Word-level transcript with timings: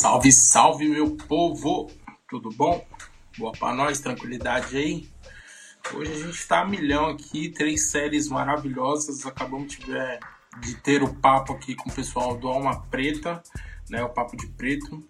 Salve, 0.00 0.32
salve, 0.32 0.88
meu 0.88 1.14
povo! 1.14 1.90
Tudo 2.26 2.48
bom? 2.48 2.82
Boa 3.36 3.52
pra 3.52 3.74
nós, 3.74 4.00
tranquilidade 4.00 4.74
aí? 4.74 5.06
Hoje 5.92 6.10
a 6.10 6.26
gente 6.26 6.48
tá 6.48 6.62
a 6.62 6.64
milhão 6.64 7.10
aqui, 7.10 7.50
três 7.50 7.90
séries 7.90 8.26
maravilhosas. 8.26 9.26
Acabamos 9.26 9.76
de, 9.76 9.92
de 10.62 10.74
ter 10.76 11.02
o 11.02 11.14
papo 11.16 11.52
aqui 11.52 11.74
com 11.74 11.90
o 11.90 11.92
pessoal 11.92 12.34
do 12.34 12.48
Alma 12.48 12.80
Preta, 12.84 13.42
né? 13.90 14.02
O 14.02 14.08
Papo 14.08 14.38
de 14.38 14.46
Preto. 14.46 15.06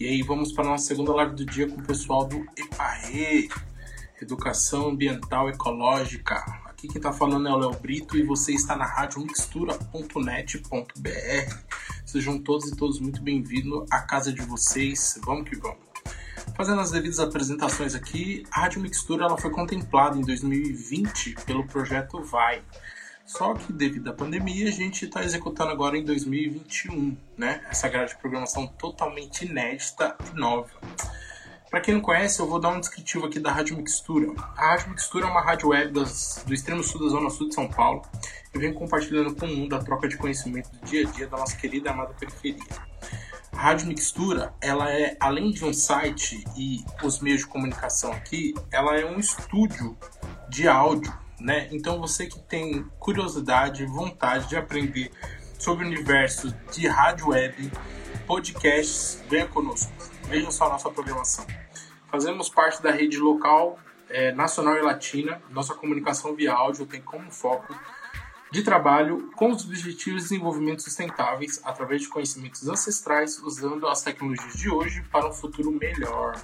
E 0.00 0.06
aí 0.06 0.22
vamos 0.22 0.50
para 0.50 0.64
nossa 0.64 0.86
segunda 0.86 1.12
live 1.12 1.34
do 1.34 1.44
dia 1.44 1.68
com 1.68 1.78
o 1.78 1.84
pessoal 1.84 2.26
do 2.26 2.38
EPAE, 2.56 3.50
Educação 4.22 4.88
Ambiental 4.88 5.50
Ecológica. 5.50 6.42
Aqui 6.86 6.92
quem 6.92 7.02
tá 7.02 7.12
falando 7.12 7.48
é 7.48 7.52
o 7.52 7.56
Léo 7.56 7.72
Brito 7.80 8.16
e 8.16 8.22
você 8.22 8.52
está 8.52 8.76
na 8.76 8.86
rádio 8.86 9.20
mixtura.net.br. 9.20 11.54
Sejam 12.04 12.38
todos 12.38 12.70
e 12.70 12.76
todos 12.76 13.00
muito 13.00 13.20
bem-vindos 13.20 13.84
à 13.90 14.02
casa 14.02 14.32
de 14.32 14.40
vocês. 14.42 15.18
Vamos 15.24 15.50
que 15.50 15.56
vamos. 15.56 15.78
Fazendo 16.56 16.80
as 16.80 16.92
devidas 16.92 17.18
apresentações 17.18 17.96
aqui, 17.96 18.44
a 18.52 18.60
Rádio 18.60 18.80
Mixtura 18.80 19.24
ela 19.24 19.36
foi 19.36 19.50
contemplada 19.50 20.16
em 20.16 20.20
2020 20.20 21.34
pelo 21.44 21.66
projeto 21.66 22.22
Vai. 22.22 22.62
Só 23.24 23.54
que 23.54 23.72
devido 23.72 24.08
à 24.08 24.12
pandemia, 24.12 24.68
a 24.68 24.72
gente 24.72 25.06
está 25.06 25.24
executando 25.24 25.72
agora 25.72 25.98
em 25.98 26.04
2021, 26.04 27.16
né? 27.36 27.62
Essa 27.68 27.88
grade 27.88 28.12
de 28.12 28.18
programação 28.18 28.68
totalmente 28.68 29.44
inédita 29.44 30.16
e 30.32 30.38
nova. 30.38 30.70
Para 31.76 31.82
quem 31.82 31.92
não 31.92 32.00
conhece, 32.00 32.40
eu 32.40 32.46
vou 32.46 32.58
dar 32.58 32.70
um 32.70 32.80
descritivo 32.80 33.26
aqui 33.26 33.38
da 33.38 33.52
Rádio 33.52 33.76
Mixtura. 33.76 34.32
A 34.56 34.70
Rádio 34.70 34.88
Mixtura 34.88 35.26
é 35.26 35.28
uma 35.28 35.42
rádio 35.42 35.68
web 35.68 35.92
das, 35.92 36.42
do 36.46 36.54
extremo 36.54 36.82
sul 36.82 37.02
da 37.02 37.10
zona 37.10 37.28
sul 37.28 37.50
de 37.50 37.54
São 37.54 37.68
Paulo. 37.68 38.00
Eu 38.54 38.58
venho 38.58 38.72
compartilhando 38.72 39.34
com 39.34 39.44
o 39.44 39.54
mundo 39.54 39.76
a 39.76 39.78
troca 39.84 40.08
de 40.08 40.16
conhecimento 40.16 40.70
do 40.70 40.86
dia 40.86 41.06
a 41.06 41.10
dia 41.12 41.26
da 41.26 41.36
nossa 41.36 41.54
querida 41.54 41.90
e 41.90 41.92
amada 41.92 42.14
periferia. 42.14 42.64
A 43.52 43.60
Rádio 43.60 43.88
Mixtura, 43.88 44.54
ela 44.58 44.90
é, 44.90 45.18
além 45.20 45.50
de 45.50 45.66
um 45.66 45.72
site 45.74 46.42
e 46.56 46.82
os 47.02 47.20
meios 47.20 47.42
de 47.42 47.46
comunicação 47.46 48.10
aqui, 48.10 48.54
ela 48.72 48.98
é 48.98 49.04
um 49.04 49.18
estúdio 49.18 49.98
de 50.48 50.66
áudio, 50.66 51.12
né? 51.38 51.68
Então 51.70 52.00
você 52.00 52.24
que 52.24 52.38
tem 52.38 52.86
curiosidade 52.98 53.84
vontade 53.84 54.48
de 54.48 54.56
aprender 54.56 55.10
sobre 55.58 55.84
o 55.84 55.88
universo 55.88 56.54
de 56.72 56.88
rádio 56.88 57.28
web, 57.28 57.70
podcasts, 58.26 59.22
venha 59.28 59.46
conosco. 59.46 59.92
Veja 60.22 60.50
só 60.50 60.64
a 60.64 60.70
nossa 60.70 60.90
programação. 60.90 61.46
Fazemos 62.16 62.48
parte 62.48 62.82
da 62.82 62.90
rede 62.90 63.18
local, 63.18 63.78
é, 64.08 64.32
nacional 64.32 64.74
e 64.78 64.80
latina. 64.80 65.38
Nossa 65.50 65.74
comunicação 65.74 66.34
via 66.34 66.50
áudio 66.50 66.86
tem 66.86 67.02
como 67.02 67.30
foco 67.30 67.78
de 68.50 68.62
trabalho 68.62 69.30
com 69.36 69.50
os 69.50 69.66
objetivos 69.66 70.22
de 70.22 70.28
desenvolvimento 70.30 70.80
sustentáveis 70.80 71.60
através 71.62 72.00
de 72.00 72.08
conhecimentos 72.08 72.66
ancestrais, 72.66 73.38
usando 73.42 73.86
as 73.86 74.00
tecnologias 74.00 74.54
de 74.54 74.70
hoje 74.70 75.02
para 75.12 75.28
um 75.28 75.32
futuro 75.34 75.70
melhor. 75.70 76.42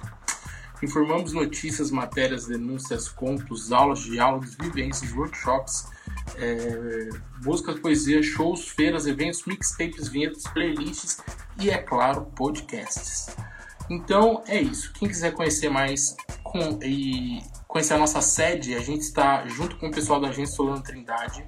Informamos 0.83 1.33
notícias, 1.33 1.89
matérias, 1.89 2.45
denúncias, 2.45 3.09
contos, 3.09 3.71
aulas, 3.71 4.01
diálogos, 4.01 4.53
vivências, 4.53 5.11
workshops, 5.11 5.87
é, 6.35 7.09
música, 7.43 7.73
poesia, 7.73 8.21
shows, 8.21 8.69
feiras, 8.69 9.07
eventos, 9.07 9.43
mixtapes, 9.45 10.07
vinhetas, 10.07 10.43
playlists 10.43 11.19
e, 11.59 11.71
é 11.71 11.79
claro, 11.79 12.27
podcasts. 12.35 13.35
Então 13.89 14.43
é 14.47 14.61
isso. 14.61 14.91
Quem 14.93 15.07
quiser 15.07 15.33
conhecer 15.33 15.69
mais 15.69 16.15
com, 16.43 16.79
e 16.83 17.41
conhecer 17.67 17.93
a 17.93 17.97
nossa 17.97 18.21
sede, 18.21 18.75
a 18.75 18.79
gente 18.79 19.01
está 19.01 19.47
junto 19.47 19.77
com 19.77 19.87
o 19.87 19.91
pessoal 19.91 20.19
da 20.19 20.29
Agência 20.29 20.55
Solano 20.55 20.81
Trindade 20.81 21.45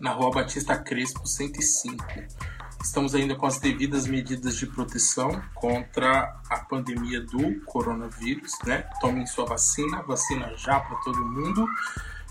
na 0.00 0.12
rua 0.12 0.30
Batista 0.30 0.76
Crespo 0.76 1.26
105. 1.26 2.04
Estamos 2.82 3.14
ainda 3.14 3.34
com 3.34 3.44
as 3.44 3.58
devidas 3.58 4.06
medidas 4.06 4.56
de 4.56 4.66
proteção 4.66 5.42
contra 5.54 6.40
a 6.48 6.58
pandemia 6.60 7.20
do 7.20 7.60
coronavírus, 7.64 8.52
né? 8.64 8.88
Tomem 9.00 9.26
sua 9.26 9.44
vacina, 9.44 10.02
vacina 10.02 10.54
já 10.56 10.78
para 10.78 10.96
todo 10.98 11.24
mundo. 11.24 11.66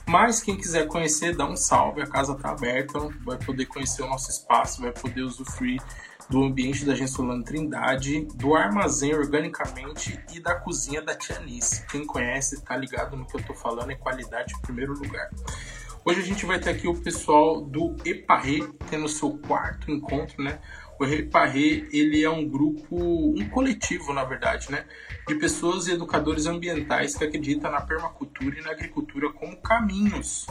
Mas 0.08 0.42
quem 0.42 0.56
quiser 0.56 0.88
conhecer, 0.88 1.36
dá 1.36 1.46
um 1.46 1.58
salve, 1.58 2.02
a 2.02 2.08
casa 2.08 2.32
está 2.32 2.52
aberta, 2.52 2.98
vai 3.26 3.38
poder 3.38 3.66
conhecer 3.66 4.04
o 4.04 4.08
nosso 4.08 4.32
espaço, 4.32 4.82
vai 4.82 4.94
poder 4.94 5.24
usufruir 5.24 5.82
do 6.30 6.44
ambiente 6.44 6.86
da 6.86 6.94
Agência 6.94 7.16
Solano 7.16 7.44
Trindade, 7.44 8.26
do 8.36 8.56
armazém 8.56 9.14
organicamente 9.14 10.20
e 10.34 10.40
da 10.40 10.56
cozinha 10.56 11.02
da 11.02 11.16
Tia 11.16 11.40
Nice. 11.40 11.86
Quem 11.88 12.06
conhece, 12.06 12.56
está 12.56 12.76
ligado 12.76 13.16
no 13.16 13.26
que 13.26 13.36
eu 13.36 13.40
estou 13.40 13.56
falando, 13.56 13.92
é 13.92 13.96
qualidade 13.96 14.54
em 14.54 14.62
primeiro 14.62 14.94
lugar. 14.94 15.30
Hoje 16.04 16.22
a 16.22 16.24
gente 16.24 16.46
vai 16.46 16.60
ter 16.60 16.70
aqui 16.70 16.88
o 16.88 16.96
pessoal 16.96 17.62
do 17.62 17.96
Eparre, 18.06 18.66
tendo 18.90 19.08
seu 19.08 19.38
quarto 19.38 19.92
encontro, 19.92 20.42
né? 20.42 20.60
O 21.00 21.06
Eparre, 21.06 21.88
ele 21.92 22.24
é 22.24 22.30
um 22.30 22.48
grupo, 22.48 22.96
um 22.96 23.50
coletivo, 23.50 24.14
na 24.14 24.24
verdade, 24.24 24.72
né? 24.72 24.86
De 25.28 25.36
pessoas 25.36 25.88
e 25.88 25.92
educadores 25.92 26.46
ambientais 26.46 27.16
que 27.16 27.24
acreditam 27.24 27.72
na 27.72 27.82
permacultura 27.82 28.58
e 28.58 28.62
na 28.62 28.72
agricultura 28.72 29.32
como 29.32 29.58
caminhos 29.58 30.48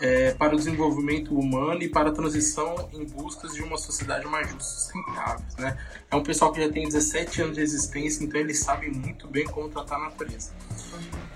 é, 0.00 0.32
para 0.32 0.54
o 0.54 0.56
desenvolvimento 0.56 1.38
humano 1.38 1.82
e 1.82 1.88
para 1.88 2.10
a 2.10 2.12
transição 2.12 2.88
em 2.92 3.04
busca 3.04 3.48
de 3.48 3.62
uma 3.62 3.76
sociedade 3.76 4.26
mais 4.26 4.48
justa 4.48 4.62
e 4.62 4.76
sustentável. 4.76 5.44
Né? 5.58 5.78
É 6.10 6.16
um 6.16 6.22
pessoal 6.22 6.52
que 6.52 6.62
já 6.62 6.70
tem 6.70 6.84
17 6.84 7.42
anos 7.42 7.56
de 7.56 7.62
existência, 7.62 8.24
então 8.24 8.40
eles 8.40 8.58
sabem 8.60 8.90
muito 8.90 9.28
bem 9.28 9.44
como 9.44 9.68
tratar 9.68 9.96
a 9.96 10.00
natureza. 10.10 10.52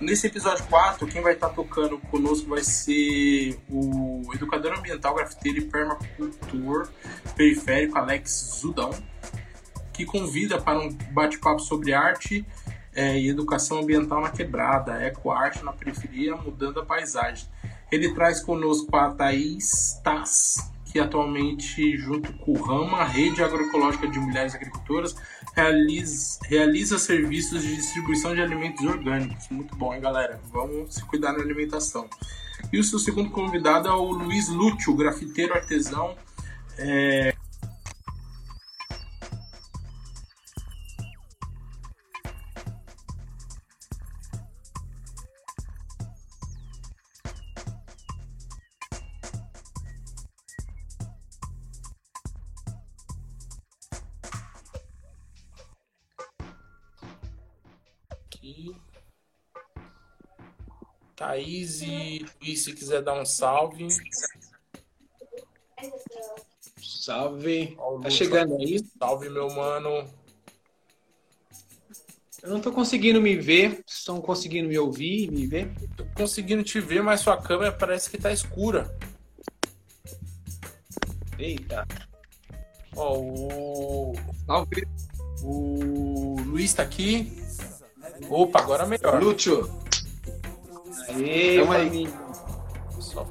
Nesse 0.00 0.26
episódio 0.26 0.64
4, 0.66 1.06
quem 1.06 1.22
vai 1.22 1.32
estar 1.32 1.48
tocando 1.50 1.98
conosco 1.98 2.50
vai 2.50 2.62
ser 2.62 3.58
o 3.70 4.22
educador 4.34 4.78
ambiental, 4.78 5.14
grafiteiro 5.14 5.58
e 5.58 5.62
permacultor 5.62 6.88
periférico 7.34 7.96
Alex 7.96 8.58
Zudão, 8.60 8.90
que 9.92 10.04
convida 10.04 10.60
para 10.60 10.78
um 10.78 10.92
bate-papo 11.12 11.60
sobre 11.60 11.94
arte 11.94 12.44
é, 12.94 13.18
e 13.18 13.28
educação 13.28 13.78
ambiental 13.78 14.20
na 14.20 14.30
quebrada, 14.30 15.02
ecoarte 15.06 15.64
na 15.64 15.72
periferia, 15.72 16.34
mudando 16.34 16.80
a 16.80 16.84
paisagem. 16.84 17.46
Ele 17.90 18.12
traz 18.14 18.42
conosco 18.42 18.94
a 18.96 19.10
Thaís 19.10 20.00
Tass, 20.02 20.70
que 20.92 20.98
atualmente, 20.98 21.96
junto 21.96 22.32
com 22.34 22.52
o 22.52 22.62
Rama, 22.62 23.04
Rede 23.04 23.42
Agroecológica 23.42 24.08
de 24.08 24.18
Mulheres 24.18 24.54
Agricultoras, 24.54 25.14
realiza, 25.54 26.38
realiza 26.44 26.98
serviços 26.98 27.62
de 27.62 27.76
distribuição 27.76 28.34
de 28.34 28.40
alimentos 28.40 28.84
orgânicos. 28.84 29.48
Muito 29.50 29.76
bom, 29.76 29.94
hein, 29.94 30.00
galera? 30.00 30.40
Vamos 30.52 30.94
se 30.94 31.04
cuidar 31.04 31.32
na 31.32 31.42
alimentação. 31.42 32.08
E 32.72 32.78
o 32.78 32.84
seu 32.84 32.98
segundo 32.98 33.30
convidado 33.30 33.88
é 33.88 33.92
o 33.92 34.10
Luiz 34.10 34.48
Lúcio, 34.48 34.94
grafiteiro 34.94 35.54
artesão. 35.54 36.16
É, 36.78 37.34
Thaís 61.26 61.82
e 61.82 62.24
Luiz, 62.40 62.62
se 62.62 62.72
quiser 62.72 63.02
dar 63.02 63.20
um 63.20 63.24
salve. 63.24 63.88
Salve. 66.80 67.76
Tá 68.00 68.10
chegando 68.10 68.56
aí? 68.56 68.80
Salve, 68.96 69.28
meu 69.28 69.50
mano. 69.50 70.08
Eu 72.44 72.50
não 72.50 72.60
tô 72.60 72.70
conseguindo 72.70 73.20
me 73.20 73.34
ver. 73.34 73.82
Estão 73.84 74.20
conseguindo 74.20 74.68
me 74.68 74.78
ouvir, 74.78 75.28
me 75.32 75.48
ver? 75.48 75.72
Tô 75.96 76.04
conseguindo 76.14 76.62
te 76.62 76.78
ver, 76.78 77.02
mas 77.02 77.22
sua 77.22 77.36
câmera 77.36 77.72
parece 77.72 78.08
que 78.08 78.18
tá 78.18 78.30
escura. 78.30 78.96
Eita. 81.36 81.84
Ó, 82.94 83.18
o. 83.18 84.14
Salve. 84.46 84.86
O 85.42 86.36
Luiz 86.46 86.72
tá 86.72 86.84
aqui. 86.84 87.32
Opa, 88.30 88.60
agora 88.60 88.86
melhor. 88.86 89.20
Lúcio. 89.20 89.85
Aê, 91.08 91.58
Tamo 91.60 91.72
aí. 91.72 92.08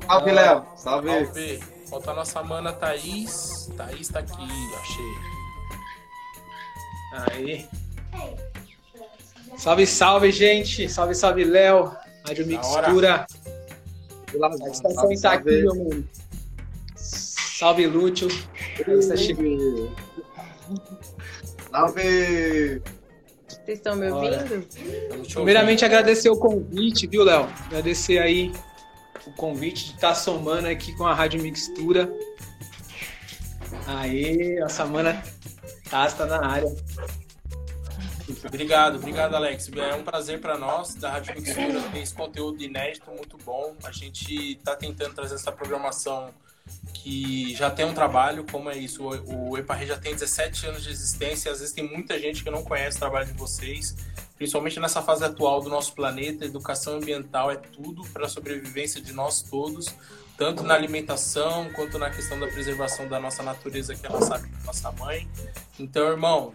Salve, 0.07 0.31
Léo. 0.31 0.65
Salve. 0.75 1.09
Salve. 1.09 1.59
Falta 1.89 2.11
a 2.11 2.13
nossa 2.15 2.43
mana 2.43 2.73
Thaís. 2.73 3.69
Thaís 3.77 4.07
tá 4.09 4.19
aqui, 4.19 4.47
achei. 4.81 5.13
Aí. 7.31 7.69
Salve, 9.57 9.85
salve, 9.85 10.31
gente. 10.31 10.89
Salve, 10.89 11.15
salve, 11.15 11.43
Léo. 11.43 11.95
Rádio 12.27 12.47
Mixtura. 12.47 13.27
A 14.41 14.69
estação 14.69 15.11
está 15.11 15.33
aqui, 15.33 15.61
meu 15.61 15.75
mundo. 15.75 16.07
Salve, 16.95 17.87
Lúcio. 17.87 18.27
Salve. 21.71 22.81
Vocês 23.65 23.79
estão 23.79 23.95
me 23.95 24.07
ouvindo? 24.11 24.67
Primeiramente, 25.33 25.83
agradecer 25.83 26.29
o 26.29 26.37
convite, 26.37 27.07
viu, 27.07 27.23
Léo? 27.23 27.49
Agradecer 27.65 28.19
aí 28.19 28.53
o 29.25 29.31
convite 29.31 29.85
de 29.85 29.95
estar 29.95 30.09
tá 30.09 30.15
somando 30.15 30.67
aqui 30.67 30.95
com 30.95 31.03
a 31.03 31.15
Rádio 31.15 31.41
Mixtura. 31.41 32.07
Aê, 33.87 34.61
a 34.61 34.69
Samana 34.69 35.23
Tasta 35.89 36.27
na 36.27 36.45
área. 36.45 36.75
Obrigado, 38.45 38.97
obrigado, 38.97 39.35
Alex. 39.35 39.67
É 39.75 39.95
um 39.95 40.03
prazer 40.03 40.39
para 40.39 40.59
nós 40.59 40.93
da 40.93 41.09
Rádio 41.09 41.33
Mixtura 41.33 41.81
ter 41.91 41.99
esse 41.99 42.13
conteúdo 42.13 42.61
inédito, 42.61 43.09
muito 43.09 43.35
bom. 43.43 43.75
A 43.83 43.91
gente 43.91 44.57
está 44.57 44.75
tentando 44.75 45.15
trazer 45.15 45.35
essa 45.35 45.51
programação 45.51 46.31
que 46.93 47.53
já 47.55 47.69
tem 47.69 47.85
um 47.85 47.93
trabalho, 47.93 48.45
como 48.51 48.69
é 48.69 48.77
isso. 48.77 49.03
O, 49.27 49.57
EPARRE 49.57 49.85
já 49.85 49.97
tem 49.97 50.13
17 50.13 50.67
anos 50.67 50.83
de 50.83 50.89
existência 50.89 51.51
às 51.51 51.59
vezes 51.59 51.73
tem 51.73 51.87
muita 51.87 52.19
gente 52.19 52.43
que 52.43 52.49
não 52.49 52.63
conhece 52.63 52.97
o 52.97 52.99
trabalho 52.99 53.27
de 53.27 53.33
vocês, 53.33 53.95
principalmente 54.35 54.79
nessa 54.79 55.01
fase 55.01 55.23
atual 55.23 55.61
do 55.61 55.69
nosso 55.69 55.93
planeta. 55.93 56.45
Educação 56.45 56.95
ambiental 56.95 57.51
é 57.51 57.57
tudo 57.57 58.03
para 58.09 58.25
a 58.25 58.29
sobrevivência 58.29 58.99
de 58.99 59.13
nós 59.13 59.41
todos, 59.41 59.93
tanto 60.37 60.63
na 60.63 60.73
alimentação 60.73 61.69
quanto 61.73 61.99
na 61.99 62.09
questão 62.09 62.39
da 62.39 62.47
preservação 62.47 63.07
da 63.07 63.19
nossa 63.19 63.43
natureza, 63.43 63.93
que 63.93 64.05
é 64.05 64.09
nossa, 64.09 64.43
nossa 64.65 64.91
mãe. 64.93 65.27
Então, 65.77 66.07
irmão, 66.07 66.53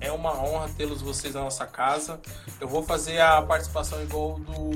é 0.00 0.10
uma 0.12 0.32
honra 0.42 0.70
tê-los 0.76 1.02
vocês 1.02 1.34
na 1.34 1.42
nossa 1.42 1.66
casa. 1.66 2.20
Eu 2.60 2.68
vou 2.68 2.82
fazer 2.82 3.20
a 3.20 3.42
participação 3.42 4.00
igual 4.02 4.38
do 4.38 4.70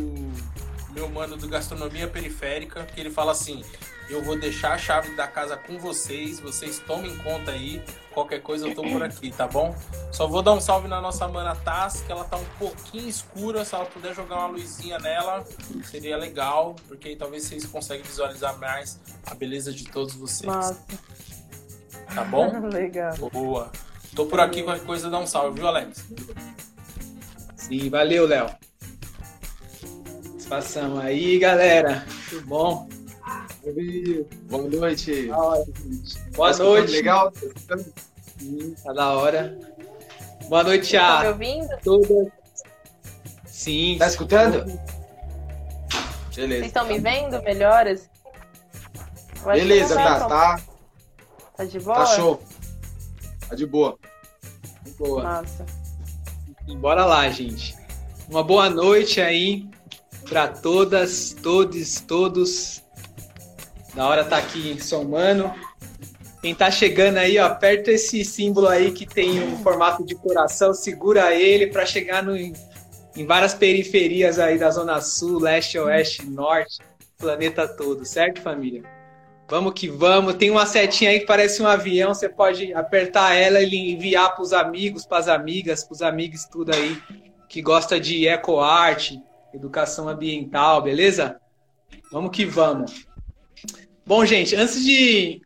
meu 0.92 1.08
mano 1.08 1.36
do 1.36 1.48
Gastronomia 1.48 2.08
Periférica, 2.08 2.84
que 2.84 3.00
ele 3.00 3.10
fala 3.10 3.32
assim: 3.32 3.64
eu 4.08 4.22
vou 4.22 4.38
deixar 4.38 4.74
a 4.74 4.78
chave 4.78 5.14
da 5.16 5.26
casa 5.26 5.56
com 5.56 5.78
vocês, 5.78 6.38
vocês 6.40 6.78
tomem 6.78 7.16
conta 7.18 7.50
aí. 7.50 7.82
Qualquer 8.12 8.40
coisa 8.42 8.68
eu 8.68 8.74
tô 8.74 8.82
por 8.82 9.02
aqui, 9.02 9.30
tá 9.32 9.46
bom? 9.48 9.74
Só 10.12 10.26
vou 10.28 10.40
dar 10.40 10.52
um 10.52 10.60
salve 10.60 10.86
na 10.86 11.00
nossa 11.00 11.26
mana 11.26 11.56
Taz, 11.56 12.02
que 12.02 12.12
ela 12.12 12.24
tá 12.24 12.36
um 12.36 12.44
pouquinho 12.58 13.08
escura. 13.08 13.64
Se 13.64 13.74
ela 13.74 13.86
puder 13.86 14.14
jogar 14.14 14.38
uma 14.38 14.48
luzinha 14.48 14.98
nela, 14.98 15.44
seria 15.84 16.16
legal, 16.16 16.76
porque 16.86 17.08
aí 17.08 17.16
talvez 17.16 17.44
vocês 17.44 17.66
conseguem 17.66 18.04
visualizar 18.04 18.56
mais 18.58 19.00
a 19.26 19.34
beleza 19.34 19.72
de 19.72 19.84
todos 19.84 20.14
vocês. 20.14 20.46
Nossa. 20.46 20.78
Tá 22.14 22.24
bom? 22.24 22.60
legal. 22.70 23.14
Boa. 23.32 23.72
Tô 24.14 24.26
por 24.26 24.38
aqui, 24.38 24.62
qualquer 24.62 24.84
coisa 24.84 25.10
dá 25.10 25.18
um 25.18 25.26
salve, 25.26 25.58
viu, 25.58 25.66
Alex? 25.66 26.04
Sim, 27.56 27.90
valeu, 27.90 28.26
Léo. 28.28 28.48
Passamos 30.48 31.00
aí, 31.00 31.38
galera. 31.38 32.06
Tudo 32.28 32.46
bom? 32.46 32.93
Boa 34.50 34.68
noite. 34.68 35.28
Boa 36.36 36.52
tá 36.52 36.62
noite. 36.62 36.92
Legal? 36.92 37.32
Sim, 38.38 38.74
tá 38.84 38.92
da 38.92 39.12
hora. 39.12 39.58
Boa 40.48 40.62
noite 40.62 40.96
a 40.96 41.16
tá 41.16 41.20
me 41.22 41.28
ouvindo? 41.28 41.68
todas. 41.82 42.28
Sim. 43.46 43.96
Tá 43.98 44.06
escutando? 44.06 44.64
Beleza. 46.34 46.60
Vocês 46.60 46.66
estão 46.66 46.86
me 46.86 46.98
vendo 46.98 47.42
melhores? 47.42 48.10
Beleza, 49.44 49.94
tá, 49.94 50.28
tá. 50.28 50.60
Tá 51.56 51.64
de 51.64 51.80
boa? 51.80 51.96
Tá 51.96 52.06
show. 52.06 52.42
Tá 53.48 53.54
de 53.54 53.66
boa. 53.66 53.98
Boa. 54.98 55.22
Nossa. 55.22 55.64
Bora 56.78 57.06
lá, 57.06 57.30
gente. 57.30 57.74
Uma 58.28 58.42
boa 58.42 58.68
noite 58.68 59.20
aí 59.20 59.66
para 60.28 60.48
todas, 60.48 61.34
todos, 61.42 62.00
todos. 62.00 62.83
Da 63.94 64.06
hora 64.08 64.24
tá 64.24 64.38
aqui 64.38 64.82
somando. 64.82 65.52
Quem 66.42 66.54
tá 66.54 66.70
chegando 66.70 67.16
aí, 67.16 67.38
ó, 67.38 67.46
aperta 67.46 67.90
esse 67.90 68.24
símbolo 68.24 68.68
aí 68.68 68.92
que 68.92 69.06
tem 69.06 69.42
um 69.42 69.56
formato 69.62 70.04
de 70.04 70.14
coração, 70.14 70.74
segura 70.74 71.34
ele 71.34 71.68
para 71.68 71.86
chegar 71.86 72.22
no, 72.22 72.36
em 72.36 73.26
várias 73.26 73.54
periferias 73.54 74.38
aí 74.38 74.58
da 74.58 74.70
Zona 74.70 75.00
Sul, 75.00 75.40
Leste, 75.40 75.78
Oeste, 75.78 76.26
Norte, 76.26 76.80
planeta 77.18 77.66
todo, 77.66 78.04
certo, 78.04 78.42
família? 78.42 78.82
Vamos 79.48 79.74
que 79.74 79.88
vamos. 79.88 80.34
Tem 80.34 80.50
uma 80.50 80.66
setinha 80.66 81.10
aí 81.10 81.20
que 81.20 81.26
parece 81.26 81.62
um 81.62 81.66
avião, 81.66 82.12
você 82.12 82.28
pode 82.28 82.74
apertar 82.74 83.34
ela 83.34 83.62
e 83.62 83.92
enviar 83.92 84.34
para 84.34 84.42
os 84.42 84.52
amigos, 84.52 85.06
para 85.06 85.18
as 85.18 85.28
amigas, 85.28 85.84
para 85.84 85.94
os 85.94 86.02
amigos, 86.02 86.44
tudo 86.44 86.74
aí 86.74 87.00
que 87.48 87.62
gosta 87.62 88.00
de 88.00 88.26
ecoarte, 88.26 89.20
educação 89.52 90.08
ambiental, 90.08 90.82
beleza? 90.82 91.40
Vamos 92.10 92.30
que 92.32 92.44
vamos. 92.44 93.06
Bom, 94.06 94.26
gente, 94.26 94.54
antes 94.54 94.84
de 94.84 95.40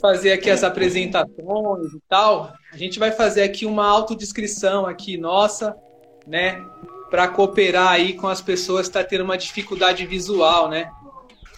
fazer 0.00 0.30
aqui 0.30 0.48
as 0.48 0.62
apresentações 0.62 1.92
e 1.92 2.00
tal, 2.08 2.52
a 2.72 2.76
gente 2.76 2.96
vai 2.96 3.10
fazer 3.10 3.42
aqui 3.42 3.66
uma 3.66 3.84
autodescrição 3.84 4.86
aqui 4.86 5.16
nossa, 5.16 5.76
né, 6.24 6.64
para 7.10 7.26
cooperar 7.26 7.88
aí 7.88 8.12
com 8.12 8.28
as 8.28 8.40
pessoas 8.40 8.86
que 8.86 8.92
tá 8.92 9.02
tendo 9.02 9.24
uma 9.24 9.36
dificuldade 9.36 10.06
visual, 10.06 10.68
né, 10.68 10.88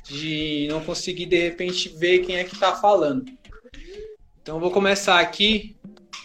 de 0.05 0.67
não 0.71 0.83
conseguir 0.83 1.27
de 1.27 1.39
repente 1.39 1.91
ver 1.91 2.21
quem 2.21 2.37
é 2.37 2.45
que 2.45 2.55
está 2.55 2.75
falando. 2.75 3.27
Então, 4.41 4.59
vou 4.59 4.71
começar 4.71 5.21
aqui. 5.21 5.77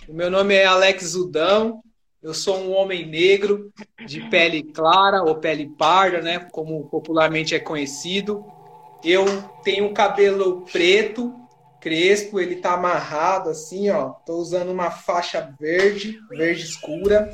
O 0.08 0.14
meu 0.14 0.32
nome 0.32 0.56
é 0.56 0.66
Alex 0.66 1.08
Zudão, 1.08 1.84
eu 2.24 2.34
sou 2.34 2.58
um 2.58 2.72
homem 2.72 3.06
negro, 3.06 3.70
de 4.06 4.22
pele 4.30 4.64
clara 4.64 5.24
ou 5.24 5.36
pele 5.36 5.70
parda, 5.78 6.22
né, 6.22 6.40
como 6.52 6.88
popularmente 6.88 7.54
é 7.54 7.60
conhecido. 7.60 8.46
Eu 9.04 9.26
tenho 9.64 9.86
um 9.86 9.94
cabelo 9.94 10.66
preto, 10.72 11.34
crespo, 11.80 12.40
ele 12.40 12.58
tá 12.58 12.74
amarrado 12.74 13.50
assim, 13.50 13.90
ó. 13.90 14.10
Tô 14.26 14.36
usando 14.36 14.70
uma 14.70 14.92
faixa 14.92 15.54
verde, 15.60 16.20
verde 16.30 16.64
escura. 16.64 17.30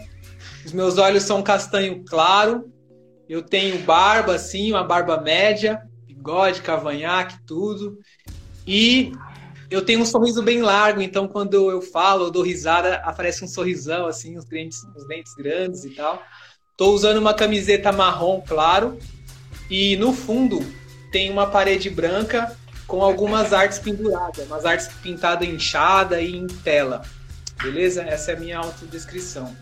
Os 0.66 0.72
meus 0.72 0.98
olhos 0.98 1.24
são 1.24 1.44
castanho 1.44 2.04
claro. 2.06 2.72
Eu 3.28 3.42
tenho 3.42 3.80
barba 3.80 4.36
assim, 4.36 4.72
uma 4.72 4.84
barba 4.84 5.19
média, 5.19 5.81
bigode, 6.06 6.62
cavanhaque, 6.62 7.38
tudo. 7.46 7.98
E 8.66 9.12
eu 9.69 9.81
tenho 9.81 10.00
um 10.00 10.06
sorriso 10.06 10.42
bem 10.42 10.62
largo, 10.62 11.02
então 11.02 11.28
quando 11.28 11.69
eu 11.69 11.81
falo, 11.81 12.25
eu 12.25 12.31
dou 12.31 12.42
risada, 12.42 12.96
aparece 13.04 13.44
um 13.44 13.48
sorrisão, 13.48 14.08
assim, 14.08 14.38
os 14.38 14.46
dentes, 14.46 14.81
os 14.96 15.06
dentes 15.06 15.34
grandes 15.36 15.84
e 15.84 15.90
tal. 15.90 16.22
Tô 16.78 16.92
usando 16.92 17.18
uma 17.18 17.34
camiseta 17.34 17.92
marrom 17.92 18.42
claro 18.48 18.98
e 19.69 19.98
no 19.98 20.14
fundo 20.14 20.66
tem 21.12 21.31
uma 21.31 21.48
parede 21.48 21.89
branca 21.89 22.56
com 22.86 23.01
algumas 23.01 23.51
artes 23.54 23.80
penduradas, 23.80 24.45
umas 24.45 24.65
artes 24.65 24.88
pintadas 25.01 25.48
enxada 25.48 26.21
e 26.21 26.36
em 26.36 26.48
tela. 26.48 27.04
Beleza? 27.62 28.04
Essa 28.04 28.31
é 28.31 28.36
a 28.36 28.39
minha 28.39 28.57
autodescrição. 28.57 29.56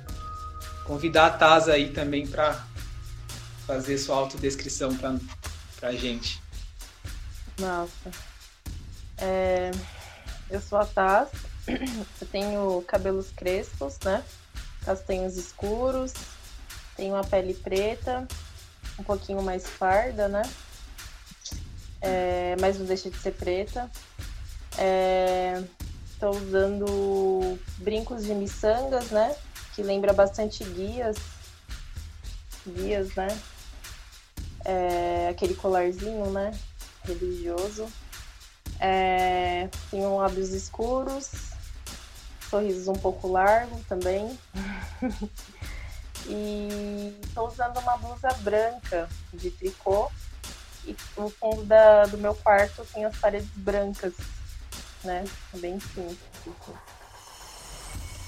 Convidar 0.85 1.27
a 1.27 1.29
Taza 1.31 1.73
aí 1.73 1.89
também 1.91 2.27
para 2.27 2.63
fazer 3.65 3.97
sua 3.97 4.17
autodescrição 4.17 4.95
para 4.95 5.15
pra 5.79 5.91
gente. 5.93 6.41
Nossa. 7.59 8.11
É, 9.17 9.71
eu 10.49 10.59
sou 10.59 10.77
a 10.77 10.85
Taz, 10.85 11.29
eu 11.67 12.27
tenho 12.27 12.81
cabelos 12.87 13.31
crespos, 13.35 13.97
né? 14.03 14.23
Castanhos 14.83 15.37
escuros, 15.37 16.13
tenho 16.95 17.15
a 17.15 17.23
pele 17.23 17.53
preta, 17.53 18.27
um 18.99 19.03
pouquinho 19.03 19.41
mais 19.41 19.65
parda, 19.79 20.27
né? 20.27 20.43
É, 22.05 22.55
mas 22.61 22.77
não 22.77 22.85
deixa 22.85 23.09
de 23.09 23.17
ser 23.17 23.31
preta. 23.31 23.89
Estou 26.13 26.33
é, 26.33 26.37
usando 26.37 27.59
brincos 27.79 28.23
de 28.23 28.33
miçangas, 28.35 29.09
né? 29.09 29.35
Que 29.73 29.81
lembra 29.81 30.13
bastante 30.13 30.63
guias. 30.63 31.17
Guias, 32.67 33.15
né? 33.15 33.27
É, 34.63 35.29
aquele 35.29 35.55
colarzinho, 35.55 36.29
né? 36.29 36.51
Religioso. 37.03 37.87
É, 38.79 39.67
tenho 39.89 40.17
lábios 40.17 40.49
escuros, 40.49 41.31
sorrisos 42.49 42.87
um 42.87 42.95
pouco 42.95 43.27
largo 43.27 43.79
também. 43.87 44.37
e 46.27 47.17
estou 47.23 47.47
usando 47.47 47.77
uma 47.79 47.97
blusa 47.97 48.29
branca 48.41 49.09
de 49.33 49.49
tricô. 49.49 50.11
E 50.85 50.95
no 51.17 51.29
fundo 51.29 51.63
da, 51.63 52.05
do 52.05 52.17
meu 52.17 52.35
quarto 52.35 52.85
tem 52.93 53.05
as 53.05 53.17
paredes 53.17 53.49
brancas, 53.55 54.13
né? 55.03 55.23
Bem 55.55 55.79
simples. 55.79 56.17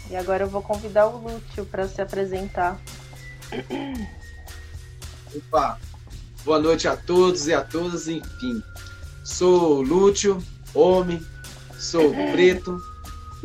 E 0.09 0.15
agora 0.15 0.43
eu 0.43 0.49
vou 0.49 0.61
convidar 0.61 1.07
o 1.07 1.17
Lúcio 1.17 1.65
para 1.65 1.87
se 1.87 2.01
apresentar. 2.01 2.79
Opa! 5.35 5.79
Boa 6.43 6.59
noite 6.59 6.87
a 6.87 6.95
todos 6.95 7.47
e 7.47 7.53
a 7.53 7.61
todas, 7.61 8.07
enfim. 8.07 8.63
Sou 9.25 9.81
Lúcio, 9.81 10.41
homem, 10.73 11.21
sou 11.77 12.13
preto, 12.31 12.79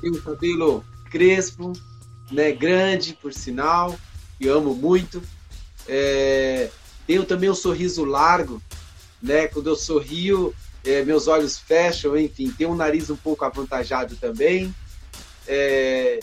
tenho 0.00 0.22
cabelo 0.22 0.84
crespo, 1.10 1.72
né, 2.30 2.52
grande, 2.52 3.14
por 3.20 3.32
sinal, 3.32 3.98
e 4.38 4.48
amo 4.48 4.74
muito. 4.74 5.20
É, 5.88 6.70
tenho 7.06 7.24
também 7.24 7.50
um 7.50 7.54
sorriso 7.54 8.04
largo, 8.04 8.62
né? 9.22 9.46
Quando 9.46 9.68
eu 9.68 9.76
sorrio, 9.76 10.54
é, 10.84 11.04
meus 11.04 11.28
olhos 11.28 11.58
fecham, 11.58 12.16
enfim, 12.16 12.50
tenho 12.50 12.70
um 12.70 12.76
nariz 12.76 13.10
um 13.10 13.16
pouco 13.16 13.44
avantajado 13.44 14.16
também. 14.16 14.74
É, 15.46 16.20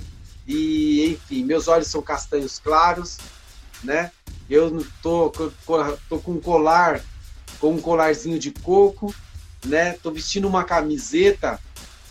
e, 0.47 1.11
enfim, 1.11 1.43
meus 1.43 1.67
olhos 1.67 1.87
são 1.87 2.01
castanhos 2.01 2.59
claros, 2.59 3.17
né? 3.83 4.11
Eu 4.49 4.85
tô, 5.01 5.31
tô 6.09 6.19
com 6.19 6.31
um 6.33 6.41
colar, 6.41 7.03
com 7.59 7.73
um 7.73 7.81
colarzinho 7.81 8.39
de 8.39 8.51
coco, 8.51 9.13
né? 9.65 9.93
Tô 10.01 10.11
vestindo 10.11 10.47
uma 10.47 10.63
camiseta 10.63 11.59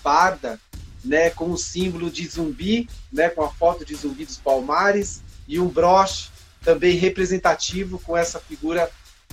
parda 0.02 0.61
né, 1.04 1.30
com 1.30 1.50
o 1.50 1.59
símbolo 1.59 2.11
de 2.11 2.26
zumbi, 2.26 2.88
né, 3.12 3.28
com 3.28 3.42
a 3.42 3.50
foto 3.50 3.85
de 3.85 3.95
zumbi 3.95 4.25
dos 4.25 4.37
palmares 4.37 5.23
e 5.47 5.59
um 5.59 5.68
broche 5.68 6.30
também 6.62 6.97
representativo 6.97 7.99
com 8.00 8.16
essa 8.16 8.40
figura 8.40 8.90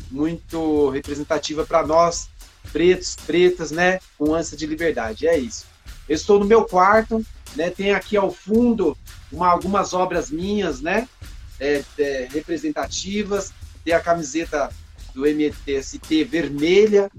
muito 0.09 0.89
representativa 0.89 1.65
para 1.65 1.85
nós 1.85 2.29
pretos, 2.71 3.15
pretas, 3.25 3.71
né, 3.71 3.99
com 4.17 4.33
ânsia 4.33 4.57
de 4.57 4.65
liberdade. 4.65 5.27
É 5.27 5.37
isso. 5.37 5.65
Eu 6.07 6.15
estou 6.15 6.39
no 6.39 6.45
meu 6.45 6.65
quarto, 6.65 7.25
né, 7.55 7.69
tem 7.69 7.93
aqui 7.93 8.17
ao 8.17 8.31
fundo 8.31 8.97
uma, 9.31 9.47
algumas 9.47 9.93
obras 9.93 10.29
minhas, 10.29 10.81
né, 10.81 11.07
é, 11.59 11.83
é, 11.97 12.27
representativas. 12.31 13.53
Tem 13.83 13.93
a 13.93 13.99
camiseta 13.99 14.69
do 15.13 15.25
MTST 15.25 16.23
vermelha, 16.25 17.09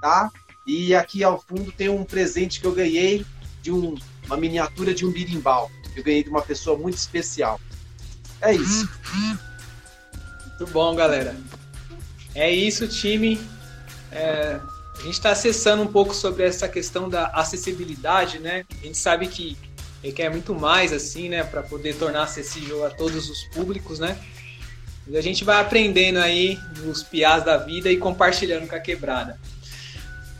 tá? 0.00 0.30
E 0.66 0.94
aqui 0.94 1.22
ao 1.22 1.40
fundo 1.40 1.70
tem 1.70 1.88
um 1.88 2.04
presente 2.04 2.60
que 2.60 2.66
eu 2.66 2.72
ganhei 2.72 3.24
de 3.62 3.70
um, 3.70 3.94
uma 4.24 4.36
miniatura 4.36 4.92
de 4.92 5.06
um 5.06 5.12
birimbau. 5.12 5.70
Eu 5.94 6.02
ganhei 6.02 6.24
de 6.24 6.30
uma 6.30 6.42
pessoa 6.42 6.76
muito 6.76 6.96
especial. 6.96 7.60
É 8.40 8.52
isso. 8.54 8.88
Muito 10.46 10.72
bom, 10.72 10.94
galera. 10.94 11.36
É 12.36 12.50
isso, 12.50 12.86
time. 12.86 13.40
É, 14.12 14.60
a 14.94 15.02
gente 15.02 15.14
está 15.14 15.30
acessando 15.30 15.82
um 15.82 15.86
pouco 15.86 16.14
sobre 16.14 16.44
essa 16.44 16.68
questão 16.68 17.08
da 17.08 17.28
acessibilidade, 17.28 18.38
né? 18.38 18.66
A 18.70 18.84
gente 18.84 18.98
sabe 18.98 19.26
que 19.26 19.56
requer 20.02 20.28
muito 20.28 20.54
mais, 20.54 20.92
assim, 20.92 21.30
né? 21.30 21.42
Para 21.42 21.62
poder 21.62 21.96
tornar 21.96 22.24
acessível 22.24 22.84
a 22.84 22.90
todos 22.90 23.30
os 23.30 23.42
públicos, 23.54 23.98
né? 23.98 24.18
E 25.08 25.16
a 25.16 25.22
gente 25.22 25.44
vai 25.44 25.58
aprendendo 25.58 26.18
aí 26.18 26.58
nos 26.84 27.02
piás 27.02 27.42
da 27.42 27.56
vida 27.56 27.90
e 27.90 27.96
compartilhando 27.96 28.68
com 28.68 28.76
a 28.76 28.80
quebrada. 28.80 29.40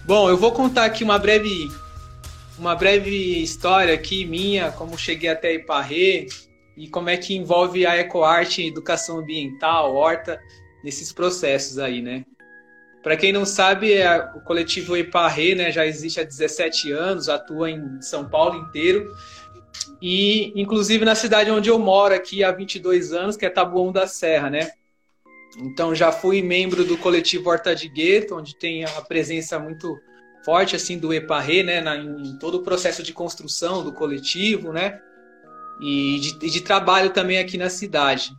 Bom, 0.04 0.28
eu 0.28 0.36
vou 0.36 0.52
contar 0.52 0.84
aqui 0.84 1.02
uma 1.02 1.18
breve 1.18 1.66
uma 2.58 2.74
breve 2.74 3.42
história 3.42 3.94
aqui 3.94 4.26
minha, 4.26 4.70
como 4.70 4.98
cheguei 4.98 5.30
até 5.30 5.54
Iparré 5.54 6.26
e 6.76 6.88
como 6.88 7.08
é 7.08 7.16
que 7.16 7.34
envolve 7.34 7.86
a 7.86 7.96
ecoarte, 7.96 8.66
educação 8.66 9.18
ambiental, 9.18 9.94
horta, 9.94 10.38
nesses 10.86 11.12
processos 11.12 11.80
aí, 11.80 12.00
né? 12.00 12.24
Para 13.02 13.16
quem 13.16 13.32
não 13.32 13.44
sabe, 13.44 13.92
é, 13.92 14.30
o 14.36 14.40
coletivo 14.40 14.96
Iparré 14.96 15.56
né, 15.56 15.72
já 15.72 15.84
existe 15.84 16.20
há 16.20 16.22
17 16.22 16.92
anos, 16.92 17.28
atua 17.28 17.68
em 17.68 18.00
São 18.00 18.28
Paulo 18.28 18.56
inteiro 18.56 19.12
e 20.00 20.52
inclusive 20.54 21.04
na 21.04 21.16
cidade 21.16 21.50
onde 21.50 21.68
eu 21.68 21.78
moro 21.78 22.14
aqui 22.14 22.44
há 22.44 22.52
22 22.52 23.12
anos, 23.12 23.36
que 23.36 23.44
é 23.44 23.50
Taboão 23.50 23.90
da 23.90 24.06
Serra, 24.06 24.48
né? 24.48 24.70
Então 25.58 25.92
já 25.92 26.12
fui 26.12 26.40
membro 26.40 26.84
do 26.84 26.96
coletivo 26.96 27.50
Horta 27.50 27.74
de 27.74 27.88
Gueto, 27.88 28.36
onde 28.36 28.56
tem 28.56 28.84
a 28.84 29.02
presença 29.02 29.58
muito 29.58 29.98
forte 30.44 30.76
assim 30.76 30.98
do 30.98 31.12
EPARRE, 31.12 31.64
né, 31.64 31.80
na, 31.80 31.96
em 31.96 32.38
todo 32.38 32.58
o 32.58 32.62
processo 32.62 33.02
de 33.02 33.12
construção 33.12 33.82
do 33.82 33.92
coletivo, 33.92 34.72
né? 34.72 35.00
E 35.80 36.20
de, 36.20 36.50
de 36.50 36.60
trabalho 36.60 37.10
também 37.10 37.38
aqui 37.38 37.58
na 37.58 37.68
cidade. 37.68 38.30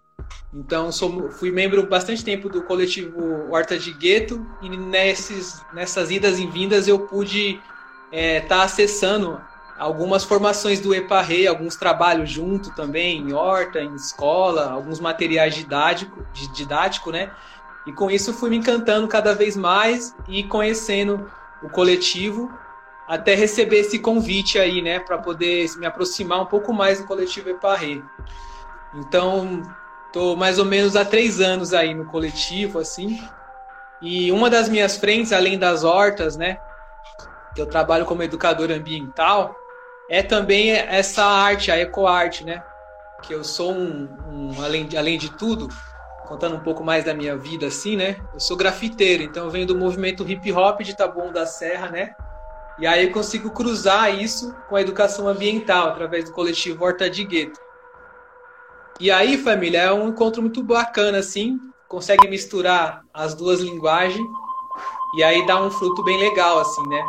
Então 0.53 0.91
sou, 0.91 1.29
fui 1.31 1.51
membro 1.51 1.85
bastante 1.87 2.23
tempo 2.23 2.49
do 2.49 2.63
coletivo 2.63 3.51
Horta 3.51 3.77
de 3.77 3.91
Gueto 3.91 4.45
e 4.61 4.69
nesses, 4.69 5.61
nessas 5.73 6.09
idas 6.09 6.39
e 6.39 6.47
vindas 6.47 6.87
eu 6.87 6.99
pude 6.99 7.51
estar 7.51 7.63
é, 8.11 8.39
tá 8.39 8.63
acessando 8.63 9.41
algumas 9.77 10.23
formações 10.23 10.79
do 10.79 10.95
EPARRE, 10.95 11.47
alguns 11.47 11.75
trabalhos 11.75 12.29
junto 12.29 12.73
também, 12.73 13.19
em 13.19 13.33
horta, 13.33 13.79
em 13.79 13.93
escola, 13.93 14.71
alguns 14.71 14.99
materiais 14.99 15.53
didático, 15.53 16.25
didático, 16.53 17.11
né? 17.11 17.31
E 17.85 17.93
com 17.93 18.09
isso 18.09 18.33
fui 18.33 18.49
me 18.49 18.57
encantando 18.57 19.07
cada 19.07 19.35
vez 19.35 19.55
mais 19.55 20.15
e 20.27 20.43
conhecendo 20.43 21.29
o 21.61 21.69
coletivo 21.69 22.51
até 23.07 23.33
receber 23.35 23.79
esse 23.79 23.99
convite 23.99 24.59
aí, 24.59 24.81
né, 24.81 24.99
para 24.99 25.17
poder 25.17 25.65
me 25.77 25.85
aproximar 25.85 26.41
um 26.41 26.45
pouco 26.45 26.73
mais 26.73 26.99
do 26.99 27.07
coletivo 27.07 27.49
EPARRE. 27.49 28.03
Então, 28.93 29.63
tô 30.11 30.35
mais 30.35 30.59
ou 30.59 30.65
menos 30.65 30.95
há 30.95 31.05
três 31.05 31.39
anos 31.39 31.73
aí 31.73 31.93
no 31.93 32.05
coletivo, 32.05 32.79
assim. 32.79 33.21
E 34.01 34.31
uma 34.31 34.49
das 34.49 34.69
minhas 34.69 34.97
frentes, 34.97 35.33
além 35.33 35.57
das 35.57 35.83
hortas, 35.83 36.37
né, 36.37 36.59
que 37.55 37.61
eu 37.61 37.65
trabalho 37.65 38.05
como 38.05 38.23
educador 38.23 38.71
ambiental, 38.71 39.55
é 40.09 40.21
também 40.21 40.71
essa 40.71 41.25
arte, 41.25 41.71
a 41.71 41.79
ecoarte, 41.79 42.45
né? 42.45 42.63
Que 43.23 43.33
eu 43.33 43.43
sou 43.43 43.73
um, 43.73 44.07
um, 44.27 44.63
além, 44.63 44.85
de, 44.85 44.95
além 44.95 45.17
de 45.17 45.31
tudo, 45.31 45.67
contando 46.27 46.55
um 46.55 46.59
pouco 46.59 46.83
mais 46.83 47.03
da 47.03 47.13
minha 47.13 47.35
vida 47.35 47.67
assim, 47.67 47.95
né? 47.95 48.17
Eu 48.33 48.39
sou 48.39 48.55
grafiteiro, 48.55 49.23
então 49.23 49.45
eu 49.45 49.49
venho 49.49 49.65
do 49.65 49.75
movimento 49.75 50.27
hip 50.29 50.51
hop 50.51 50.81
de 50.81 50.95
Taboão 50.95 51.31
da 51.31 51.45
Serra, 51.45 51.89
né? 51.89 52.15
E 52.79 52.85
aí 52.85 53.07
eu 53.07 53.11
consigo 53.11 53.49
cruzar 53.49 54.13
isso 54.13 54.55
com 54.69 54.75
a 54.75 54.81
educação 54.81 55.27
ambiental 55.27 55.89
através 55.89 56.25
do 56.25 56.31
coletivo 56.31 56.85
Horta 56.85 57.09
de 57.09 57.23
Gueto. 57.23 57.59
E 58.99 59.11
aí, 59.11 59.37
família, 59.37 59.81
é 59.81 59.93
um 59.93 60.09
encontro 60.09 60.41
muito 60.41 60.63
bacana 60.63 61.19
assim, 61.19 61.59
consegue 61.87 62.27
misturar 62.27 63.03
as 63.13 63.35
duas 63.35 63.61
linguagens 63.61 64.25
e 65.15 65.23
aí 65.23 65.45
dá 65.45 65.61
um 65.61 65.69
fruto 65.69 66.03
bem 66.03 66.17
legal 66.19 66.59
assim, 66.59 66.81
né? 66.89 67.03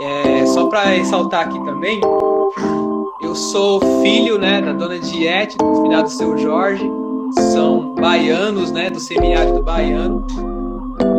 É, 0.00 0.46
só 0.46 0.66
para 0.66 0.82
ressaltar 0.84 1.46
aqui 1.46 1.58
também, 1.64 2.00
eu 3.22 3.34
sou 3.34 3.80
filho 4.02 4.38
né, 4.38 4.60
da 4.60 4.72
dona 4.72 4.98
Diete, 4.98 5.56
do 5.56 5.82
finado 5.82 6.10
seu 6.10 6.36
Jorge, 6.36 6.84
são 7.52 7.94
baianos, 7.94 8.72
né, 8.72 8.90
do 8.90 8.98
semiárido 8.98 9.62
baiano. 9.62 10.26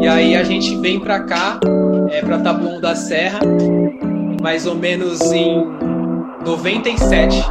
E 0.02 0.08
aí 0.08 0.36
a 0.36 0.44
gente 0.44 0.76
vem 0.78 1.00
para 1.00 1.22
cá, 1.24 1.58
é, 2.10 2.22
para 2.22 2.40
Taboão 2.40 2.82
da 2.82 2.96
Serra, 2.96 3.40
mais 4.42 4.66
ou 4.66 4.76
menos 4.76 5.22
em 5.32 5.66
97. 6.46 7.44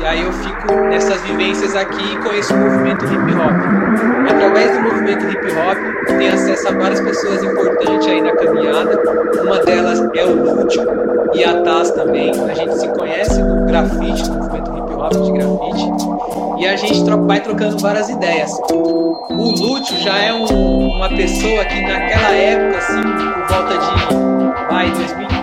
E 0.00 0.06
aí 0.06 0.22
eu 0.22 0.32
fico 0.32 0.74
nessas 0.88 1.20
vivências 1.22 1.74
aqui 1.74 2.14
e 2.14 2.16
conheço 2.18 2.54
o 2.54 2.56
movimento 2.56 3.04
hip 3.04 3.34
hop. 3.34 4.30
Através 4.30 4.72
do 4.76 4.82
movimento 4.82 5.24
hip 5.28 5.46
hop, 5.52 6.16
tenho 6.18 6.34
acesso 6.34 6.68
a 6.68 6.72
várias 6.72 7.00
pessoas 7.00 7.42
importantes 7.42 8.06
aí 8.06 8.20
na 8.20 8.32
caminhada. 8.36 9.00
Uma 9.42 9.58
delas 9.60 10.00
é 10.14 10.24
o 10.24 10.34
Lúcio 10.34 10.82
e 11.34 11.44
a 11.44 11.62
Taz 11.62 11.90
também. 11.90 12.30
A 12.30 12.54
gente 12.54 12.78
se 12.78 12.88
conhece 12.88 13.42
no 13.42 13.66
grafite, 13.66 14.30
no 14.30 14.36
movimento 14.36 14.70
hip 14.70 14.92
hop 14.94 15.12
de 15.12 15.32
grafite. 15.32 16.08
E 16.58 16.66
a 16.66 16.76
gente 16.76 17.10
vai 17.26 17.40
trocando 17.40 17.78
várias 17.78 18.08
ideias. 18.08 18.52
O 18.70 19.50
Lúcio 19.50 19.96
já 19.98 20.16
é 20.18 20.32
um, 20.32 20.88
uma 20.96 21.08
pessoa 21.08 21.64
que 21.64 21.80
naquela 21.82 22.34
época, 22.34 22.78
assim, 22.78 23.02
por 23.02 23.56
volta 23.56 23.78
de 23.78 24.08
vai, 24.68 24.90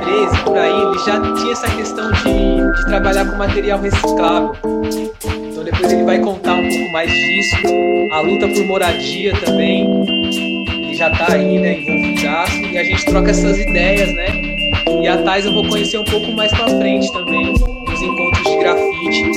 2013, 0.05 0.43
por 0.43 0.57
aí, 0.57 0.71
ele 0.71 0.99
já 0.99 1.19
tinha 1.33 1.51
essa 1.51 1.67
questão 1.75 2.11
de, 2.11 2.75
de 2.75 2.85
trabalhar 2.85 3.25
com 3.25 3.37
material 3.37 3.79
reciclável. 3.79 4.55
Então 4.63 5.63
depois 5.63 5.91
ele 5.91 6.03
vai 6.03 6.19
contar 6.19 6.53
um 6.53 6.69
pouco 6.69 6.91
mais 6.91 7.11
disso. 7.11 7.55
A 8.11 8.21
luta 8.21 8.47
por 8.47 8.65
moradia 8.65 9.33
também. 9.43 9.89
Ele 10.69 10.95
já 10.95 11.09
tá 11.09 11.33
aí, 11.33 11.57
né, 11.57 11.79
envolvidaço. 11.79 12.55
E 12.57 12.77
a 12.77 12.83
gente 12.83 13.05
troca 13.05 13.31
essas 13.31 13.57
ideias, 13.57 14.07
né? 14.13 14.27
E 15.01 15.07
a 15.07 15.21
Thais 15.23 15.45
eu 15.45 15.53
vou 15.53 15.67
conhecer 15.67 15.97
um 15.97 16.05
pouco 16.05 16.31
mais 16.33 16.51
pra 16.51 16.67
frente 16.67 17.11
também, 17.11 17.53
nos 17.53 18.01
encontros 18.01 18.43
de 18.43 18.57
grafite. 18.57 19.31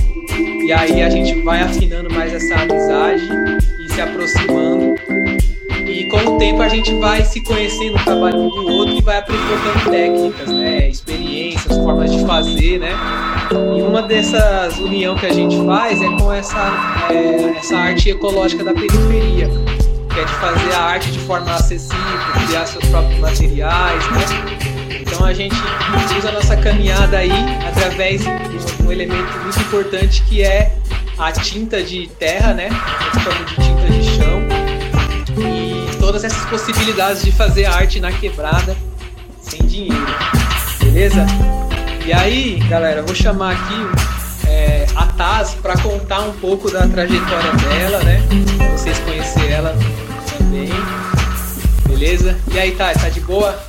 E 0.67 0.73
aí 0.73 1.03
a 1.03 1.09
gente 1.09 1.41
vai 1.41 1.63
afinando 1.63 2.13
mais 2.13 2.33
essa 2.35 2.55
amizade 2.55 3.27
e 3.81 3.93
se 3.93 4.01
aproximando 4.01 4.95
e 5.89 6.05
com 6.05 6.19
o 6.19 6.39
tempo 6.39 6.61
a 6.61 6.69
gente 6.69 6.95
vai 6.97 7.25
se 7.25 7.41
conhecendo 7.41 7.97
o 7.97 8.05
trabalho 8.05 8.51
do 8.51 8.67
outro 8.69 8.95
e 8.95 9.01
vai 9.01 9.19
aprimorando 9.19 9.91
técnicas, 9.91 10.49
né? 10.49 10.89
Experiências, 10.89 11.77
formas 11.79 12.13
de 12.13 12.25
fazer, 12.27 12.79
né? 12.79 12.93
E 13.75 13.81
uma 13.81 14.03
dessas 14.03 14.79
união 14.79 15.17
que 15.17 15.27
a 15.27 15.33
gente 15.33 15.57
faz 15.65 16.01
é 16.03 16.09
com 16.19 16.33
essa, 16.33 17.09
é, 17.11 17.57
essa 17.59 17.77
arte 17.77 18.11
ecológica 18.11 18.63
da 18.63 18.75
periferia, 18.75 19.49
que 20.13 20.21
é 20.21 20.25
de 20.25 20.33
fazer 20.35 20.75
a 20.75 20.81
arte 20.81 21.11
de 21.11 21.19
forma 21.21 21.51
acessível, 21.55 22.19
criar 22.47 22.67
seus 22.67 22.85
próprios 22.87 23.19
materiais, 23.21 24.11
né? 24.11 25.01
Então 25.01 25.25
a 25.25 25.33
gente 25.33 25.57
usa 26.19 26.29
a 26.29 26.33
nossa 26.33 26.57
caminhada 26.57 27.17
aí 27.17 27.33
através 27.67 28.21
de 28.21 28.83
um 28.87 28.93
elemento 28.93 29.39
muito 29.43 29.59
importante 29.61 30.23
que 30.25 30.43
é 30.43 30.71
a 31.19 31.33
tinta 31.33 31.83
de 31.83 32.07
terra, 32.19 32.53
né? 32.53 32.69
Chama 33.25 33.45
de 33.45 33.55
tinta 33.55 33.91
de 33.91 34.05
chão 34.05 35.78
todas 36.09 36.25
essas 36.25 36.43
possibilidades 36.47 37.23
de 37.23 37.31
fazer 37.31 37.67
arte 37.67 38.01
na 38.01 38.11
quebrada 38.11 38.75
sem 39.43 39.61
dinheiro, 39.67 40.07
beleza? 40.83 41.27
E 42.07 42.15
aí, 42.15 42.59
galera, 42.67 43.03
vou 43.03 43.15
chamar 43.15 43.53
aqui 43.53 44.49
é, 44.49 44.87
a 44.97 45.05
Taz 45.05 45.55
para 45.57 45.77
contar 45.77 46.21
um 46.21 46.33
pouco 46.33 46.71
da 46.71 46.89
trajetória 46.89 47.53
dela, 47.53 48.03
né? 48.05 48.23
Pra 48.57 48.71
vocês 48.71 48.99
conhecerem 49.01 49.51
ela 49.51 49.77
também, 50.39 50.71
beleza? 51.87 52.39
E 52.55 52.59
aí, 52.59 52.71
Taz, 52.75 53.03
tá 53.03 53.11
de 53.11 53.21
boa? 53.21 53.63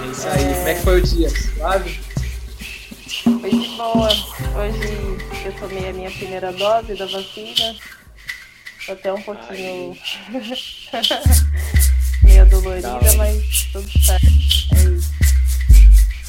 É 0.00 0.10
isso 0.10 0.28
aí, 0.28 0.54
como 0.54 0.68
é 0.68 0.74
que 0.74 0.80
foi 0.80 0.98
o 0.98 1.02
dia? 1.02 1.28
Suave? 1.28 2.07
Boa. 3.78 4.08
Hoje 4.08 5.44
eu 5.44 5.52
tomei 5.52 5.88
a 5.88 5.92
minha 5.92 6.10
primeira 6.10 6.52
dose 6.52 6.96
da 6.96 7.06
vacina. 7.06 7.76
Tô 8.84 8.90
até 8.92 9.12
um 9.12 9.22
pouquinho 9.22 9.96
meio 12.24 12.46
dolorida, 12.50 12.98
mas 13.16 13.68
tudo 13.72 13.88
certo. 14.04 14.26
É 14.74 14.82
isso. 14.82 15.12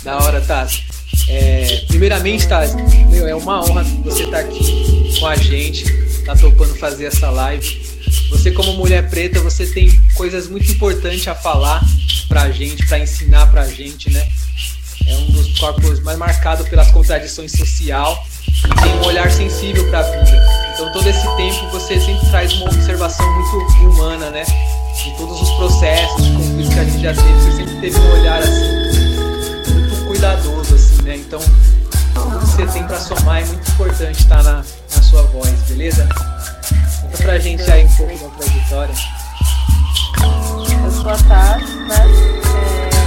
Da 0.04 0.20
hora, 0.20 0.40
Tati. 0.42 0.86
É, 1.28 1.86
primeiramente, 1.88 2.48
Tati, 2.48 2.76
meu, 3.10 3.28
é 3.28 3.34
uma 3.34 3.64
honra 3.64 3.84
você 4.04 4.26
estar 4.26 4.42
aqui 4.42 5.20
com 5.20 5.26
a 5.26 5.36
gente, 5.36 5.86
tá 6.26 6.36
topando 6.36 6.76
fazer 6.76 7.06
essa 7.06 7.32
live. 7.32 7.82
Você 8.30 8.52
como 8.52 8.74
mulher 8.74 9.10
preta, 9.10 9.40
você 9.40 9.66
tem 9.66 9.90
coisas 10.14 10.48
muito 10.48 10.72
importantes 10.72 11.28
a 11.28 11.34
falar 11.34 11.84
pra 12.28 12.52
gente, 12.52 12.86
para 12.86 13.00
ensinar 13.00 13.48
pra 13.48 13.68
gente, 13.68 14.12
né? 14.12 14.30
É 15.10 15.18
um 15.18 15.32
dos 15.32 15.58
corpos 15.60 16.00
mais 16.02 16.18
marcados 16.18 16.68
pelas 16.68 16.92
contradições 16.92 17.52
social 17.52 18.24
e 18.48 18.82
tem 18.82 18.94
um 18.94 19.06
olhar 19.06 19.30
sensível 19.32 19.88
para 19.90 20.00
a 20.00 20.04
vida. 20.04 20.70
Então 20.74 20.92
todo 20.92 21.08
esse 21.08 21.36
tempo 21.36 21.70
você 21.72 22.00
sempre 22.00 22.26
traz 22.30 22.54
uma 22.54 22.66
observação 22.66 23.26
muito 23.34 23.58
humana, 23.86 24.30
né? 24.30 24.44
De 24.44 25.18
todos 25.18 25.42
os 25.42 25.50
processos 25.52 26.24
de 26.24 26.32
conflitos 26.32 26.74
que 26.74 26.80
a 26.80 26.84
gente 26.84 27.02
já 27.02 27.14
teve, 27.14 27.34
você 27.34 27.52
sempre 27.52 27.76
teve 27.82 28.00
um 28.00 28.12
olhar 28.20 28.40
assim 28.40 29.74
muito 29.74 30.06
cuidadoso, 30.08 30.76
assim, 30.76 31.02
né? 31.04 31.16
Então 31.18 31.40
tudo 32.14 32.40
que 32.40 32.46
você 32.46 32.66
tem 32.68 32.84
para 32.84 33.00
somar 33.00 33.42
é 33.42 33.46
muito 33.46 33.72
importante 33.72 34.20
estar 34.20 34.38
tá 34.38 34.44
na, 34.44 34.66
na 34.96 35.02
sua 35.02 35.24
voz, 35.24 35.52
beleza? 35.68 36.08
Conta 37.02 37.18
pra 37.24 37.40
gente 37.40 37.70
aí 37.72 37.86
um 37.86 37.96
pouco 37.96 38.18
da 38.18 38.46
trajetória. 38.46 38.96
Eu 40.84 40.92
sou 40.92 41.10
a 41.10 41.18
Tati, 41.18 41.72
né? 41.88 42.06
É, 42.94 42.99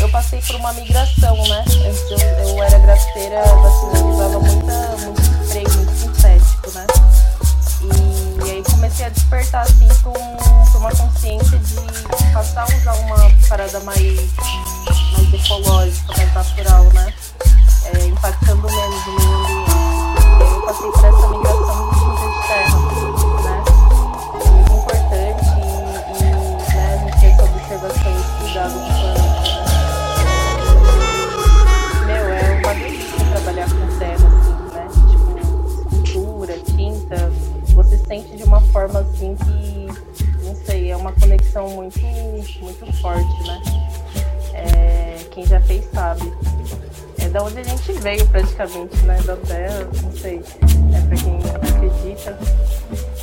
eu 0.00 0.08
passei 0.10 0.40
por 0.42 0.56
uma 0.56 0.72
migração, 0.72 1.36
né? 1.48 1.64
Antes 1.86 2.10
eu, 2.10 2.18
eu 2.18 2.62
era 2.62 2.78
grafiteira, 2.78 3.42
mas 3.56 3.74
utilizava 3.82 4.40
muita, 4.40 4.96
muito 5.04 5.20
spray, 5.44 5.68
muito 5.76 5.96
sintético, 5.96 6.70
né? 6.72 6.86
E, 7.82 8.46
e 8.46 8.50
aí 8.50 8.62
comecei 8.62 9.06
a 9.06 9.08
despertar 9.08 9.62
assim 9.62 9.88
um, 10.06 10.78
uma 10.78 10.90
consciência 10.90 11.58
de 11.58 12.32
passar 12.32 12.62
a 12.62 12.76
usar 12.76 12.94
uma 13.04 13.30
parada 13.48 13.80
mais, 13.80 14.20
mais 15.12 15.34
ecológica, 15.34 16.14
mais 16.16 16.34
natural, 16.34 16.84
né? 16.92 17.12
Veio 48.08 48.26
praticamente, 48.28 48.96
né? 49.02 49.20
Da 49.22 49.36
terra, 49.36 49.86
não 50.02 50.12
sei. 50.12 50.42
É 50.94 51.00
pra 51.06 51.16
quem 51.16 51.38
acredita. 51.54 52.38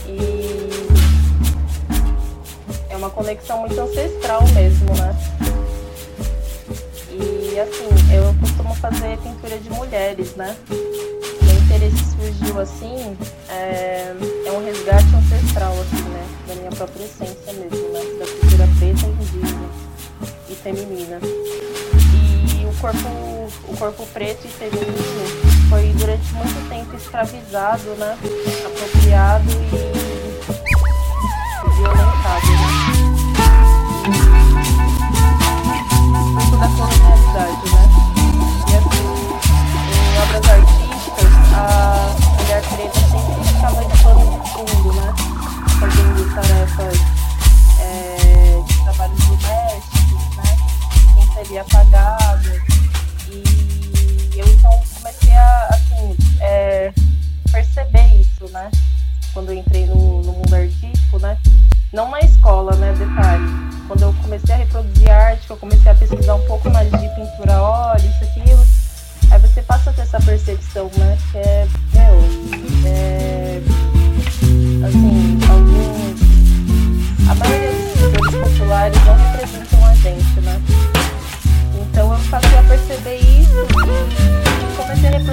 E 0.07 0.69
é 2.89 2.95
uma 2.95 3.09
conexão 3.09 3.61
muito 3.61 3.79
ancestral 3.81 4.43
mesmo, 4.53 4.93
né? 4.95 5.15
E 7.09 7.59
assim, 7.59 7.89
eu 8.13 8.35
costumo 8.39 8.75
fazer 8.75 9.17
pintura 9.17 9.57
de 9.57 9.69
mulheres, 9.71 10.35
né? 10.35 10.55
Meu 10.69 11.55
interesse 11.63 12.03
surgiu 12.15 12.59
assim, 12.59 13.17
é, 13.49 14.13
é 14.45 14.51
um 14.51 14.63
resgate 14.63 15.07
ancestral, 15.15 15.73
assim, 15.73 16.03
né? 16.09 16.27
Da 16.47 16.55
minha 16.55 16.69
própria 16.69 17.05
essência 17.05 17.53
mesmo, 17.53 17.89
né? 17.91 18.01
Da 18.19 18.25
cultura 18.27 18.69
preta, 18.77 19.07
indígena 19.07 19.69
e 20.47 20.55
feminina. 20.55 21.19
Corpo, 22.85 23.09
o 23.67 23.77
corpo 23.77 24.05
preto 24.13 24.45
e 24.45 24.47
feminino 24.47 25.67
foi 25.69 25.91
durante 25.93 26.31
muito 26.35 26.69
tempo 26.69 26.95
escravizado, 26.95 27.95
né? 27.95 28.15
Apropriado 28.63 29.49
e, 29.49 29.55
violentado, 31.77 32.45
né? 32.45 32.67
Muito 36.29 36.57
da 36.57 36.67
colonialidade, 36.67 37.65
né? 37.73 37.83
E 38.67 38.75
assim, 38.77 39.09
em 39.89 40.17
obras 40.21 40.45
artísticas, 40.47 41.33
a 41.55 42.15
mulher 42.39 42.61
preta 42.69 42.99
sempre 42.99 43.33
ficava 43.47 43.81
de 43.83 43.97
pano 44.03 44.25
de 44.29 44.49
fundo, 44.51 44.93
né? 44.93 45.09
Fazendo 45.79 46.21
tarefas 46.35 46.99
é, 47.79 48.61
de 48.63 48.73
trabalhos 48.83 49.19
domésticos, 49.25 50.23
né? 50.37 50.49
Sem 51.15 51.25
seria 51.33 51.61
apagada. 51.61 52.74
E 53.31 54.39
eu 54.39 54.47
então 54.47 54.71
comecei 54.95 55.33
a 55.33 55.69
assim, 55.71 56.15
é, 56.41 56.93
perceber 57.51 58.15
isso, 58.19 58.51
né? 58.51 58.69
Quando 59.33 59.51
eu 59.51 59.57
entrei 59.57 59.85
no, 59.87 60.21
no 60.21 60.31
mundo 60.33 60.53
artístico, 60.53 61.19
né? 61.19 61.37
Não 61.91 62.09
na 62.11 62.19
escola, 62.19 62.75
né? 62.75 62.93
Detalhe. 62.93 63.45
Quando 63.87 64.01
eu 64.01 64.13
comecei 64.21 64.55
a 64.55 64.57
reproduzir 64.57 65.09
arte, 65.09 65.49
eu 65.49 65.57
comecei 65.57 65.91
a 65.91 65.95
pesquisar 65.95 66.35
um 66.35 66.45
pouco 66.45 66.69
mais 66.69 66.89
de 66.89 67.09
pintura 67.09 67.55
a 67.55 67.61
óleo, 67.61 68.09
isso, 68.09 68.23
aquilo, 68.23 68.65
aí 69.31 69.39
você 69.39 69.61
passa 69.61 69.89
a 69.89 69.93
ter 69.93 70.01
essa 70.01 70.19
percepção, 70.19 70.89
né? 70.97 71.17
Que 71.31 71.37
é, 71.37 71.67
meu, 71.93 72.89
é, 72.89 73.61
assim, 74.87 75.39
alguns. 75.49 76.25
A 77.29 77.35
maioria 77.35 77.71
dos 77.71 77.91
pintores 77.93 78.51
populares 78.51 79.05
não 79.05 79.15
representam 79.15 79.85
a 79.85 79.95
gente, 79.95 80.34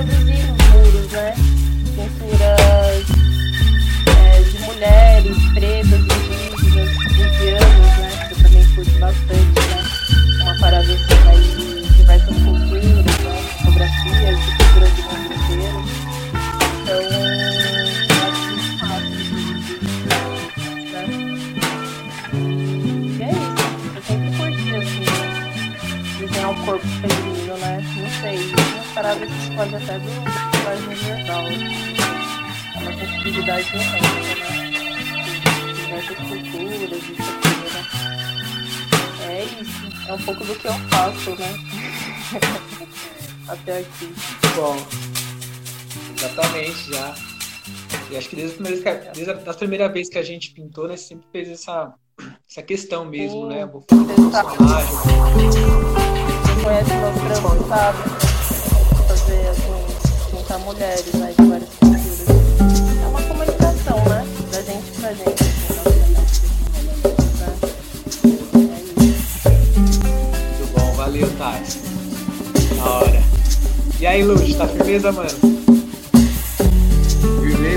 comecei 0.04 1.51
já. 46.78 47.14
E 48.11 48.16
acho 48.16 48.28
que 48.28 48.37
desde, 48.37 48.54
a 48.54 48.62
primeira, 48.62 49.12
desde 49.14 49.30
a 49.30 49.35
das 49.35 49.56
primeiras 49.56 49.92
vezes 49.92 50.12
que 50.12 50.18
a 50.18 50.22
gente 50.22 50.50
pintou, 50.50 50.88
né, 50.88 50.96
sempre 50.96 51.24
fez 51.32 51.48
essa, 51.48 51.94
essa 52.50 52.62
questão 52.62 53.04
mesmo, 53.04 53.42
Sim, 53.42 53.48
né? 53.48 53.66
Vou 53.66 53.85
fazer 53.88 54.20
um 54.20 54.30
personagem. 54.30 54.94
conhece 56.62 56.94
meus 56.94 57.38
trampos, 57.38 57.68
sabe? 57.68 57.98
Fazer, 59.08 59.48
assim, 59.48 59.72
juntar 60.30 60.58
mulheres, 60.58 61.12
né, 61.14 61.35
de 61.38 61.44
várias 61.46 61.68
culturas. 61.70 62.28
É 63.02 63.06
uma 63.06 63.22
comunicação, 63.22 63.96
né? 64.04 64.26
Da 64.50 64.62
gente 64.62 65.00
pra 65.00 65.12
gente, 65.12 65.42
assim. 65.42 65.72
Muito 70.48 70.66
bom, 70.76 70.92
valeu, 70.92 71.30
Tati. 71.38 71.78
Da 72.76 72.90
hora. 72.90 73.22
E 74.00 74.06
aí, 74.06 74.22
Luz, 74.24 74.54
tá 74.56 74.66
firmeza, 74.66 75.12
mano? 75.12 75.62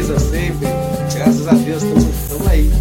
coisa 0.06 0.20
sempre. 0.20 0.68
Graças 1.16 1.48
a 1.48 1.54
Deus, 1.54 1.84
estamos 1.84 2.48
aí. 2.48 2.72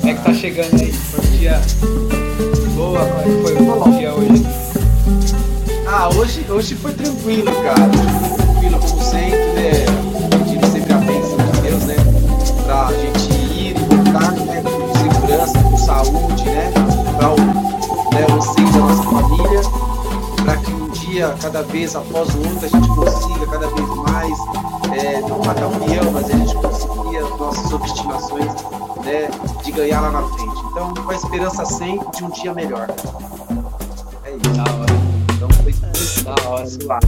Como 0.00 0.10
é 0.10 0.14
que 0.14 0.22
tá 0.22 0.34
chegando 0.34 0.80
aí? 0.80 0.92
Foi 0.92 1.24
um 1.24 1.38
dia 1.38 1.60
boa, 2.74 3.00
mas 3.00 3.26
é 3.26 3.42
foi 3.42 3.56
um 3.56 3.98
dia 3.98 4.14
hoje. 4.14 4.46
Ah, 5.86 6.10
hoje, 6.10 6.44
hoje 6.48 6.74
foi 6.74 6.92
tranquilo, 6.92 7.50
cara. 7.62 7.88
Tranquilo, 8.36 8.78
como 8.80 9.02
sempre, 9.02 9.52
né? 9.54 9.86
Pedindo 10.30 10.66
sempre 10.66 10.92
a 10.92 10.98
bênção 10.98 11.36
de 11.38 11.60
Deus, 11.62 11.84
né? 11.84 11.96
Pra 12.64 12.90
gente 12.92 13.32
ir 13.32 13.70
e 13.70 13.94
voltar, 13.94 14.32
né? 14.32 14.62
Com 14.62 14.94
segurança, 14.98 15.58
com 15.58 15.78
saúde, 15.78 16.44
né? 16.44 16.72
Pra 17.16 17.30
o, 17.30 17.36
né, 17.36 18.26
vocês 18.28 18.72
da 18.72 18.78
nossa 18.78 19.02
família 19.02 19.93
dia, 21.14 21.32
cada 21.40 21.62
vez 21.62 21.94
após 21.94 22.34
o 22.34 22.38
outro, 22.38 22.66
a 22.66 22.68
gente 22.68 22.88
consiga 22.88 23.46
cada 23.46 23.68
vez 23.68 23.88
mais, 23.88 24.38
é, 24.98 25.20
não 25.20 25.38
matar 25.38 25.66
o 25.66 25.86
leão, 25.86 26.10
mas 26.10 26.28
a 26.28 26.32
gente 26.32 26.54
conseguir 26.56 27.18
as 27.18 27.38
nossas 27.38 27.72
obstinações 27.72 28.52
né, 29.04 29.30
de 29.62 29.70
ganhar 29.70 30.00
lá 30.00 30.10
na 30.10 30.22
frente. 30.22 30.60
Então, 30.70 30.92
com 30.92 31.10
a 31.10 31.14
esperança 31.14 31.64
sempre 31.64 32.10
de 32.16 32.24
um 32.24 32.30
dia 32.30 32.52
melhor. 32.52 32.88
É 34.24 34.30
isso. 34.30 34.50
Da 34.56 34.62
hora. 34.64 34.92
Então, 35.36 35.48
foi 35.50 35.72
muito 35.72 36.24
da 36.24 36.48
hora. 36.48 36.68
Lá. 36.84 36.98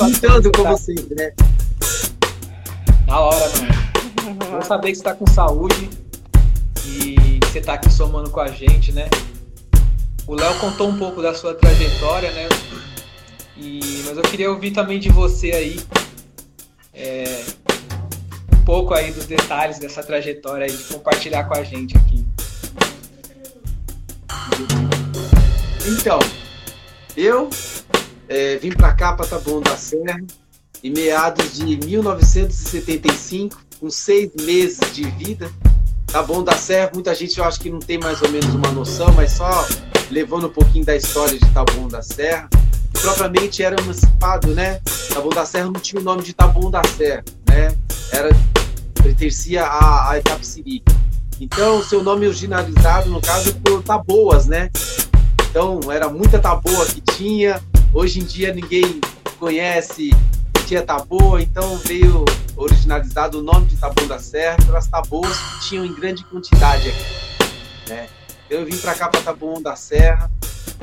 Lutando 0.00 0.52
com 0.52 0.76
sempre, 0.76 1.14
né? 1.16 1.32
Da 3.06 3.20
hora, 3.20 3.50
mano. 3.58 4.50
Vou 4.52 4.62
saber 4.62 4.92
que 4.92 4.98
você 4.98 5.02
tá 5.02 5.14
com 5.14 5.26
saúde 5.26 5.90
e 6.86 7.40
você 7.44 7.60
tá 7.60 7.72
aqui 7.74 7.90
somando 7.90 8.30
com 8.30 8.40
a 8.40 8.48
gente, 8.48 8.92
né? 8.92 9.08
O 10.28 10.34
Léo 10.34 10.54
contou 10.60 10.88
um 10.88 10.98
pouco 10.98 11.20
da 11.20 11.34
sua 11.34 11.54
trajetória, 11.54 12.30
né? 12.30 12.48
E, 13.58 14.02
mas 14.06 14.16
eu 14.16 14.22
queria 14.22 14.50
ouvir 14.50 14.70
também 14.70 15.00
de 15.00 15.10
você 15.10 15.50
aí 15.50 15.80
é, 16.94 17.44
um 18.52 18.64
pouco 18.64 18.94
aí 18.94 19.12
dos 19.12 19.26
detalhes 19.26 19.78
dessa 19.78 20.02
trajetória 20.02 20.66
aí, 20.66 20.72
de 20.72 20.84
compartilhar 20.84 21.44
com 21.44 21.54
a 21.54 21.62
gente 21.62 21.96
aqui. 21.96 22.24
Então, 25.86 26.18
eu 27.16 27.48
é, 28.28 28.56
vim 28.56 28.70
para 28.70 28.92
cá, 28.92 29.12
para 29.12 29.26
Taboão 29.26 29.60
da 29.60 29.76
Serra, 29.76 30.20
em 30.82 30.90
meados 30.90 31.54
de 31.54 31.76
1975, 31.78 33.60
com 33.80 33.90
seis 33.90 34.30
meses 34.40 34.80
de 34.92 35.04
vida. 35.10 35.50
Taboão 36.06 36.42
da 36.42 36.52
Serra, 36.52 36.90
muita 36.92 37.14
gente 37.14 37.38
eu 37.38 37.44
acho 37.44 37.60
que 37.60 37.70
não 37.70 37.78
tem 37.78 37.98
mais 37.98 38.22
ou 38.22 38.28
menos 38.28 38.54
uma 38.54 38.70
noção, 38.70 39.12
mas 39.12 39.32
só 39.32 39.66
levando 40.10 40.46
um 40.46 40.50
pouquinho 40.50 40.84
da 40.84 40.96
história 40.96 41.38
de 41.38 41.50
Taboão 41.52 41.88
da 41.88 42.02
Serra. 42.02 42.48
Propriamente 43.00 43.62
era 43.62 43.80
emancipado, 43.80 44.54
né? 44.54 44.80
Taboão 45.12 45.30
da 45.30 45.46
Serra 45.46 45.66
não 45.66 45.80
tinha 45.80 46.00
o 46.00 46.04
nome 46.04 46.22
de 46.22 46.32
Taboão 46.32 46.70
da 46.70 46.82
Serra, 46.84 47.24
né? 47.48 47.76
Era, 48.12 48.30
pertencia 49.02 49.64
à, 49.64 50.10
à 50.10 50.18
Itapsiri. 50.18 50.82
Então, 51.40 51.82
seu 51.82 52.02
nome 52.02 52.26
originalizado, 52.26 53.08
no 53.10 53.20
caso, 53.20 53.54
por 53.56 53.82
Taboas, 53.82 54.46
né? 54.46 54.70
Então, 55.50 55.80
era 55.90 56.08
muita 56.08 56.38
taboa 56.38 56.84
que 56.86 57.00
tinha. 57.00 57.62
Hoje 57.94 58.20
em 58.20 58.24
dia, 58.24 58.52
ninguém 58.52 59.00
conhece 59.38 60.10
que 60.52 60.64
tinha 60.64 60.82
taboa, 60.82 61.40
então 61.40 61.78
veio 61.78 62.24
originalizado 62.56 63.38
o 63.38 63.42
nome 63.42 63.66
de 63.66 63.76
Taboão 63.76 64.06
da 64.06 64.18
Serra 64.18 64.56
pelas 64.66 64.88
taboas 64.88 65.36
que 65.36 65.68
tinham 65.68 65.86
em 65.86 65.94
grande 65.94 66.24
quantidade 66.24 66.88
aqui. 66.88 67.88
Né? 67.88 68.08
Eu 68.50 68.66
vim 68.66 68.76
para 68.76 68.94
cá, 68.94 69.08
para 69.08 69.22
Taboão 69.22 69.62
da 69.62 69.74
Serra, 69.74 70.30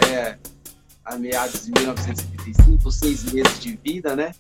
é, 0.09 0.35
a 1.05 1.17
meados 1.17 1.65
de 1.65 1.71
1975, 1.71 2.91
seis 2.91 3.23
meses 3.31 3.59
de 3.59 3.79
vida, 3.83 4.15
né? 4.15 4.33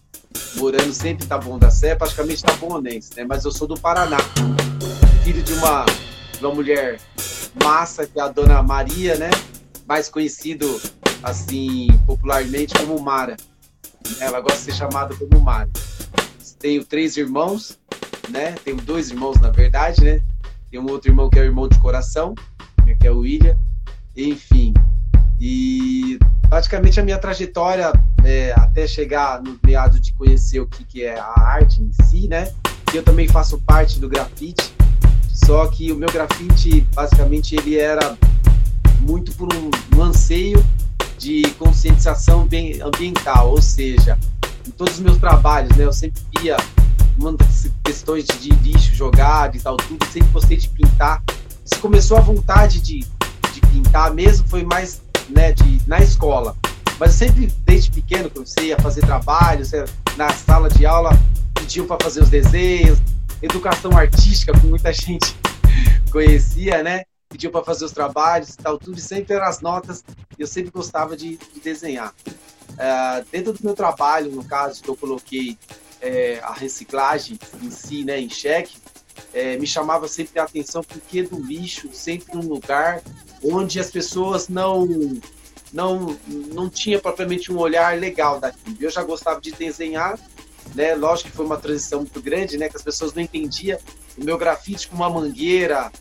Morando 0.55 0.93
sempre 0.93 1.25
em 1.25 1.27
Taboão 1.27 1.59
da 1.59 1.69
Serra, 1.69 1.97
praticamente 1.97 2.43
taboonense, 2.43 3.11
né? 3.15 3.23
Mas 3.23 3.45
eu 3.45 3.51
sou 3.51 3.67
do 3.67 3.79
Paraná, 3.79 4.17
filho 5.23 5.43
de 5.43 5.53
uma, 5.53 5.85
de 6.37 6.45
uma 6.45 6.53
mulher 6.53 6.99
massa, 7.63 8.05
que 8.05 8.19
é 8.19 8.23
a 8.23 8.27
dona 8.27 8.61
Maria, 8.63 9.15
né? 9.17 9.29
mais 9.87 10.09
conhecido 10.09 10.81
assim 11.23 11.87
popularmente 12.05 12.73
como 12.73 12.99
Mara. 12.99 13.37
Ela 14.19 14.39
gosta 14.41 14.57
de 14.57 14.65
ser 14.65 14.73
chamada 14.73 15.15
como 15.15 15.39
Mara. 15.39 15.69
Tenho 16.59 16.83
três 16.83 17.15
irmãos, 17.17 17.77
né? 18.29 18.53
Tenho 18.63 18.77
dois 18.77 19.11
irmãos 19.11 19.39
na 19.39 19.49
verdade, 19.49 20.03
né? 20.03 20.21
Tem 20.69 20.79
um 20.79 20.89
outro 20.89 21.11
irmão 21.11 21.29
que 21.29 21.37
é 21.37 21.41
o 21.41 21.45
irmão 21.45 21.67
de 21.67 21.79
coração, 21.79 22.33
que 22.99 23.07
é 23.07 23.11
o 23.11 23.19
William. 23.19 23.57
Enfim, 24.15 24.73
e 25.39 26.17
praticamente 26.49 26.99
a 26.99 27.03
minha 27.03 27.17
trajetória 27.17 27.91
é, 28.23 28.53
até 28.55 28.87
chegar 28.87 29.41
no 29.41 29.59
meado 29.65 29.99
de 29.99 30.13
conhecer 30.13 30.59
o 30.59 30.67
que, 30.67 30.83
que 30.83 31.03
é 31.03 31.19
a 31.19 31.33
arte 31.39 31.81
em 31.81 31.91
si, 32.03 32.27
né? 32.27 32.51
Eu 32.93 33.03
também 33.03 33.27
faço 33.27 33.59
parte 33.59 33.99
do 33.99 34.07
grafite, 34.07 34.73
só 35.27 35.67
que 35.67 35.91
o 35.91 35.95
meu 35.95 36.09
grafite 36.09 36.81
basicamente 36.93 37.55
ele 37.55 37.77
era 37.77 38.17
muito 39.01 39.31
por 39.33 39.53
um, 39.53 39.69
um 39.95 40.03
anseio 40.03 40.63
de 41.17 41.43
conscientização 41.59 42.47
ambiental, 42.83 43.51
ou 43.51 43.61
seja, 43.61 44.17
em 44.67 44.71
todos 44.71 44.95
os 44.95 44.99
meus 44.99 45.17
trabalhos, 45.17 45.75
né, 45.77 45.85
eu 45.85 45.93
sempre 45.93 46.21
via 46.39 46.57
muitas 47.17 47.69
questões 47.83 48.25
de, 48.25 48.49
de 48.49 48.71
lixo 48.71 48.93
jogado 48.95 49.55
e 49.55 49.59
tal, 49.59 49.77
tudo, 49.77 50.05
sempre 50.07 50.29
gostei 50.31 50.57
de 50.57 50.69
pintar. 50.69 51.23
Isso 51.63 51.79
começou 51.81 52.17
a 52.17 52.21
vontade 52.21 52.81
de, 52.81 52.99
de 53.53 53.61
pintar 53.71 54.13
mesmo, 54.13 54.47
foi 54.47 54.63
mais 54.63 55.01
né, 55.29 55.51
de, 55.51 55.81
na 55.87 55.99
escola. 55.99 56.55
Mas 56.99 57.11
eu 57.11 57.27
sempre, 57.27 57.47
desde 57.65 57.91
pequeno, 57.91 58.29
comecei 58.29 58.71
a 58.73 58.79
fazer 58.79 59.01
trabalhos, 59.01 59.71
na 60.15 60.29
sala 60.29 60.69
de 60.69 60.85
aula, 60.85 61.11
pediam 61.53 61.85
para 61.85 62.01
fazer 62.01 62.21
os 62.21 62.29
desenhos, 62.29 62.99
educação 63.41 63.95
artística, 63.97 64.53
que 64.53 64.65
muita 64.65 64.91
gente 64.93 65.35
conhecia, 66.11 66.81
né? 66.81 67.03
pediu 67.35 67.51
para 67.51 67.63
fazer 67.63 67.83
os 67.83 67.91
trabalhos 67.91 68.51
e 68.51 68.57
tal, 68.57 68.77
tudo, 68.77 68.97
sempre 68.99 69.33
eram 69.33 69.45
as 69.45 69.59
notas, 69.59 70.05
eu 70.39 70.47
sempre 70.47 70.71
gostava 70.71 71.17
de, 71.17 71.37
de 71.37 71.59
desenhar. 71.59 72.13
É, 72.77 73.25
dentro 73.29 73.51
do 73.51 73.59
meu 73.61 73.73
trabalho, 73.73 74.31
no 74.31 74.43
caso, 74.43 74.81
que 74.81 74.89
eu 74.89 74.95
coloquei 74.95 75.57
é, 76.01 76.39
a 76.41 76.53
reciclagem 76.53 77.37
em 77.61 77.69
si, 77.69 78.05
né, 78.05 78.19
em 78.21 78.29
xeque, 78.29 78.77
é, 79.33 79.57
me 79.57 79.67
chamava 79.67 80.07
sempre 80.07 80.39
a 80.39 80.43
atenção 80.43 80.81
porque 80.81 81.23
do 81.23 81.41
lixo 81.41 81.89
sempre 81.91 82.37
um 82.37 82.41
lugar 82.41 83.01
onde 83.45 83.79
as 83.79 83.91
pessoas 83.91 84.49
não 84.49 84.87
não 85.71 86.17
não 86.27 86.69
tinha 86.69 86.99
propriamente 86.99 87.51
um 87.51 87.57
olhar 87.57 87.97
legal 87.97 88.39
daquilo. 88.39 88.77
Eu 88.79 88.89
já 88.89 89.03
gostava 89.03 89.39
de 89.39 89.51
desenhar, 89.51 90.17
né? 90.73 90.95
Lógico 90.95 91.29
que 91.29 91.35
foi 91.35 91.45
uma 91.45 91.57
transição 91.57 91.99
muito 91.99 92.21
grande, 92.21 92.57
né? 92.57 92.69
Que 92.69 92.77
as 92.77 92.83
pessoas 92.83 93.13
não 93.13 93.21
entendiam 93.21 93.77
o 94.17 94.23
meu 94.23 94.37
grafite 94.37 94.87
com 94.87 94.95
uma 94.95 95.09
mangueira, 95.09 95.91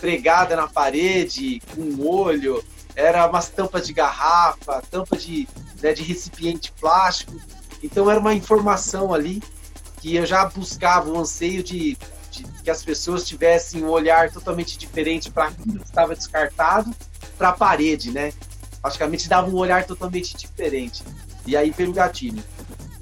pregada 0.00 0.54
na 0.54 0.68
parede, 0.68 1.62
com 1.74 1.80
um 1.80 2.06
olho, 2.06 2.62
era 2.94 3.26
umas 3.26 3.48
tampas 3.48 3.86
de 3.86 3.92
garrafa, 3.92 4.82
tampa 4.90 5.16
de, 5.16 5.48
né, 5.82 5.92
de 5.92 6.02
recipiente 6.02 6.72
plástico. 6.72 7.32
Então 7.82 8.10
era 8.10 8.20
uma 8.20 8.34
informação 8.34 9.12
ali 9.12 9.42
que 10.00 10.14
eu 10.16 10.26
já 10.26 10.44
buscava 10.46 11.10
o 11.10 11.18
anseio 11.18 11.62
de, 11.62 11.96
de 12.42 12.62
que 12.62 12.70
as 12.70 12.82
pessoas 12.82 13.24
tivessem 13.24 13.84
um 13.84 13.88
olhar 13.88 14.30
totalmente 14.30 14.76
diferente 14.78 15.30
para 15.30 15.48
aquilo 15.48 15.78
que 15.78 15.84
estava 15.84 16.14
descartado 16.14 16.94
para 17.36 17.50
a 17.50 17.52
parede, 17.52 18.10
né? 18.10 18.32
Praticamente 18.80 19.28
dava 19.28 19.48
um 19.48 19.56
olhar 19.56 19.84
totalmente 19.84 20.36
diferente. 20.36 21.02
E 21.46 21.56
aí 21.56 21.72
pelo 21.72 21.92
gatilho. 21.92 22.42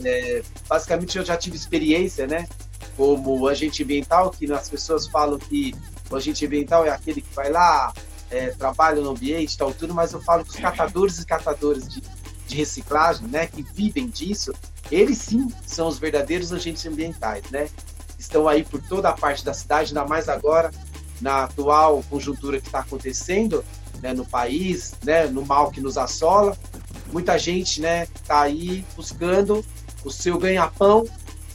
É, 0.04 0.42
basicamente 0.68 1.16
eu 1.16 1.24
já 1.24 1.36
tive 1.36 1.56
experiência, 1.56 2.26
né? 2.26 2.48
Como 2.96 3.46
agente 3.48 3.82
ambiental, 3.82 4.30
que 4.30 4.50
as 4.52 4.68
pessoas 4.68 5.06
falam 5.06 5.38
que 5.38 5.74
o 6.10 6.16
agente 6.16 6.44
ambiental 6.44 6.84
é 6.84 6.90
aquele 6.90 7.22
que 7.22 7.34
vai 7.34 7.50
lá, 7.50 7.92
é, 8.30 8.48
trabalha 8.50 9.00
no 9.00 9.10
ambiente, 9.10 9.56
tal, 9.56 9.72
tudo, 9.72 9.94
mas 9.94 10.12
eu 10.12 10.20
falo 10.20 10.44
que 10.44 10.50
os 10.50 10.56
catadores 10.56 11.18
e 11.18 11.26
catadoras 11.26 11.88
de, 11.88 12.02
de 12.46 12.56
reciclagem, 12.56 13.26
né, 13.28 13.46
que 13.46 13.62
vivem 13.62 14.08
disso, 14.08 14.52
eles 14.90 15.18
sim 15.18 15.48
são 15.66 15.86
os 15.86 15.98
verdadeiros 15.98 16.52
agentes 16.52 16.84
ambientais, 16.84 17.44
né? 17.50 17.68
Estão 18.22 18.46
aí 18.46 18.62
por 18.62 18.80
toda 18.80 19.08
a 19.08 19.12
parte 19.12 19.44
da 19.44 19.52
cidade, 19.52 19.88
ainda 19.88 20.08
mais 20.08 20.28
agora, 20.28 20.70
na 21.20 21.42
atual 21.42 22.04
conjuntura 22.08 22.60
que 22.60 22.68
está 22.68 22.78
acontecendo 22.78 23.64
né, 24.00 24.14
no 24.14 24.24
país, 24.24 24.94
né, 25.02 25.26
no 25.26 25.44
mal 25.44 25.72
que 25.72 25.80
nos 25.80 25.98
assola. 25.98 26.56
Muita 27.12 27.36
gente 27.36 27.80
né, 27.80 28.04
está 28.14 28.42
aí 28.42 28.84
buscando 28.94 29.64
o 30.04 30.10
seu 30.10 30.38
ganha-pão, 30.38 31.04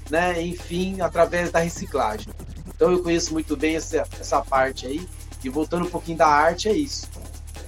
né, 0.10 0.42
enfim, 0.42 1.00
através 1.00 1.50
da 1.52 1.60
reciclagem. 1.60 2.28
Então 2.68 2.92
eu 2.92 3.02
conheço 3.02 3.32
muito 3.32 3.56
bem 3.56 3.78
essa, 3.78 4.06
essa 4.20 4.42
parte 4.42 4.86
aí. 4.86 5.08
E 5.42 5.48
voltando 5.48 5.86
um 5.86 5.90
pouquinho 5.90 6.18
da 6.18 6.28
arte, 6.28 6.68
é 6.68 6.74
isso. 6.74 7.08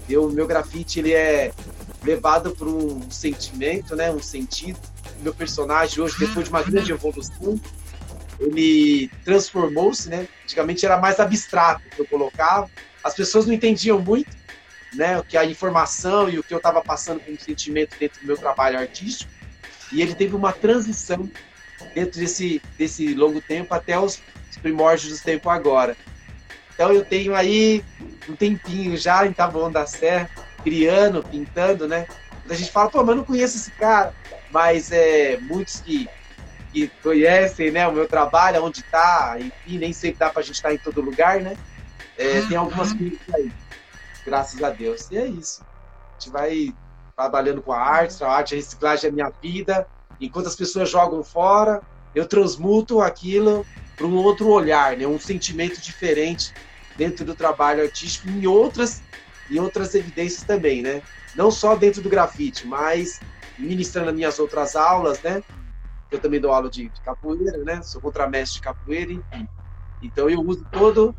Eu, 0.09 0.29
meu 0.29 0.45
grafite 0.45 0.99
ele 0.99 1.13
é 1.13 1.53
levado 2.03 2.51
por 2.51 2.67
um 2.67 3.09
sentimento, 3.09 3.95
né, 3.95 4.11
um 4.11 4.21
sentido. 4.21 4.77
Meu 5.21 5.33
personagem 5.33 6.03
hoje, 6.03 6.15
depois 6.19 6.45
de 6.45 6.51
uma 6.51 6.63
grande 6.63 6.91
evolução, 6.91 7.57
ele 8.39 9.11
transformou-se, 9.23 10.09
né? 10.09 10.27
Antigamente 10.43 10.85
era 10.85 10.97
mais 10.97 11.19
abstrato 11.19 11.81
que 11.89 11.99
eu 11.99 12.05
colocava. 12.05 12.69
As 13.03 13.13
pessoas 13.13 13.45
não 13.45 13.53
entendiam 13.53 13.99
muito, 13.99 14.29
né, 14.93 15.19
o 15.19 15.23
que 15.23 15.37
a 15.37 15.45
informação 15.45 16.29
e 16.29 16.39
o 16.39 16.43
que 16.43 16.53
eu 16.53 16.57
estava 16.57 16.81
passando 16.81 17.19
como 17.19 17.39
sentimento 17.39 17.95
dentro 17.99 18.21
do 18.21 18.27
meu 18.27 18.37
trabalho 18.37 18.79
artístico. 18.79 19.31
E 19.91 20.01
ele 20.01 20.15
teve 20.15 20.35
uma 20.35 20.51
transição 20.51 21.29
dentro 21.93 22.19
desse, 22.19 22.61
desse 22.77 23.13
longo 23.13 23.41
tempo 23.41 23.73
até 23.73 23.99
os 23.99 24.21
primórdios 24.61 25.17
do 25.17 25.23
tempo 25.23 25.49
agora. 25.49 25.95
Então 26.73 26.91
eu 26.91 27.03
tenho 27.03 27.35
aí 27.35 27.83
um 28.27 28.35
tempinho 28.35 28.95
já 28.95 29.25
em 29.25 29.33
Taboão 29.33 29.71
da 29.71 29.85
Serra, 29.85 30.29
criando, 30.63 31.23
pintando, 31.23 31.87
né? 31.87 32.07
A 32.49 32.53
gente 32.53 32.71
fala, 32.71 32.89
pô, 32.89 32.99
mas 32.99 33.09
eu 33.09 33.15
não 33.15 33.23
conheço 33.23 33.57
esse 33.57 33.71
cara. 33.71 34.13
Mas 34.51 34.91
é, 34.91 35.37
muitos 35.41 35.81
que, 35.81 36.09
que 36.71 36.87
conhecem 37.01 37.71
né, 37.71 37.87
o 37.87 37.91
meu 37.91 38.07
trabalho, 38.07 38.63
onde 38.63 38.81
está, 38.81 39.37
enfim, 39.39 39.77
nem 39.77 39.93
sempre 39.93 40.19
dá 40.19 40.29
para 40.29 40.41
a 40.41 40.43
gente 40.43 40.55
estar 40.55 40.69
tá 40.69 40.75
em 40.75 40.77
todo 40.77 41.01
lugar, 41.01 41.41
né? 41.41 41.57
É, 42.17 42.41
tem 42.41 42.57
algumas 42.57 42.93
coisas 42.93 43.19
aí. 43.33 43.51
graças 44.25 44.61
a 44.61 44.69
Deus. 44.69 45.09
E 45.09 45.17
é 45.17 45.25
isso. 45.25 45.61
A 45.61 46.19
gente 46.19 46.31
vai 46.31 46.73
trabalhando 47.15 47.61
com 47.61 47.71
a 47.71 47.79
arte, 47.79 48.23
a 48.23 48.29
arte, 48.29 48.53
a 48.53 48.57
reciclagem 48.57 49.09
é 49.09 49.11
minha 49.11 49.31
vida. 49.41 49.87
Enquanto 50.19 50.47
as 50.47 50.55
pessoas 50.55 50.89
jogam 50.89 51.23
fora, 51.23 51.81
eu 52.13 52.27
transmuto 52.27 53.01
aquilo 53.01 53.65
para 53.95 54.05
um 54.05 54.15
outro 54.15 54.47
olhar, 54.49 54.95
né? 54.97 55.05
um 55.07 55.19
sentimento 55.19 55.81
diferente 55.81 56.53
dentro 56.97 57.25
do 57.25 57.35
trabalho 57.35 57.83
artístico 57.83 58.29
e 58.29 58.47
outras, 58.47 59.01
e 59.49 59.59
outras 59.59 59.95
evidências 59.95 60.43
também, 60.43 60.81
né? 60.81 61.01
Não 61.35 61.49
só 61.49 61.75
dentro 61.75 62.01
do 62.01 62.09
grafite, 62.09 62.67
mas 62.67 63.19
ministrando 63.57 64.09
as 64.09 64.15
minhas 64.15 64.39
outras 64.39 64.75
aulas, 64.75 65.21
né? 65.21 65.41
Eu 66.11 66.19
também 66.19 66.39
dou 66.39 66.51
aula 66.51 66.69
de, 66.69 66.89
de 66.89 67.01
capoeira, 67.01 67.57
né? 67.63 67.81
Sou 67.81 68.01
contramestre 68.01 68.59
de 68.59 68.61
capoeira, 68.61 69.11
enfim. 69.11 69.47
Então 70.01 70.29
eu 70.29 70.41
uso 70.41 70.65
todo 70.71 71.15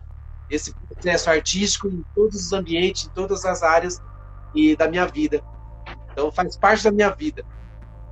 esse 0.48 0.74
processo 0.74 1.30
artístico 1.30 1.88
em 1.88 2.04
todos 2.14 2.46
os 2.46 2.52
ambientes, 2.52 3.06
em 3.06 3.10
todas 3.10 3.44
as 3.44 3.62
áreas 3.62 4.02
e 4.54 4.74
da 4.74 4.88
minha 4.88 5.06
vida. 5.06 5.42
Então 6.12 6.32
faz 6.32 6.56
parte 6.56 6.84
da 6.84 6.90
minha 6.90 7.10
vida. 7.10 7.44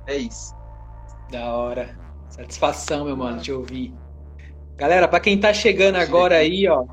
É 0.07 0.15
isso. 0.15 0.55
Da 1.29 1.53
hora. 1.53 1.97
Satisfação, 2.29 3.05
meu 3.05 3.17
mano, 3.17 3.41
te 3.41 3.51
ouvir. 3.51 3.93
Galera, 4.77 5.07
para 5.07 5.19
quem 5.19 5.37
tá 5.37 5.53
chegando 5.53 5.97
agora 5.97 6.37
aí, 6.37 6.67
ó, 6.67 6.85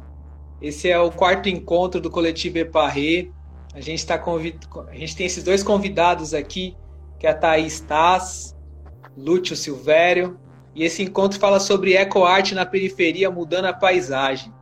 esse 0.60 0.90
é 0.90 0.98
o 0.98 1.10
quarto 1.10 1.48
encontro 1.48 2.00
do 2.00 2.10
coletivo 2.10 2.58
Eparré. 2.58 3.28
A 3.72 3.80
gente 3.80 4.04
tá 4.04 4.18
convid... 4.18 4.58
a 4.88 4.94
gente 4.94 5.14
tem 5.14 5.26
esses 5.26 5.44
dois 5.44 5.62
convidados 5.62 6.34
aqui, 6.34 6.76
que 7.18 7.26
é 7.26 7.30
a 7.30 7.34
Thaís 7.34 7.78
Taz, 7.80 8.55
Lúcio 9.16 9.56
Silvério, 9.56 10.38
e 10.74 10.84
esse 10.84 11.02
encontro 11.02 11.38
fala 11.38 11.58
sobre 11.58 11.94
ecoarte 11.94 12.54
na 12.54 12.66
periferia 12.66 13.30
mudando 13.30 13.64
a 13.64 13.72
paisagem. 13.72 14.52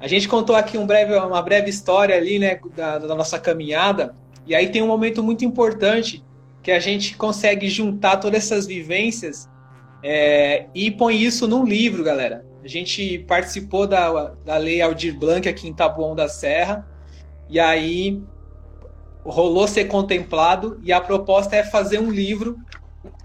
A 0.00 0.08
gente 0.08 0.28
contou 0.28 0.56
aqui 0.56 0.76
um 0.76 0.86
breve, 0.86 1.14
uma 1.16 1.40
breve 1.40 1.70
história 1.70 2.16
ali, 2.16 2.38
né, 2.38 2.58
da, 2.74 2.98
da 2.98 3.14
nossa 3.14 3.38
caminhada, 3.38 4.14
e 4.46 4.54
aí 4.54 4.68
tem 4.68 4.82
um 4.82 4.86
momento 4.86 5.22
muito 5.22 5.44
importante 5.44 6.24
que 6.62 6.70
a 6.72 6.80
gente 6.80 7.16
consegue 7.16 7.68
juntar 7.68 8.16
todas 8.16 8.44
essas 8.44 8.66
vivências 8.66 9.48
é, 10.02 10.66
e 10.74 10.90
põe 10.90 11.16
isso 11.16 11.46
num 11.46 11.64
livro, 11.64 12.02
galera. 12.02 12.44
A 12.62 12.68
gente 12.68 13.20
participou 13.20 13.86
da, 13.86 14.34
da 14.44 14.56
Lei 14.56 14.82
Aldir 14.82 15.16
Blanc 15.16 15.48
aqui 15.48 15.68
em 15.68 15.72
Taboão 15.72 16.14
da 16.14 16.28
Serra, 16.28 16.86
e 17.48 17.60
aí 17.60 18.20
rolou 19.24 19.68
ser 19.68 19.84
contemplado, 19.84 20.80
e 20.82 20.92
a 20.92 21.00
proposta 21.00 21.54
é 21.54 21.62
fazer 21.62 22.00
um 22.00 22.10
livro. 22.10 22.56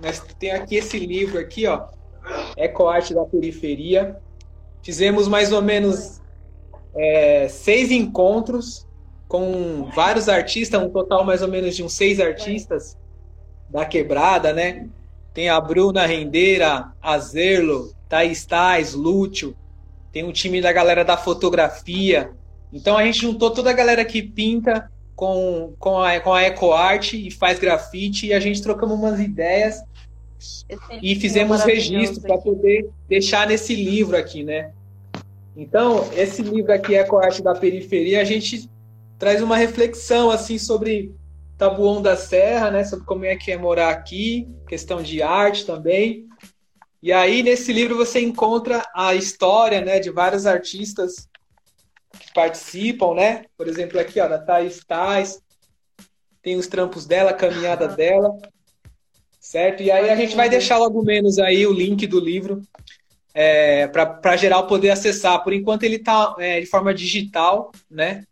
Nós 0.02 0.22
tem 0.40 0.52
aqui 0.52 0.76
esse 0.76 1.00
livro 1.00 1.40
aqui, 1.40 1.68
ó, 1.68 1.88
Ecoarte 2.58 3.14
da 3.14 3.26
Periferia. 3.26 4.18
Fizemos 4.82 5.28
mais 5.28 5.52
ou 5.52 5.62
menos 5.62 6.22
é, 6.96 7.48
seis 7.48 7.92
encontros 7.92 8.88
com 9.28 9.90
vários 9.96 10.28
artistas, 10.28 10.82
um 10.82 10.90
total 10.90 11.24
mais 11.24 11.42
ou 11.42 11.48
menos 11.48 11.76
de 11.76 11.84
uns 11.84 11.94
seis 11.94 12.20
artistas 12.20 12.98
da 13.70 13.86
quebrada, 13.86 14.52
né? 14.52 14.90
Tem 15.34 15.50
a 15.50 15.62
Bruna 15.62 16.06
Rendeira, 16.06 16.92
a 17.02 17.18
Zerlo, 17.18 17.94
Thaís 18.10 18.46
Tais, 18.46 18.94
Lúcio, 18.94 19.56
tem 20.12 20.26
um 20.26 20.34
time 20.34 20.62
da 20.62 20.74
galera 20.74 21.06
da 21.06 21.16
fotografia. 21.16 22.32
Então 22.74 22.98
a 22.98 23.06
gente 23.06 23.22
juntou 23.22 23.52
toda 23.52 23.70
a 23.70 23.74
galera 23.74 24.04
que 24.04 24.22
pinta 24.22 24.92
com, 25.16 25.74
com, 25.78 26.02
a, 26.02 26.20
com 26.20 26.34
a 26.34 26.44
EcoArt 26.44 27.14
e 27.14 27.30
faz 27.32 27.60
grafite 27.60 28.28
e 28.28 28.34
a 28.34 28.40
gente 28.40 28.62
trocamos 28.62 28.98
umas 28.98 29.20
ideias 29.20 29.84
e 31.02 31.16
fizemos 31.16 31.64
registro 31.64 32.22
para 32.22 32.38
poder 32.38 32.90
deixar 33.08 33.48
nesse 33.48 33.76
livro 33.76 34.18
aqui, 34.18 34.44
né? 34.44 34.72
Então, 35.56 36.10
esse 36.16 36.42
livro 36.42 36.74
aqui, 36.74 36.96
EcoArt 36.96 37.42
da 37.42 37.54
Periferia, 37.54 38.22
a 38.22 38.24
gente 38.24 38.70
traz 39.20 39.42
uma 39.42 39.58
reflexão 39.58 40.32
assim 40.32 40.58
sobre 40.58 41.14
Tabuão 41.58 42.02
da 42.02 42.16
Serra, 42.16 42.72
né, 42.72 42.84
sobre 42.84 43.06
como 43.06 43.24
é 43.24 43.36
que 43.36 43.52
é 43.52 43.58
morar 43.58 43.90
aqui, 43.90 44.48
questão 44.68 45.04
de 45.04 45.22
arte 45.22 45.66
também. 45.66 46.26
E 47.04 47.12
aí 47.12 47.44
nesse 47.44 47.72
livro 47.72 47.96
você 47.96 48.20
encontra 48.20 48.84
a 48.96 49.14
história, 49.14 49.82
né, 49.82 50.00
de 50.00 50.10
vários 50.10 50.48
artistas 50.48 51.30
participam, 52.34 53.14
né? 53.14 53.46
Por 53.58 53.68
exemplo, 53.68 54.00
aqui, 54.00 54.20
ó, 54.20 54.28
da 54.28 54.40
Thais 54.40 54.84
Thais, 54.86 55.42
tem 56.42 56.56
os 56.56 56.68
trampos 56.68 57.06
dela, 57.06 57.32
a 57.32 57.36
caminhada 57.36 57.88
dela, 57.88 58.36
certo? 59.40 59.84
E 59.84 59.92
aí 59.92 60.10
a 60.10 60.16
gente 60.16 60.36
vai 60.36 60.50
deixar 60.50 60.78
logo 60.78 61.04
menos 61.04 61.40
aí 61.40 61.66
o 61.66 61.74
link 61.74 62.06
do 62.08 62.20
livro 62.20 62.62
é, 63.34 63.88
para 63.88 64.38
geral 64.38 64.68
poder 64.68 64.92
acessar. 64.92 65.44
Por 65.44 65.54
enquanto 65.54 65.84
ele 65.84 65.96
está 65.98 66.36
é, 66.40 66.60
de 66.60 66.66
forma 66.66 66.94
digital, 66.94 67.72
né? 67.90 68.26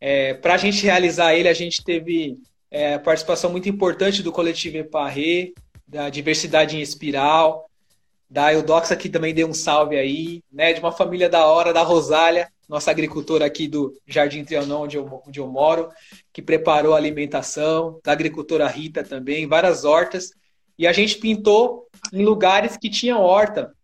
É, 0.00 0.34
para 0.34 0.54
a 0.54 0.56
gente 0.56 0.82
realizar 0.82 1.34
ele, 1.34 1.48
a 1.48 1.54
gente 1.54 1.84
teve 1.84 2.38
é, 2.70 2.98
participação 2.98 3.50
muito 3.50 3.68
importante 3.68 4.22
do 4.22 4.32
coletivo 4.32 4.78
Eparré, 4.78 5.52
da 5.86 6.08
Diversidade 6.08 6.76
em 6.76 6.80
Espiral, 6.80 7.69
da 8.30 8.52
Eudoxa, 8.52 8.94
que 8.94 9.08
também 9.08 9.34
deu 9.34 9.48
um 9.48 9.54
salve 9.54 9.96
aí, 9.96 10.40
né? 10.52 10.72
De 10.72 10.78
uma 10.78 10.92
família 10.92 11.28
da 11.28 11.44
hora, 11.46 11.72
da 11.72 11.82
Rosália, 11.82 12.48
nossa 12.68 12.90
agricultora 12.90 13.44
aqui 13.44 13.66
do 13.66 13.92
Jardim 14.06 14.44
Trianon, 14.44 14.82
onde 14.82 14.96
eu, 14.96 15.22
onde 15.26 15.40
eu 15.40 15.48
moro, 15.48 15.88
que 16.32 16.40
preparou 16.40 16.94
a 16.94 16.96
alimentação, 16.96 17.98
da 18.04 18.12
agricultora 18.12 18.68
Rita 18.68 19.02
também, 19.02 19.48
várias 19.48 19.84
hortas. 19.84 20.30
E 20.78 20.86
a 20.86 20.92
gente 20.92 21.18
pintou 21.18 21.88
em 22.12 22.24
lugares 22.24 22.76
que 22.76 22.88
tinham 22.88 23.20
horta, 23.20 23.74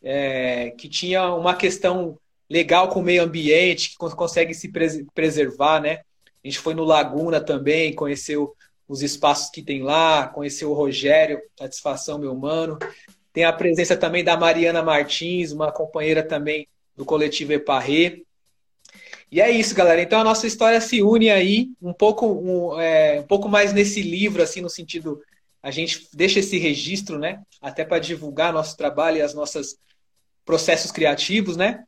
é, 0.00 0.70
que 0.78 0.88
tinha 0.88 1.34
uma 1.34 1.56
questão 1.56 2.16
legal 2.48 2.88
com 2.88 3.00
o 3.00 3.02
meio 3.02 3.24
ambiente, 3.24 3.90
que 3.90 3.96
consegue 3.96 4.54
se 4.54 4.70
preservar, 5.12 5.80
né? 5.80 6.02
A 6.44 6.48
gente 6.48 6.60
foi 6.60 6.74
no 6.74 6.84
Laguna 6.84 7.40
também, 7.40 7.92
conheceu 7.92 8.54
os 8.88 9.02
espaços 9.02 9.50
que 9.50 9.62
tem 9.62 9.82
lá, 9.82 10.28
conheceu 10.28 10.70
o 10.70 10.74
Rogério, 10.74 11.40
satisfação, 11.58 12.20
meu 12.20 12.36
mano. 12.36 12.78
Tem 13.36 13.44
a 13.44 13.52
presença 13.52 13.94
também 13.94 14.24
da 14.24 14.34
Mariana 14.34 14.82
Martins, 14.82 15.52
uma 15.52 15.70
companheira 15.70 16.22
também 16.22 16.66
do 16.96 17.04
coletivo 17.04 17.52
Eparré. 17.52 18.22
E 19.30 19.42
é 19.42 19.50
isso, 19.50 19.74
galera. 19.74 20.00
Então 20.00 20.18
a 20.18 20.24
nossa 20.24 20.46
história 20.46 20.80
se 20.80 21.02
une 21.02 21.28
aí 21.28 21.68
um 21.82 21.92
pouco, 21.92 22.26
um, 22.26 22.80
é, 22.80 23.20
um 23.20 23.24
pouco 23.24 23.46
mais 23.46 23.74
nesse 23.74 24.00
livro, 24.00 24.42
assim, 24.42 24.62
no 24.62 24.70
sentido 24.70 25.20
a 25.62 25.70
gente 25.70 26.08
deixa 26.14 26.38
esse 26.38 26.56
registro, 26.56 27.18
né? 27.18 27.42
Até 27.60 27.84
para 27.84 27.98
divulgar 27.98 28.54
nosso 28.54 28.74
trabalho 28.74 29.18
e 29.18 29.22
as 29.22 29.34
nossas 29.34 29.76
processos 30.42 30.90
criativos, 30.90 31.58
né? 31.58 31.84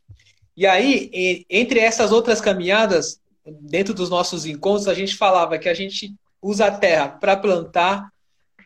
E 0.54 0.66
aí, 0.66 1.46
entre 1.48 1.80
essas 1.80 2.12
outras 2.12 2.42
caminhadas, 2.42 3.22
dentro 3.62 3.94
dos 3.94 4.10
nossos 4.10 4.44
encontros, 4.44 4.86
a 4.86 4.92
gente 4.92 5.16
falava 5.16 5.58
que 5.58 5.70
a 5.70 5.72
gente 5.72 6.14
usa 6.42 6.66
a 6.66 6.70
terra 6.70 7.08
para 7.08 7.34
plantar, 7.38 8.12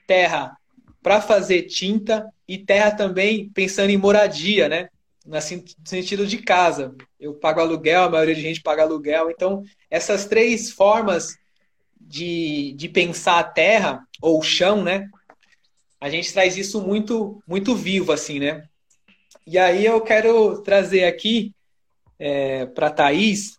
terra 0.05 0.57
para 1.01 1.21
fazer 1.21 1.63
tinta 1.63 2.27
e 2.53 2.59
terra 2.59 2.91
também 2.91 3.49
pensando 3.49 3.89
em 3.89 3.97
moradia, 3.97 4.69
né? 4.69 4.91
No 5.25 5.41
sentido 5.41 6.27
de 6.27 6.37
casa. 6.37 6.95
Eu 7.19 7.33
pago 7.33 7.61
aluguel, 7.61 8.03
a 8.03 8.11
maioria 8.11 8.35
de 8.35 8.43
gente 8.43 8.61
paga 8.61 8.83
aluguel. 8.83 9.31
Então, 9.31 9.63
essas 9.91 10.27
três 10.27 10.71
formas 10.71 11.39
de, 11.99 12.75
de 12.77 12.91
pensar 12.91 13.39
a 13.39 13.45
terra, 13.45 14.07
ou 14.21 14.39
o 14.39 14.43
chão, 14.43 14.85
né? 14.85 15.09
A 15.99 16.11
gente 16.11 16.31
traz 16.31 16.59
isso 16.59 16.83
muito, 16.83 17.43
muito 17.47 17.75
vivo, 17.75 18.13
assim, 18.13 18.39
né? 18.39 18.69
E 19.47 19.57
aí 19.57 19.87
eu 19.87 19.99
quero 20.03 20.61
trazer 20.61 21.05
aqui 21.05 21.55
é, 22.19 22.67
para 22.67 22.89
a 22.89 22.91
Thaís, 22.91 23.59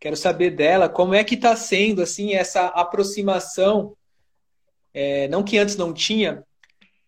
quero 0.00 0.16
saber 0.16 0.50
dela 0.50 0.88
como 0.88 1.14
é 1.14 1.22
que 1.22 1.36
está 1.36 1.54
sendo 1.54 2.02
assim 2.02 2.34
essa 2.34 2.66
aproximação, 2.66 3.96
é, 4.92 5.28
não 5.28 5.44
que 5.44 5.58
antes 5.58 5.76
não 5.76 5.92
tinha, 5.92 6.44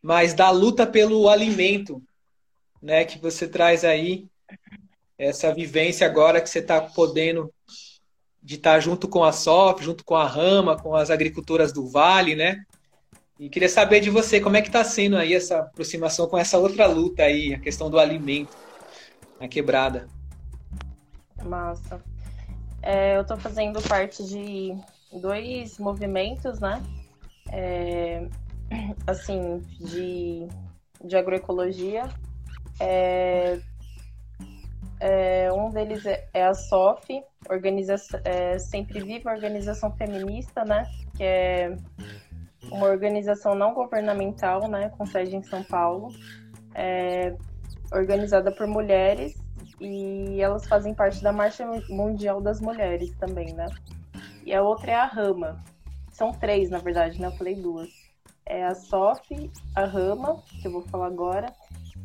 mas 0.02 0.34
da 0.34 0.50
luta 0.50 0.86
pelo 0.86 1.28
alimento, 1.28 2.02
né? 2.80 3.04
Que 3.04 3.18
você 3.18 3.48
traz 3.48 3.84
aí 3.84 4.26
essa 5.18 5.52
vivência 5.52 6.06
agora 6.06 6.40
que 6.40 6.48
você 6.48 6.60
está 6.60 6.80
podendo 6.80 7.52
de 8.42 8.54
estar 8.54 8.74
tá 8.74 8.80
junto 8.80 9.08
com 9.08 9.24
a 9.24 9.32
SOF, 9.32 9.84
junto 9.84 10.04
com 10.04 10.14
a 10.14 10.26
Rama, 10.26 10.76
com 10.76 10.94
as 10.94 11.10
agricultoras 11.10 11.72
do 11.72 11.88
Vale, 11.88 12.34
né? 12.34 12.64
E 13.38 13.48
queria 13.48 13.68
saber 13.68 14.00
de 14.00 14.10
você, 14.10 14.40
como 14.40 14.56
é 14.56 14.62
que 14.62 14.68
está 14.68 14.82
sendo 14.82 15.16
aí 15.16 15.34
essa 15.34 15.58
aproximação 15.58 16.28
com 16.28 16.38
essa 16.38 16.58
outra 16.58 16.86
luta 16.86 17.22
aí, 17.22 17.54
a 17.54 17.58
questão 17.58 17.90
do 17.90 17.98
alimento 17.98 18.56
na 19.40 19.46
quebrada. 19.46 20.08
Massa. 21.44 22.02
É, 22.82 23.16
eu 23.16 23.22
estou 23.22 23.36
fazendo 23.36 23.80
parte 23.82 24.24
de 24.24 24.74
dois 25.20 25.78
movimentos, 25.78 26.58
né? 26.58 26.82
É, 27.52 28.26
assim, 29.06 29.58
de, 29.78 30.48
de 31.04 31.16
agroecologia. 31.16 32.08
É, 32.80 33.58
é, 35.00 35.52
um 35.52 35.70
deles 35.70 36.04
é, 36.06 36.28
é 36.32 36.44
a 36.44 36.54
SOF, 36.54 37.22
organização, 37.48 38.20
é, 38.24 38.58
Sempre 38.58 39.00
Viva, 39.00 39.30
organização 39.30 39.92
feminista, 39.92 40.64
né? 40.64 40.84
Que 41.16 41.24
é 41.24 41.76
uma 42.70 42.86
organização 42.86 43.54
não 43.54 43.72
governamental, 43.72 44.68
né, 44.68 44.90
com 44.90 45.06
sede 45.06 45.34
em 45.34 45.42
São 45.42 45.62
Paulo, 45.64 46.12
é, 46.74 47.34
organizada 47.92 48.52
por 48.52 48.66
mulheres 48.66 49.34
e 49.80 50.40
elas 50.42 50.66
fazem 50.66 50.92
parte 50.92 51.22
da 51.22 51.32
Marcha 51.32 51.64
Mundial 51.88 52.42
das 52.42 52.60
Mulheres 52.60 53.14
também, 53.16 53.54
né? 53.54 53.66
e 54.48 54.54
a 54.54 54.62
outra 54.62 54.90
é 54.90 54.94
a 54.94 55.04
Rama. 55.04 55.62
São 56.10 56.32
três, 56.32 56.70
na 56.70 56.78
verdade, 56.78 57.20
né? 57.20 57.26
Eu 57.26 57.32
falei 57.32 57.54
duas. 57.54 57.90
É 58.48 58.64
a 58.64 58.74
SOF, 58.74 59.50
a 59.76 59.84
Rama, 59.84 60.42
que 60.62 60.66
eu 60.66 60.72
vou 60.72 60.82
falar 60.82 61.06
agora, 61.06 61.52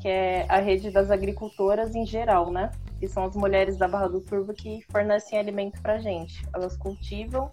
que 0.02 0.10
é 0.10 0.46
a 0.50 0.60
rede 0.60 0.92
das 0.92 1.10
agricultoras 1.10 1.96
em 1.96 2.06
geral, 2.06 2.52
né? 2.52 2.70
Que 3.00 3.08
são 3.08 3.24
as 3.24 3.34
mulheres 3.34 3.78
da 3.78 3.88
Barra 3.88 4.10
do 4.10 4.20
Turvo 4.20 4.54
que 4.54 4.82
fornecem 4.92 5.40
alimento 5.40 5.82
pra 5.82 6.00
gente. 6.00 6.46
Elas 6.54 6.76
cultivam 6.76 7.50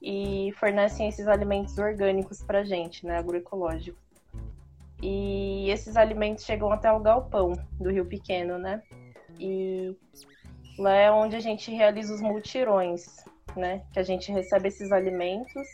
e 0.00 0.52
fornecem 0.60 1.08
esses 1.08 1.26
alimentos 1.26 1.76
orgânicos 1.76 2.40
pra 2.40 2.62
gente, 2.62 3.04
né? 3.04 3.18
Agroecológicos. 3.18 4.00
E 5.02 5.68
esses 5.68 5.96
alimentos 5.96 6.44
chegam 6.44 6.70
até 6.70 6.92
o 6.92 7.00
galpão 7.00 7.52
do 7.80 7.90
Rio 7.90 8.06
Pequeno, 8.06 8.58
né? 8.58 8.80
E 9.40 9.96
lá 10.78 10.94
é 10.94 11.10
onde 11.10 11.34
a 11.34 11.40
gente 11.40 11.72
realiza 11.72 12.14
os 12.14 12.20
multirões, 12.20 13.24
né? 13.56 13.82
Que 13.92 13.98
a 13.98 14.04
gente 14.04 14.30
recebe 14.30 14.68
esses 14.68 14.92
alimentos 14.92 15.66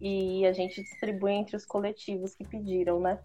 e 0.00 0.46
a 0.46 0.52
gente 0.52 0.82
distribui 0.82 1.32
entre 1.32 1.56
os 1.56 1.66
coletivos 1.66 2.34
que 2.34 2.46
pediram, 2.46 3.00
né? 3.00 3.18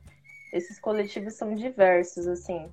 Esses 0.52 0.80
coletivos 0.80 1.34
são 1.34 1.56
diversos, 1.56 2.28
assim. 2.28 2.70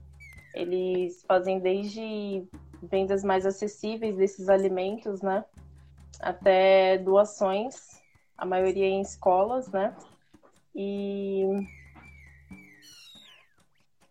Eles 0.54 1.24
fazem 1.26 1.60
desde 1.60 2.44
vendas 2.82 3.22
mais 3.22 3.46
acessíveis 3.46 4.16
desses 4.16 4.48
alimentos, 4.48 5.20
né? 5.20 5.44
Até 6.20 6.98
doações, 6.98 8.02
a 8.36 8.44
maioria 8.44 8.86
em 8.86 9.00
escolas, 9.00 9.70
né? 9.70 9.94
E 10.74 11.44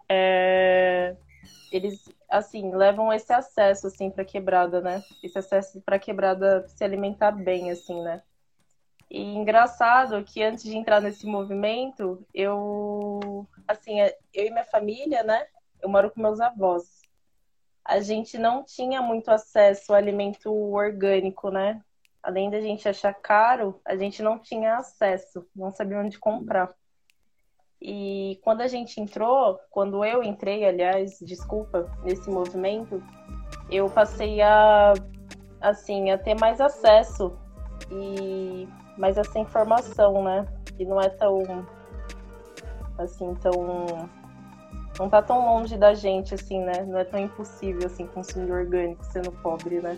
é, 0.07 1.15
eles 1.71 2.09
assim 2.29 2.75
levam 2.75 3.11
esse 3.11 3.31
acesso 3.33 3.87
assim 3.87 4.09
para 4.09 4.25
quebrada, 4.25 4.81
né? 4.81 5.03
Esse 5.23 5.37
acesso 5.37 5.81
para 5.81 5.99
quebrada 5.99 6.67
se 6.67 6.83
alimentar 6.83 7.31
bem, 7.31 7.71
assim, 7.71 8.01
né? 8.01 8.21
E 9.09 9.21
engraçado 9.21 10.23
que 10.23 10.43
antes 10.43 10.63
de 10.63 10.77
entrar 10.77 11.01
nesse 11.01 11.25
movimento, 11.25 12.23
eu 12.33 13.47
assim, 13.67 13.99
é, 14.01 14.15
eu 14.33 14.45
e 14.45 14.51
minha 14.51 14.65
família, 14.65 15.23
né? 15.23 15.47
Eu 15.81 15.89
moro 15.89 16.11
com 16.11 16.21
meus 16.21 16.39
avós. 16.39 17.01
A 17.83 17.99
gente 18.01 18.37
não 18.37 18.63
tinha 18.63 19.01
muito 19.01 19.29
acesso 19.29 19.91
ao 19.91 19.97
alimento 19.97 20.53
orgânico, 20.53 21.49
né? 21.49 21.81
Além 22.21 22.49
da 22.51 22.61
gente 22.61 22.87
achar 22.87 23.13
caro, 23.13 23.81
a 23.83 23.95
gente 23.95 24.21
não 24.21 24.37
tinha 24.37 24.75
acesso, 24.77 25.47
não 25.55 25.71
sabia 25.71 25.97
onde 25.97 26.19
comprar. 26.19 26.71
E 27.81 28.39
quando 28.43 28.61
a 28.61 28.67
gente 28.67 28.99
entrou, 28.99 29.57
quando 29.71 30.03
eu 30.03 30.21
entrei, 30.21 30.65
aliás, 30.65 31.17
desculpa, 31.21 31.89
nesse 32.03 32.29
movimento, 32.29 33.01
eu 33.71 33.89
passei 33.89 34.41
a 34.41 34.93
assim, 35.61 36.11
a 36.11 36.17
ter 36.17 36.35
mais 36.39 36.61
acesso 36.61 37.37
e 37.91 38.67
mais 38.99 39.17
essa 39.17 39.39
informação, 39.39 40.23
né? 40.23 40.45
Que 40.77 40.85
não 40.85 41.01
é 41.01 41.09
tão 41.09 41.65
assim, 42.97 43.33
tão 43.35 43.87
não 44.99 45.09
tá 45.09 45.21
tão 45.21 45.39
longe 45.39 45.77
da 45.77 45.93
gente 45.93 46.35
assim, 46.35 46.59
né? 46.59 46.83
Não 46.85 46.99
é 46.99 47.05
tão 47.05 47.19
impossível 47.19 47.87
assim 47.87 48.05
consumir 48.07 48.51
orgânico 48.51 49.03
sendo 49.05 49.31
pobre, 49.31 49.79
né? 49.79 49.97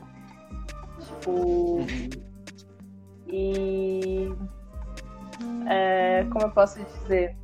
Tipo, 0.99 1.79
e 3.27 4.31
é, 5.67 6.23
como 6.31 6.45
eu 6.45 6.51
posso 6.51 6.79
dizer? 6.83 7.35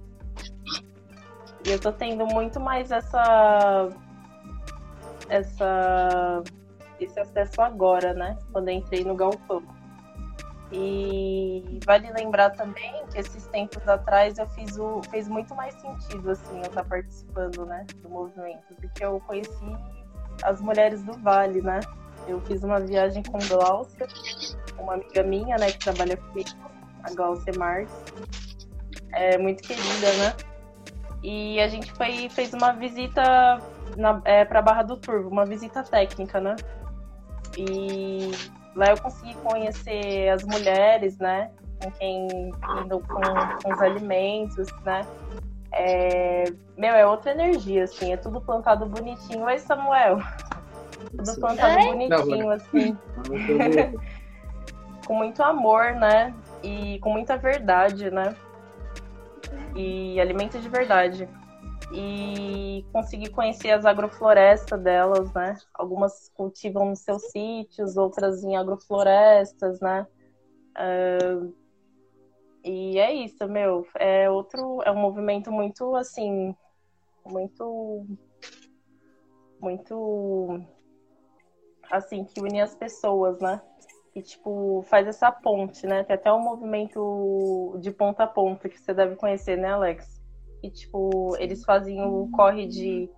Eu 1.66 1.80
tô 1.80 1.92
tendo 1.92 2.28
muito 2.28 2.60
mais 2.60 2.92
essa. 2.92 3.90
essa 5.28 6.44
esse 7.00 7.20
acesso 7.20 7.62
agora, 7.62 8.14
né? 8.14 8.38
Quando 8.52 8.70
entrei 8.70 9.04
no 9.04 9.16
galpão. 9.16 9.64
E 10.72 11.80
vale 11.86 12.12
lembrar 12.12 12.50
também 12.50 13.06
que 13.08 13.20
esses 13.20 13.48
tempos 13.48 13.88
atrás 13.88 14.38
eu 14.38 14.48
fiz 14.50 14.78
o 14.78 15.02
fez 15.10 15.28
muito 15.28 15.56
mais 15.56 15.74
sentido 15.76 16.32
assim 16.32 16.58
eu 16.58 16.64
estar 16.64 16.84
participando, 16.84 17.66
né, 17.66 17.86
do 18.02 18.10
movimento, 18.10 18.76
porque 18.76 19.06
eu 19.06 19.20
conheci 19.22 19.78
as 20.44 20.60
mulheres 20.60 21.04
do 21.04 21.14
Vale, 21.14 21.62
né? 21.62 21.80
Eu 22.28 22.42
fiz 22.42 22.64
uma 22.64 22.82
viagem 22.82 23.24
com 23.24 23.38
Glaucia, 23.48 24.08
uma 24.78 24.96
amiga 24.96 25.24
minha, 25.24 25.58
né, 25.58 25.72
que 25.72 25.80
trabalha 25.80 26.18
comigo, 26.18 26.50
a 27.04 27.14
Glaucia 27.14 27.54
Marques. 27.58 27.96
É 29.14 29.38
muito 29.38 29.64
querida, 29.64 30.14
né? 30.18 30.34
E 31.24 31.60
a 31.62 31.68
gente 31.70 31.92
foi, 31.94 32.30
fez 32.30 32.54
uma 32.54 32.74
visita 32.74 33.62
é, 34.26 34.44
para 34.44 34.62
Barra 34.62 34.84
do 34.84 34.98
Turvo, 34.98 35.30
uma 35.30 35.46
visita 35.46 35.82
técnica, 35.82 36.42
né? 36.42 36.56
E 37.58 38.32
lá 38.78 38.92
eu 38.92 38.98
consegui 39.02 39.34
conhecer 39.36 40.30
as 40.30 40.44
mulheres, 40.44 41.18
né? 41.18 41.52
Com 41.82 41.92
quem 41.92 42.28
lidam 42.28 43.02
com, 43.02 43.22
com 43.64 43.74
os 43.74 43.82
alimentos, 43.82 44.68
né? 44.86 45.06
É, 45.72 46.46
meu, 46.78 46.96
é 46.96 47.06
outra 47.06 47.32
energia, 47.32 47.84
assim, 47.84 48.14
é 48.14 48.18
tudo 48.18 48.40
plantado 48.40 48.86
bonitinho. 48.86 49.44
Oi, 49.46 49.60
Samuel. 49.60 50.20
Tudo 51.16 51.40
plantado 51.40 51.86
bonitinho, 51.86 52.50
assim. 52.52 52.98
com 55.06 55.14
muito 55.14 55.44
amor, 55.44 55.94
né? 55.94 56.34
E 56.64 57.00
com 57.00 57.12
muita 57.12 57.38
verdade, 57.38 58.10
né? 58.10 58.36
e 59.78 60.20
alimento 60.20 60.60
de 60.60 60.68
verdade. 60.68 61.30
E 61.92 62.86
consegui 62.92 63.30
conhecer 63.30 63.72
as 63.72 63.86
agroflorestas 63.86 64.82
delas, 64.82 65.34
né? 65.34 65.58
Algumas 65.74 66.30
cultivam 66.36 66.90
nos 66.90 67.00
seus 67.00 67.24
sítios, 67.32 67.96
outras 67.96 68.44
em 68.44 68.58
agroflorestas, 68.58 69.80
né? 69.80 70.06
Uh, 70.78 71.54
e 72.64 73.00
é 73.00 73.14
isso, 73.14 73.48
meu. 73.48 73.88
É 73.96 74.30
outro, 74.30 74.82
é 74.84 74.92
um 74.92 75.00
movimento 75.00 75.52
muito 75.52 75.96
assim, 75.96 76.54
muito, 77.26 78.06
muito, 79.62 80.62
assim, 81.90 82.26
que 82.26 82.42
une 82.42 82.60
as 82.62 82.76
pessoas, 82.76 83.40
né? 83.40 83.62
que 84.18 84.22
tipo 84.24 84.82
faz 84.90 85.08
essa 85.08 85.32
ponte, 85.32 85.86
né? 85.86 86.04
Tem 86.04 86.16
até 86.16 86.34
um 86.34 86.42
movimento 86.42 87.78
de 87.80 87.92
ponta 87.92 88.24
a 88.24 88.28
ponta 88.28 88.68
que 88.68 88.80
você 88.80 88.94
deve 88.94 89.16
conhecer, 89.16 89.58
né, 89.58 89.70
Alex? 89.70 90.17
E 90.64 90.70
tipo 90.70 91.36
eles 91.40 91.64
fazem 91.64 92.02
o 92.02 92.30
corre 92.32 92.66
de 92.66 93.10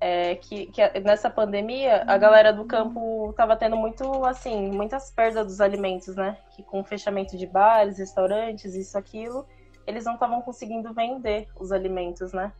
é, 0.00 0.34
que, 0.34 0.66
que, 0.66 1.00
nessa 1.00 1.30
pandemia 1.30 2.02
a 2.08 2.18
galera 2.18 2.52
do 2.52 2.64
campo 2.64 3.32
tava 3.36 3.54
tendo 3.54 3.76
muito 3.76 4.24
assim 4.24 4.72
muitas 4.72 5.12
perdas 5.12 5.46
dos 5.46 5.60
alimentos, 5.60 6.16
né? 6.16 6.36
Que 6.56 6.62
com 6.64 6.80
o 6.80 6.84
fechamento 6.84 7.36
de 7.36 7.46
bares, 7.46 7.98
restaurantes, 7.98 8.74
isso 8.74 8.98
aquilo, 8.98 9.46
eles 9.86 10.04
não 10.04 10.14
estavam 10.14 10.42
conseguindo 10.42 10.92
vender 10.92 11.48
os 11.58 11.70
alimentos, 11.70 12.32
né? 12.32 12.52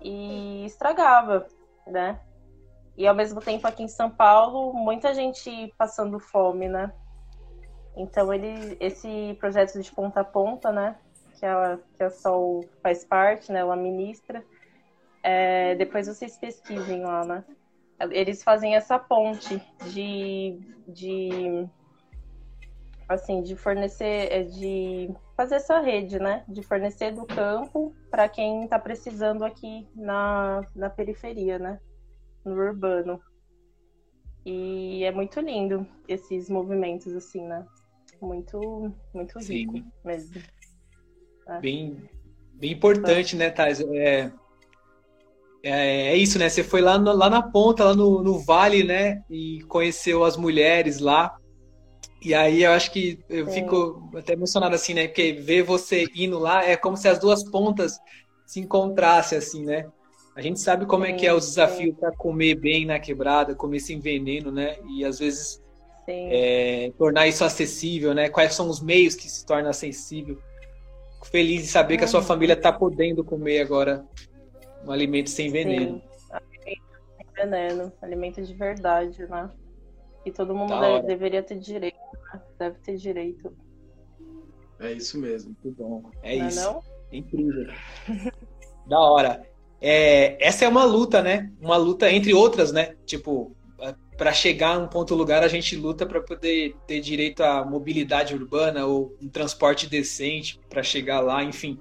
E 0.00 0.64
estragava, 0.64 1.46
né? 1.86 2.18
E 2.96 3.06
ao 3.06 3.14
mesmo 3.14 3.40
tempo 3.40 3.66
aqui 3.66 3.82
em 3.82 3.88
São 3.88 4.10
Paulo, 4.10 4.72
muita 4.72 5.14
gente 5.14 5.72
passando 5.78 6.18
fome, 6.18 6.68
né? 6.68 6.92
Então 7.96 8.32
ele, 8.32 8.76
esse 8.80 9.36
projeto 9.38 9.80
de 9.80 9.92
ponta 9.92 10.20
a 10.20 10.24
ponta, 10.24 10.72
né? 10.72 10.96
Que 11.40 11.46
a, 11.46 11.78
que 11.96 12.02
a 12.04 12.10
Sol 12.10 12.68
faz 12.82 13.04
parte, 13.04 13.50
né? 13.50 13.60
Ela 13.60 13.74
ministra. 13.74 14.44
É, 15.22 15.74
depois 15.74 16.06
vocês 16.06 16.36
pesquisem 16.36 17.02
lá, 17.02 17.24
né? 17.24 17.44
Eles 18.10 18.42
fazem 18.42 18.76
essa 18.76 18.98
ponte 18.98 19.60
de, 19.90 20.58
de 20.86 21.68
assim, 23.08 23.42
de 23.42 23.56
fornecer, 23.56 24.32
é, 24.32 24.42
de 24.44 25.10
fazer 25.36 25.56
essa 25.56 25.80
rede, 25.80 26.18
né? 26.18 26.44
De 26.46 26.62
fornecer 26.62 27.12
do 27.12 27.26
campo 27.26 27.94
para 28.10 28.28
quem 28.28 28.64
está 28.64 28.78
precisando 28.78 29.44
aqui 29.44 29.88
na, 29.94 30.62
na 30.74 30.88
periferia, 30.88 31.58
né? 31.58 31.80
no 32.44 32.52
urbano. 32.52 33.20
E 34.44 35.04
é 35.04 35.12
muito 35.12 35.40
lindo 35.40 35.86
esses 36.08 36.48
movimentos, 36.48 37.14
assim, 37.14 37.46
né? 37.46 37.66
Muito, 38.20 38.92
muito 39.14 39.38
rico 39.38 39.78
Sim. 39.78 39.92
mesmo. 40.04 40.42
É. 41.50 41.60
Bem, 41.60 41.96
bem 42.54 42.72
importante, 42.72 43.34
né, 43.34 43.50
Thais? 43.50 43.80
É, 43.80 44.30
é, 45.62 46.12
é, 46.12 46.16
isso, 46.16 46.38
né? 46.38 46.48
Você 46.48 46.62
foi 46.62 46.80
lá, 46.80 46.96
no, 46.98 47.12
lá 47.12 47.28
na 47.28 47.42
ponta, 47.42 47.84
lá 47.84 47.94
no, 47.94 48.22
no 48.22 48.38
vale, 48.38 48.84
né? 48.84 49.22
E 49.28 49.62
conheceu 49.68 50.24
as 50.24 50.36
mulheres 50.36 51.00
lá. 51.00 51.36
E 52.22 52.34
aí 52.34 52.62
eu 52.62 52.72
acho 52.72 52.92
que 52.92 53.18
eu 53.28 53.46
Sim. 53.46 53.52
fico 53.52 54.10
até 54.14 54.34
emocionado 54.34 54.74
assim, 54.74 54.94
né? 54.94 55.08
Porque 55.08 55.32
ver 55.32 55.62
você 55.62 56.06
indo 56.14 56.38
lá 56.38 56.64
é 56.64 56.76
como 56.76 56.96
se 56.96 57.08
as 57.08 57.18
duas 57.18 57.42
pontas 57.42 57.98
se 58.46 58.60
encontrassem, 58.60 59.38
assim, 59.38 59.64
né? 59.64 59.86
A 60.36 60.42
gente 60.42 60.60
sabe 60.60 60.86
como 60.86 61.04
sim, 61.04 61.12
é 61.12 61.14
que 61.14 61.26
é 61.26 61.32
o 61.32 61.38
desafio 61.38 61.94
para 61.94 62.12
comer 62.12 62.54
bem 62.54 62.86
na 62.86 62.98
quebrada, 62.98 63.54
comer 63.54 63.80
sem 63.80 63.98
veneno, 63.98 64.52
né? 64.52 64.76
E 64.88 65.04
às 65.04 65.18
vezes 65.18 65.60
é, 66.06 66.92
tornar 66.96 67.26
isso 67.26 67.44
acessível, 67.44 68.14
né? 68.14 68.28
Quais 68.28 68.54
são 68.54 68.68
os 68.68 68.80
meios 68.80 69.14
que 69.14 69.28
se 69.28 69.44
torna 69.44 69.70
acessível? 69.70 70.38
Fico 71.20 71.26
feliz 71.26 71.62
de 71.62 71.68
saber 71.68 71.98
que 71.98 72.04
a 72.04 72.08
sua 72.08 72.20
uhum. 72.20 72.26
família 72.26 72.54
está 72.54 72.72
podendo 72.72 73.22
comer 73.22 73.60
agora 73.60 74.06
um 74.86 74.90
alimento 74.90 75.28
sem 75.28 75.50
veneno. 75.50 76.00
Sim. 76.00 76.02
Alimento 76.30 76.82
sem 77.16 77.26
veneno, 77.34 77.92
alimento 78.00 78.42
de 78.42 78.54
verdade, 78.54 79.26
né? 79.26 79.50
Que 80.24 80.32
todo 80.32 80.54
mundo 80.54 80.78
deve, 80.80 81.06
deveria 81.06 81.42
ter 81.42 81.58
direito. 81.58 81.98
né? 82.32 82.40
Deve 82.58 82.78
ter 82.78 82.96
direito. 82.96 83.52
É 84.78 84.92
isso 84.92 85.18
mesmo. 85.18 85.54
Muito 85.62 85.76
bom. 85.76 86.10
É 86.22 86.36
não 86.36 86.48
isso. 86.48 86.82
É? 87.12 87.16
Incrível. 87.16 87.66
da 88.86 88.98
hora. 88.98 89.46
É, 89.78 90.42
essa 90.44 90.64
é 90.64 90.68
uma 90.68 90.84
luta, 90.84 91.22
né? 91.22 91.52
Uma 91.60 91.76
luta 91.76 92.10
entre 92.10 92.32
outras, 92.32 92.72
né? 92.72 92.96
Tipo, 93.04 93.54
para 94.20 94.34
chegar 94.34 94.74
a 94.74 94.78
um 94.78 94.86
ponto 94.86 95.14
lugar, 95.14 95.42
a 95.42 95.48
gente 95.48 95.74
luta 95.74 96.04
para 96.04 96.20
poder 96.20 96.76
ter 96.86 97.00
direito 97.00 97.42
à 97.42 97.64
mobilidade 97.64 98.34
urbana 98.34 98.84
ou 98.84 99.16
um 99.18 99.30
transporte 99.30 99.88
decente 99.88 100.60
para 100.68 100.82
chegar 100.82 101.20
lá, 101.20 101.42
enfim. 101.42 101.80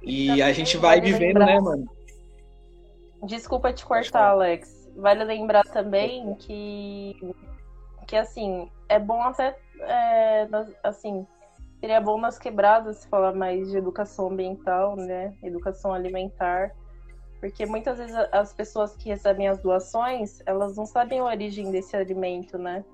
E 0.00 0.40
a 0.40 0.52
gente 0.52 0.76
vai 0.76 1.00
vivendo, 1.00 1.40
né, 1.40 1.58
mano? 1.58 1.90
Desculpa 3.24 3.72
te 3.72 3.84
cortar, 3.84 4.28
Alex. 4.28 4.88
Vale 4.96 5.24
lembrar 5.24 5.64
também 5.64 6.36
que, 6.36 7.34
que 8.06 8.14
assim, 8.14 8.70
é 8.88 9.00
bom 9.00 9.20
até, 9.22 9.58
é, 9.80 10.48
assim, 10.84 11.26
seria 11.80 12.00
bom 12.00 12.16
nas 12.16 12.38
quebradas 12.38 13.04
falar 13.06 13.34
mais 13.34 13.72
de 13.72 13.76
educação 13.76 14.30
ambiental, 14.30 14.94
né? 14.94 15.34
Educação 15.42 15.92
alimentar 15.92 16.70
porque 17.40 17.66
muitas 17.66 17.98
vezes 17.98 18.14
as 18.32 18.52
pessoas 18.52 18.96
que 18.96 19.08
recebem 19.08 19.48
as 19.48 19.58
doações, 19.58 20.40
elas 20.46 20.76
não 20.76 20.86
sabem 20.86 21.20
a 21.20 21.24
origem 21.24 21.70
desse 21.70 21.96
alimento, 21.96 22.56
né? 22.56 22.84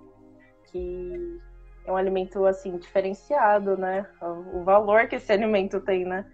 Que 0.67 1.41
é 1.85 1.93
um 1.93 1.97
alimento, 1.97 2.45
assim, 2.47 2.77
diferenciado, 2.77 3.77
né? 3.77 4.07
O 4.53 4.63
valor 4.65 5.07
que 5.09 5.17
esse 5.17 5.33
alimento 5.33 5.81
tem, 5.81 6.05
né? 6.05 6.25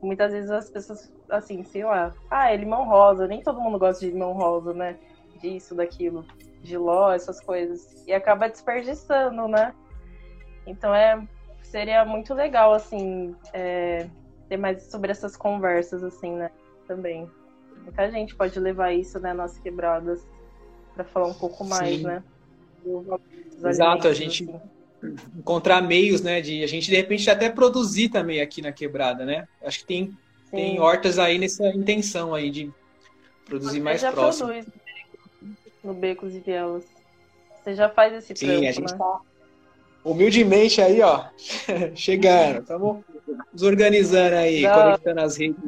Muitas 0.00 0.32
vezes 0.32 0.50
as 0.50 0.70
pessoas, 0.70 1.12
assim, 1.30 1.62
sei 1.64 1.84
lá, 1.84 2.14
ah, 2.30 2.52
é 2.52 2.56
limão 2.56 2.86
rosa, 2.86 3.26
nem 3.26 3.42
todo 3.42 3.60
mundo 3.60 3.78
gosta 3.78 4.04
de 4.04 4.12
limão 4.12 4.32
rosa, 4.32 4.72
né? 4.72 4.98
Disso, 5.40 5.74
daquilo, 5.74 6.24
de 6.62 6.76
ló, 6.76 7.12
essas 7.12 7.40
coisas. 7.40 8.04
E 8.06 8.12
acaba 8.12 8.48
desperdiçando, 8.48 9.46
né? 9.46 9.74
Então 10.66 10.94
é, 10.94 11.26
seria 11.62 12.04
muito 12.04 12.32
legal, 12.34 12.72
assim, 12.72 13.36
é, 13.52 14.08
ter 14.48 14.56
mais 14.56 14.82
sobre 14.84 15.10
essas 15.10 15.36
conversas, 15.36 16.02
assim, 16.02 16.32
né? 16.34 16.50
Também. 16.86 17.30
Muita 17.88 18.10
gente 18.10 18.34
pode 18.34 18.60
levar 18.60 18.92
isso, 18.92 19.18
né, 19.18 19.32
nas 19.32 19.58
quebradas, 19.58 20.20
para 20.94 21.04
falar 21.04 21.26
um 21.26 21.34
pouco 21.34 21.64
mais, 21.64 21.96
Sim. 21.96 22.02
né? 22.02 22.22
Exato, 23.64 24.06
a 24.06 24.12
gente 24.12 24.44
assim. 24.44 24.60
encontrar 25.38 25.80
meios, 25.80 26.20
né, 26.20 26.42
de 26.42 26.62
a 26.62 26.66
gente 26.66 26.90
de 26.90 26.96
repente 26.96 27.28
até 27.30 27.48
produzir 27.48 28.10
também 28.10 28.42
aqui 28.42 28.60
na 28.60 28.72
quebrada, 28.72 29.24
né? 29.24 29.48
Acho 29.62 29.80
que 29.80 29.86
tem, 29.86 30.12
tem 30.50 30.78
hortas 30.78 31.18
aí 31.18 31.38
nessa 31.38 31.66
intenção 31.68 32.34
aí 32.34 32.50
de 32.50 32.70
produzir 33.46 33.78
Você 33.78 33.80
mais 33.80 34.00
já 34.02 34.12
próximo. 34.12 34.48
Produz 34.48 34.66
no 35.82 35.94
Becos 35.94 36.34
e 36.34 36.40
Vielas. 36.40 36.84
Você 37.64 37.74
já 37.74 37.88
faz 37.88 38.12
esse 38.12 38.36
Sim, 38.36 38.46
trampo, 38.46 38.68
a 38.68 38.72
gente 38.72 38.92
né? 38.92 38.98
tá 38.98 39.20
humildemente 40.04 40.82
aí, 40.82 41.00
ó, 41.00 41.24
chegando, 41.96 42.60
estamos 42.60 43.04
nos 43.50 43.62
organizando 43.62 44.36
aí, 44.36 44.62
Não. 44.62 44.74
conectando 44.74 45.20
as 45.20 45.36
redes 45.38 45.58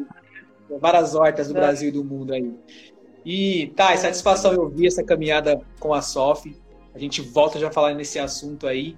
várias 0.79 1.15
hortas 1.15 1.49
do 1.49 1.57
é. 1.57 1.61
Brasil 1.61 1.89
e 1.89 1.93
do 1.93 2.05
mundo 2.05 2.33
aí. 2.33 2.53
E 3.25 3.73
tá, 3.77 3.93
é 3.93 3.97
satisfação 3.97 4.53
eu 4.53 4.69
vi 4.69 4.87
essa 4.87 5.03
caminhada 5.03 5.61
com 5.79 5.93
a 5.93 6.01
Sof. 6.01 6.57
A 6.95 6.99
gente 6.99 7.21
volta 7.21 7.59
já 7.59 7.69
a 7.69 7.73
falar 7.73 7.95
nesse 7.95 8.19
assunto 8.19 8.67
aí. 8.67 8.97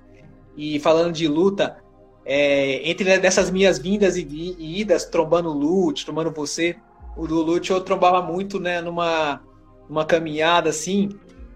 E 0.57 0.79
falando 0.81 1.13
de 1.13 1.27
luta, 1.27 1.77
é, 2.25 2.89
entre 2.89 3.19
dessas 3.19 3.51
minhas 3.51 3.79
vindas 3.79 4.17
e, 4.17 4.23
e 4.23 4.81
idas, 4.81 5.05
trombando 5.05 5.51
o 5.51 5.53
Lute, 5.53 6.05
trombando 6.05 6.31
você, 6.31 6.77
o 7.17 7.27
do 7.27 7.41
Lute 7.43 7.71
eu 7.71 7.81
trombava 7.81 8.23
muito, 8.23 8.61
né, 8.61 8.81
numa, 8.81 9.43
numa 9.89 10.05
caminhada 10.05 10.71
assim, 10.71 11.09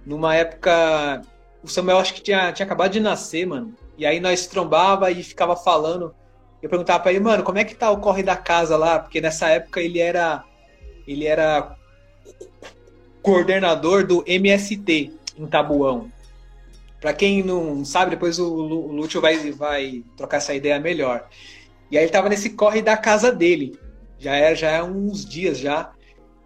numa 0.04 0.34
época. 0.34 1.22
O 1.62 1.68
Samuel 1.68 1.98
acho 1.98 2.14
que 2.14 2.22
tinha, 2.22 2.52
tinha 2.52 2.66
acabado 2.66 2.92
de 2.92 3.00
nascer, 3.00 3.46
mano. 3.46 3.74
E 3.98 4.06
aí 4.06 4.20
nós 4.20 4.46
trombava 4.46 5.10
e 5.10 5.22
ficava 5.22 5.56
falando 5.56 6.14
eu 6.62 6.68
perguntava 6.68 7.00
para 7.00 7.12
ele, 7.12 7.20
mano, 7.20 7.42
como 7.42 7.58
é 7.58 7.64
que 7.64 7.74
tá 7.74 7.90
o 7.90 8.00
corre 8.00 8.22
da 8.22 8.36
casa 8.36 8.76
lá? 8.76 8.98
Porque 8.98 9.20
nessa 9.20 9.48
época 9.48 9.80
ele 9.80 9.98
era 9.98 10.44
ele 11.06 11.26
era 11.26 11.76
coordenador 13.22 14.06
do 14.06 14.24
MST 14.26 15.12
em 15.38 15.46
Tabuão. 15.46 16.10
Para 17.00 17.12
quem 17.12 17.42
não 17.42 17.84
sabe, 17.84 18.12
depois 18.12 18.38
o 18.38 18.48
Lúcio 18.48 19.20
vai, 19.20 19.52
vai 19.52 20.02
trocar 20.16 20.38
essa 20.38 20.54
ideia 20.54 20.80
melhor. 20.80 21.28
E 21.90 21.96
aí 21.96 22.04
ele 22.04 22.12
tava 22.12 22.28
nesse 22.28 22.50
corre 22.50 22.82
da 22.82 22.96
casa 22.96 23.30
dele. 23.30 23.78
Já 24.18 24.34
é 24.34 24.54
já 24.54 24.70
é 24.70 24.82
uns 24.82 25.24
dias 25.24 25.58
já. 25.58 25.92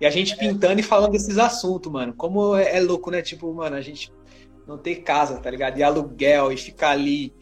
E 0.01 0.07
a 0.07 0.11
gente 0.11 0.37
pintando 0.37 0.81
e 0.81 0.83
falando 0.83 1.13
desses 1.13 1.39
assuntos, 1.39 1.91
mano. 1.91 2.13
Como 2.15 2.57
é, 2.57 2.77
é 2.77 2.81
louco, 2.81 3.11
né? 3.11 3.23
Tipo, 3.23 3.53
mano, 3.55 3.77
a 3.77 3.81
gente 3.81 4.13
não 4.67 4.77
ter 4.77 4.97
casa, 4.97 5.39
tá 5.39 5.51
ligado? 5.51 5.79
E 5.79 5.83
aluguel, 5.83 6.51
e 6.53 6.57
ficar 6.57 6.91
ali 6.91 7.33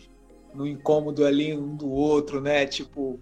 no 0.55 0.66
incômodo 0.66 1.24
ali 1.24 1.57
um 1.57 1.76
do 1.76 1.90
outro, 1.90 2.40
né? 2.40 2.66
Tipo, 2.66 3.18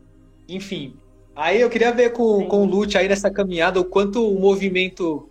enfim. 0.48 0.96
Aí 1.34 1.60
eu 1.60 1.68
queria 1.68 1.92
ver 1.92 2.12
com, 2.12 2.46
com 2.46 2.62
o 2.62 2.64
Lute 2.64 2.96
aí 2.96 3.08
nessa 3.08 3.30
caminhada 3.30 3.80
o 3.80 3.84
quanto 3.84 4.26
o 4.26 4.40
movimento 4.40 5.28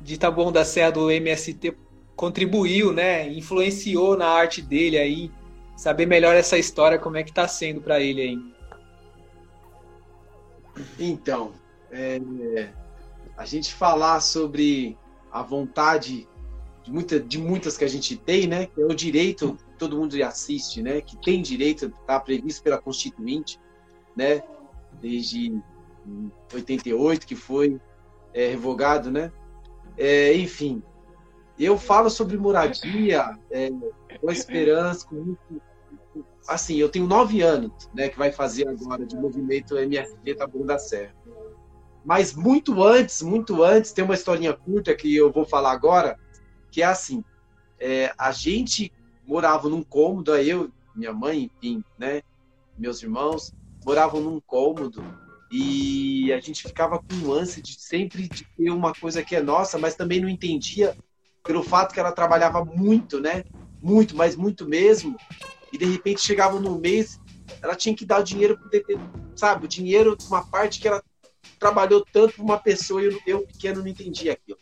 de 0.00 0.18
Taboão 0.18 0.50
da 0.50 0.64
Serra 0.64 0.90
do 0.92 1.10
MST 1.10 1.76
contribuiu, 2.16 2.92
né? 2.92 3.28
Influenciou 3.28 4.16
na 4.16 4.26
arte 4.26 4.60
dele 4.60 4.98
aí. 4.98 5.30
Saber 5.76 6.06
melhor 6.06 6.34
essa 6.34 6.58
história, 6.58 6.98
como 6.98 7.16
é 7.16 7.22
que 7.22 7.32
tá 7.32 7.46
sendo 7.46 7.80
para 7.80 8.00
ele 8.00 8.20
aí. 8.20 8.38
Então, 10.98 11.52
é, 11.92 12.20
a 13.36 13.44
gente 13.44 13.72
falar 13.72 14.20
sobre 14.20 14.96
a 15.30 15.42
vontade 15.42 16.28
de, 16.82 16.90
muita, 16.90 17.20
de 17.20 17.38
muitas 17.38 17.76
que 17.76 17.84
a 17.84 17.88
gente 17.88 18.16
tem, 18.16 18.48
né? 18.48 18.66
Que 18.66 18.80
é 18.80 18.84
o 18.84 18.94
direito 18.94 19.56
todo 19.78 19.96
mundo 19.96 20.20
assiste, 20.22 20.82
né, 20.82 21.00
que 21.00 21.16
tem 21.16 21.40
direito, 21.40 21.86
está 21.86 22.18
previsto 22.18 22.62
pela 22.62 22.78
Constituinte, 22.78 23.60
né, 24.16 24.42
desde 25.00 25.58
88 26.52 27.26
que 27.26 27.36
foi 27.36 27.80
é, 28.34 28.48
revogado, 28.48 29.10
né, 29.10 29.32
é, 29.96 30.34
enfim, 30.36 30.82
eu 31.58 31.76
falo 31.76 32.08
sobre 32.08 32.36
moradia 32.36 33.36
é, 33.50 33.70
com 34.20 34.30
esperança, 34.30 35.06
com 35.06 35.16
muito, 35.16 35.62
assim, 36.46 36.76
eu 36.76 36.88
tenho 36.88 37.06
nove 37.06 37.42
anos, 37.42 37.90
né, 37.94 38.08
que 38.08 38.18
vai 38.18 38.30
fazer 38.30 38.68
agora 38.68 39.04
de 39.04 39.16
movimento 39.16 39.76
MST 39.76 40.34
Taboão 40.34 40.64
da 40.64 40.78
Serra. 40.78 41.14
Mas 42.04 42.32
muito 42.32 42.82
antes, 42.82 43.20
muito 43.22 43.62
antes, 43.62 43.92
tem 43.92 44.04
uma 44.04 44.14
historinha 44.14 44.54
curta 44.54 44.94
que 44.94 45.14
eu 45.14 45.30
vou 45.30 45.44
falar 45.44 45.72
agora, 45.72 46.18
que 46.70 46.80
é 46.80 46.86
assim, 46.86 47.22
é, 47.78 48.12
a 48.16 48.32
gente 48.32 48.92
moravam 49.28 49.70
num 49.70 49.82
cômodo, 49.82 50.32
aí 50.32 50.48
eu, 50.48 50.70
minha 50.96 51.12
mãe, 51.12 51.50
enfim, 51.62 51.84
né, 51.98 52.22
meus 52.78 53.02
irmãos, 53.02 53.52
moravam 53.84 54.22
num 54.22 54.40
cômodo 54.40 55.04
e 55.50 56.32
a 56.32 56.40
gente 56.40 56.62
ficava 56.62 56.98
com 56.98 57.32
ânsia 57.32 57.62
de 57.62 57.78
sempre 57.78 58.26
de 58.26 58.44
ter 58.44 58.70
uma 58.70 58.94
coisa 58.94 59.22
que 59.22 59.36
é 59.36 59.42
nossa, 59.42 59.78
mas 59.78 59.94
também 59.94 60.20
não 60.20 60.28
entendia 60.28 60.96
pelo 61.44 61.62
fato 61.62 61.92
que 61.92 62.00
ela 62.00 62.10
trabalhava 62.10 62.64
muito, 62.64 63.20
né, 63.20 63.44
muito, 63.82 64.16
mas 64.16 64.34
muito 64.34 64.66
mesmo, 64.66 65.14
e 65.70 65.76
de 65.76 65.84
repente 65.84 66.22
chegava 66.22 66.58
no 66.58 66.78
mês, 66.78 67.20
ela 67.62 67.76
tinha 67.76 67.94
que 67.94 68.06
dar 68.06 68.20
o 68.20 68.24
dinheiro 68.24 68.58
sabe, 69.36 69.66
o 69.66 69.68
dinheiro 69.68 70.16
uma 70.26 70.44
parte 70.44 70.80
que 70.80 70.88
ela 70.88 71.02
trabalhou 71.58 72.04
tanto 72.12 72.34
para 72.34 72.44
uma 72.44 72.58
pessoa 72.58 73.02
e 73.02 73.06
eu, 73.06 73.20
eu 73.26 73.46
pequeno 73.46 73.80
não 73.80 73.88
entendia 73.88 74.32
aquilo. 74.32 74.58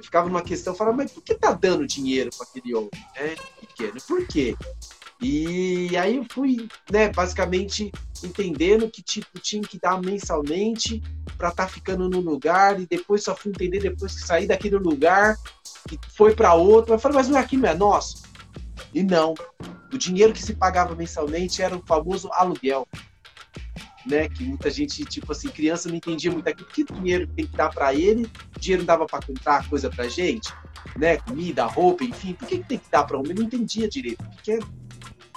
Eu 0.00 0.04
ficava 0.04 0.28
numa 0.28 0.40
questão, 0.40 0.74
falava, 0.74 0.96
mas 0.96 1.12
por 1.12 1.22
que 1.22 1.34
tá 1.34 1.52
dando 1.52 1.86
dinheiro 1.86 2.30
para 2.34 2.46
aquele 2.46 2.74
homem, 2.74 2.90
né? 3.14 3.36
Pequeno, 3.60 4.00
por 4.08 4.26
quê? 4.26 4.56
E 5.20 5.94
aí 5.94 6.16
eu 6.16 6.24
fui, 6.30 6.66
né, 6.90 7.10
basicamente 7.10 7.92
entendendo 8.24 8.90
que 8.90 9.02
tipo 9.02 9.38
tinha 9.38 9.60
que 9.60 9.78
dar 9.78 10.00
mensalmente 10.00 11.02
para 11.36 11.50
estar 11.50 11.66
tá 11.66 11.68
ficando 11.68 12.08
no 12.08 12.20
lugar 12.20 12.80
e 12.80 12.86
depois 12.86 13.22
só 13.22 13.36
fui 13.36 13.50
entender 13.50 13.80
depois 13.80 14.14
que 14.14 14.26
saí 14.26 14.46
daquele 14.46 14.76
lugar 14.76 15.36
e 15.92 15.98
foi 16.16 16.34
para 16.34 16.54
outro. 16.54 16.94
Eu 16.94 16.98
falei, 16.98 17.18
mas 17.18 17.28
não 17.28 17.36
é 17.36 17.42
aqui, 17.42 17.58
não 17.58 17.68
é 17.68 17.74
nosso? 17.74 18.22
E 18.94 19.02
não. 19.02 19.34
O 19.92 19.98
dinheiro 19.98 20.32
que 20.32 20.42
se 20.42 20.54
pagava 20.54 20.94
mensalmente 20.94 21.60
era 21.60 21.76
o 21.76 21.84
famoso 21.86 22.30
aluguel 22.32 22.88
né? 24.06 24.28
Que 24.28 24.44
muita 24.44 24.70
gente, 24.70 25.04
tipo 25.04 25.32
assim, 25.32 25.48
criança 25.48 25.88
não 25.88 25.96
entendia 25.96 26.30
muito 26.30 26.48
aquilo. 26.48 26.68
Que 26.68 26.84
dinheiro 26.84 27.26
tem 27.28 27.46
que 27.46 27.56
dar 27.56 27.70
para 27.70 27.94
ele? 27.94 28.30
Dinheiro 28.58 28.84
dava 28.84 29.06
para 29.06 29.24
comprar 29.24 29.68
coisa 29.68 29.90
pra 29.90 30.08
gente, 30.08 30.52
né? 30.96 31.16
Comida, 31.18 31.66
roupa, 31.66 32.04
enfim. 32.04 32.34
Por 32.34 32.48
que, 32.48 32.58
que 32.58 32.64
tem 32.64 32.78
que 32.78 32.90
dar 32.90 33.04
para 33.04 33.18
homem? 33.18 33.32
Eu 33.32 33.36
não 33.36 33.44
entendia 33.44 33.88
direito. 33.88 34.24
Porque... 34.24 34.58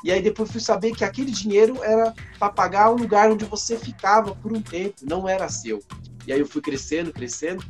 E 0.04 0.12
aí 0.12 0.22
depois 0.22 0.52
fui 0.52 0.60
saber 0.60 0.94
que 0.94 1.06
aquele 1.06 1.32
dinheiro 1.32 1.82
era 1.82 2.14
para 2.38 2.50
pagar 2.50 2.90
o 2.90 2.98
lugar 2.98 3.32
onde 3.32 3.46
você 3.46 3.78
ficava 3.78 4.36
por 4.36 4.52
um 4.52 4.62
tempo, 4.62 4.96
não 5.04 5.30
era 5.30 5.48
seu. 5.48 5.82
E 6.28 6.34
aí 6.34 6.40
eu 6.42 6.46
fui 6.46 6.62
crescendo, 6.62 7.14
crescendo. 7.14 7.64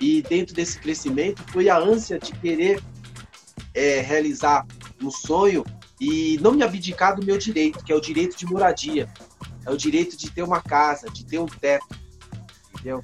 E 0.00 0.20
dentro 0.22 0.52
desse 0.52 0.78
crescimento 0.80 1.42
foi 1.52 1.68
a 1.68 1.78
ânsia 1.78 2.18
de 2.18 2.32
querer 2.32 2.82
é, 3.72 4.00
realizar 4.00 4.66
um 5.00 5.10
sonho 5.10 5.64
e 6.00 6.38
não 6.42 6.52
me 6.52 6.64
abdicar 6.64 7.14
do 7.14 7.24
meu 7.24 7.38
direito, 7.38 7.84
que 7.84 7.92
é 7.92 7.94
o 7.94 8.00
direito 8.00 8.36
de 8.36 8.46
moradia 8.46 9.08
é 9.66 9.70
o 9.70 9.76
direito 9.76 10.16
de 10.16 10.30
ter 10.30 10.42
uma 10.42 10.62
casa, 10.62 11.10
de 11.10 11.26
ter 11.26 11.38
um 11.38 11.46
teto, 11.46 11.98
entendeu? 12.72 13.02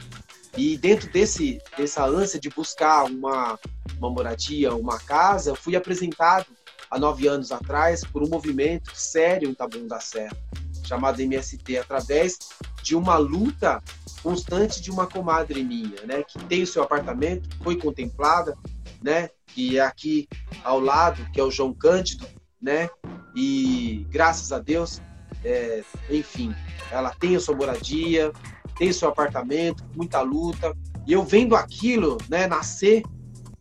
E 0.57 0.77
dentro 0.77 1.11
desse 1.11 1.61
dessa 1.77 2.05
ânsia 2.05 2.39
de 2.39 2.49
buscar 2.49 3.05
uma, 3.05 3.59
uma 3.99 4.11
moradia, 4.11 4.75
uma 4.75 4.99
casa, 4.99 5.51
eu 5.51 5.57
fui 5.57 5.75
apresentado 5.75 6.47
há 6.91 6.99
nove 6.99 7.27
anos 7.27 7.51
atrás, 7.51 8.05
por 8.05 8.23
um 8.23 8.29
movimento 8.29 8.95
sério 8.95 9.49
em 9.49 9.55
Taboão 9.55 9.87
da 9.87 9.99
Serra, 9.99 10.37
chamado 10.85 11.21
MST, 11.21 11.79
através 11.79 12.39
de 12.83 12.95
uma 12.95 13.17
luta 13.17 13.83
constante 14.23 14.81
de 14.81 14.91
uma 14.91 15.07
comadre 15.07 15.65
minha, 15.65 16.03
né, 16.03 16.23
que 16.23 16.39
tem 16.45 16.63
o 16.63 16.67
seu 16.67 16.83
apartamento, 16.83 17.49
foi 17.63 17.77
contemplada, 17.77 18.57
né, 19.03 19.31
que 19.47 19.79
é 19.79 19.81
aqui 19.81 20.29
ao 20.63 20.79
lado, 20.79 21.27
que 21.33 21.41
é 21.41 21.43
o 21.43 21.51
João 21.51 21.73
Cândido, 21.73 22.27
né, 22.61 22.91
e 23.35 24.07
graças 24.11 24.53
a 24.53 24.59
Deus, 24.59 25.01
é, 25.45 25.83
enfim, 26.11 26.55
ela 26.91 27.11
tem 27.15 27.37
a 27.37 27.41
sua 27.41 27.57
moradia, 27.57 28.33
tem 28.77 28.93
seu 28.93 29.09
apartamento, 29.09 29.85
muita 29.95 30.21
luta, 30.21 30.77
e 31.07 31.13
eu 31.13 31.23
vendo 31.25 31.57
aquilo, 31.57 32.19
né, 32.29 32.47
nascer, 32.47 33.03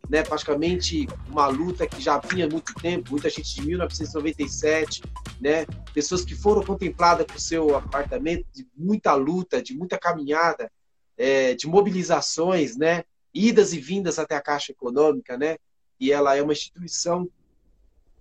né, 0.09 0.23
praticamente 0.23 1.07
uma 1.29 1.47
luta 1.47 1.88
que 1.88 2.01
já 2.01 2.17
vinha 2.19 2.47
muito 2.47 2.73
tempo, 2.75 3.11
muita 3.11 3.29
gente 3.29 3.55
de 3.55 3.65
1997, 3.65 5.01
né, 5.39 5.65
pessoas 5.93 6.23
que 6.23 6.36
foram 6.36 6.63
contempladas 6.63 7.25
por 7.25 7.39
seu 7.39 7.75
apartamento, 7.75 8.45
de 8.53 8.67
muita 8.75 9.13
luta, 9.15 9.61
de 9.61 9.73
muita 9.73 9.97
caminhada, 9.97 10.71
é, 11.17 11.53
de 11.55 11.67
mobilizações, 11.67 12.75
né, 12.75 13.03
idas 13.34 13.73
e 13.73 13.79
vindas 13.79 14.19
até 14.19 14.36
a 14.36 14.41
Caixa 14.41 14.71
Econômica, 14.71 15.38
né, 15.38 15.57
e 15.99 16.11
ela 16.11 16.36
é 16.36 16.41
uma 16.41 16.53
instituição 16.53 17.29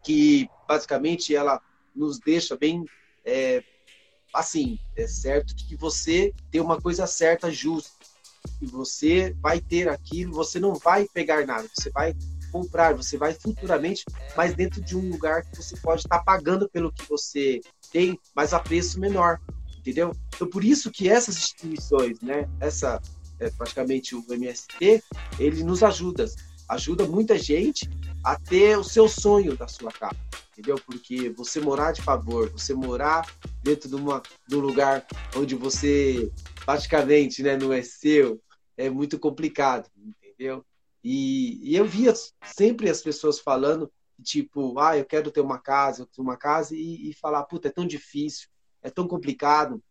que 0.03 0.49
basicamente 0.69 1.35
ela 1.35 1.61
nos 1.95 2.19
deixa 2.19 2.57
bem 2.57 2.85
é, 3.25 3.63
assim, 4.35 4.79
é 4.97 5.07
certo 5.07 5.55
que 5.55 5.77
você 5.77 6.33
tem 6.51 6.61
uma 6.61 6.81
coisa 6.81 7.07
certa, 7.07 7.51
justa, 7.51 7.91
e 8.61 8.67
você 8.67 9.35
vai 9.41 9.61
ter 9.61 9.89
aquilo, 9.89 10.33
você 10.33 10.59
não 10.59 10.75
vai 10.75 11.07
pegar 11.13 11.47
nada, 11.47 11.69
você 11.75 11.91
vai 11.91 12.15
comprar, 12.51 12.95
você 12.95 13.17
vai 13.17 13.33
futuramente, 13.33 14.05
mas 14.37 14.55
dentro 14.55 14.83
de 14.83 14.97
um 14.97 15.11
lugar 15.11 15.43
que 15.43 15.57
você 15.57 15.77
pode 15.77 16.03
estar 16.03 16.21
pagando 16.21 16.69
pelo 16.69 16.93
que 16.93 17.09
você 17.09 17.61
tem, 17.93 18.19
mas 18.35 18.53
a 18.53 18.59
preço 18.59 18.99
menor, 18.99 19.41
entendeu? 19.79 20.13
Então 20.35 20.49
por 20.49 20.65
isso 20.65 20.91
que 20.91 21.09
essas 21.09 21.37
instituições, 21.37 22.21
né, 22.21 22.49
essa 22.61 23.01
é, 23.39 23.51
praticamente 23.51 24.15
o 24.15 24.25
MST, 24.29 25.03
ele 25.39 25.65
nos 25.65 25.83
ajuda, 25.83 26.27
ajuda 26.69 27.07
muita 27.07 27.39
gente 27.39 27.89
a 28.23 28.39
ter 28.39 28.77
o 28.77 28.85
seu 28.85 29.09
sonho 29.09 29.57
da 29.57 29.67
sua 29.67 29.91
casa, 29.91 30.17
entendeu? 30.53 30.77
Porque 30.85 31.31
você 31.31 31.61
morar 31.61 31.93
de 31.93 32.03
favor, 32.03 32.51
você 32.51 32.75
morar 32.75 33.27
dentro 33.63 33.89
de, 33.89 33.95
uma, 33.95 34.23
de 34.47 34.57
um 34.57 34.61
lugar 34.61 35.07
onde 35.37 35.55
você 35.55 36.31
praticamente 36.65 37.43
né, 37.43 37.57
não 37.57 37.73
é 37.73 37.83
seu, 37.83 38.41
é 38.77 38.91
muito 38.91 39.19
complicado, 39.19 39.91
entendeu? 39.97 40.65
E, 41.03 41.61
e 41.63 41.77
eu 41.77 41.85
via 41.85 42.13
sempre 42.45 42.91
as 42.91 43.03
pessoas 43.03 43.39
falando, 43.39 43.91
tipo, 44.23 44.79
ah, 44.79 44.97
eu 44.97 45.05
quero 45.05 45.31
ter 45.31 45.41
uma 45.41 45.59
casa, 45.59 46.03
eu 46.03 46.07
quero 46.07 46.17
ter 46.17 46.23
uma 46.23 46.37
casa, 46.37 46.77
e, 46.77 47.11
e 47.11 47.15
falar, 47.15 47.45
puta, 47.45 47.69
é 47.69 47.71
tão 47.71 47.87
difícil, 47.87 48.49
é 48.83 48.91
tão 48.91 49.09
complicado. 49.09 49.83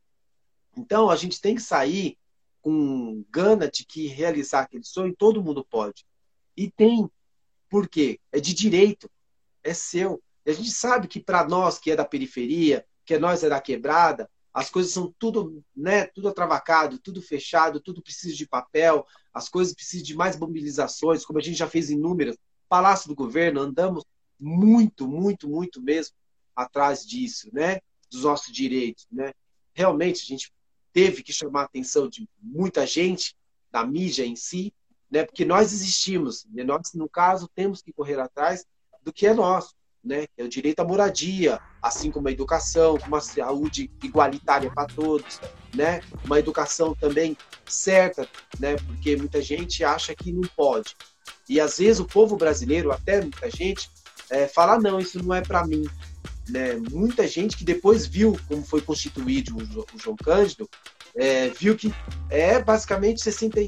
Então, 0.77 1.09
a 1.09 1.15
gente 1.15 1.41
tem 1.41 1.55
que 1.55 1.61
sair 1.61 2.17
com 2.61 3.23
gana 3.29 3.69
de 3.69 3.85
que 3.85 4.07
realizar 4.07 4.61
aquele 4.61 4.83
sonho, 4.83 5.15
todo 5.15 5.43
mundo 5.43 5.65
pode. 5.65 6.05
E 6.55 6.69
tem. 6.69 7.09
Por 7.69 7.87
quê? 7.87 8.19
É 8.31 8.39
de 8.39 8.53
direito, 8.53 9.09
é 9.63 9.73
seu. 9.73 10.21
E 10.45 10.51
a 10.51 10.53
gente 10.53 10.71
sabe 10.71 11.07
que 11.07 11.19
para 11.19 11.47
nós 11.47 11.77
que 11.77 11.91
é 11.91 11.95
da 11.95 12.05
periferia, 12.05 12.85
que 13.05 13.13
é 13.13 13.19
nós 13.19 13.43
é 13.43 13.49
da 13.49 13.61
quebrada, 13.61 14.29
as 14.53 14.69
coisas 14.69 14.91
são 14.91 15.13
tudo, 15.19 15.63
né, 15.75 16.07
tudo 16.07 16.27
atravacado, 16.27 16.97
tudo 16.99 17.21
fechado, 17.21 17.79
tudo 17.79 18.01
precisa 18.01 18.35
de 18.35 18.47
papel, 18.47 19.05
as 19.33 19.47
coisas 19.47 19.73
precisam 19.73 20.05
de 20.05 20.15
mais 20.15 20.37
mobilizações, 20.37 21.23
como 21.23 21.39
a 21.39 21.41
gente 21.41 21.57
já 21.57 21.67
fez 21.67 21.89
inúmeras. 21.89 22.35
Palácio 22.67 23.07
do 23.07 23.15
Governo, 23.15 23.61
andamos 23.61 24.03
muito, 24.39 25.07
muito, 25.07 25.47
muito 25.47 25.81
mesmo 25.81 26.15
atrás 26.55 27.05
disso, 27.05 27.49
né, 27.53 27.79
dos 28.09 28.23
nossos 28.23 28.51
direitos, 28.51 29.07
né. 29.11 29.33
Realmente 29.73 30.23
a 30.23 30.25
gente 30.25 30.51
teve 30.91 31.23
que 31.23 31.31
chamar 31.31 31.61
a 31.61 31.65
atenção 31.65 32.09
de 32.09 32.27
muita 32.41 32.85
gente, 32.85 33.35
da 33.71 33.85
mídia 33.85 34.25
em 34.25 34.35
si, 34.35 34.73
né, 35.11 35.23
porque 35.23 35.45
nós 35.45 35.73
existimos, 35.73 36.45
e 36.53 36.63
nós, 36.63 36.93
no 36.93 37.09
caso, 37.09 37.49
temos 37.53 37.81
que 37.81 37.91
correr 37.91 38.19
atrás 38.19 38.65
do 39.03 39.11
que 39.11 39.25
é 39.25 39.33
nosso 39.33 39.73
né? 40.03 40.25
É 40.37 40.43
o 40.43 40.49
direito 40.49 40.79
à 40.79 40.83
moradia, 40.83 41.59
assim 41.81 42.11
como 42.11 42.27
a 42.27 42.31
educação, 42.31 42.97
uma 43.07 43.21
saúde 43.21 43.91
igualitária 44.03 44.71
para 44.71 44.87
todos, 44.87 45.39
né? 45.75 46.01
Uma 46.23 46.39
educação 46.39 46.95
também 46.95 47.37
certa, 47.65 48.27
né? 48.59 48.75
Porque 48.75 49.15
muita 49.15 49.41
gente 49.41 49.83
acha 49.83 50.15
que 50.15 50.31
não 50.31 50.47
pode. 50.55 50.95
E 51.47 51.59
às 51.59 51.77
vezes 51.77 51.99
o 51.99 52.05
povo 52.05 52.35
brasileiro, 52.37 52.91
até 52.91 53.21
muita 53.21 53.49
gente, 53.49 53.89
é, 54.29 54.47
fala 54.47 54.79
não, 54.79 54.99
isso 54.99 55.21
não 55.23 55.33
é 55.33 55.41
para 55.41 55.65
mim. 55.65 55.85
Né? 56.47 56.73
Muita 56.91 57.27
gente 57.27 57.55
que 57.55 57.63
depois 57.63 58.07
viu 58.07 58.39
como 58.47 58.63
foi 58.63 58.81
constituído 58.81 59.55
o 59.57 59.99
João 59.99 60.15
Cândido, 60.15 60.67
é, 61.15 61.49
viu 61.49 61.75
que 61.75 61.93
é 62.29 62.61
basicamente 62.61 63.21
60, 63.21 63.59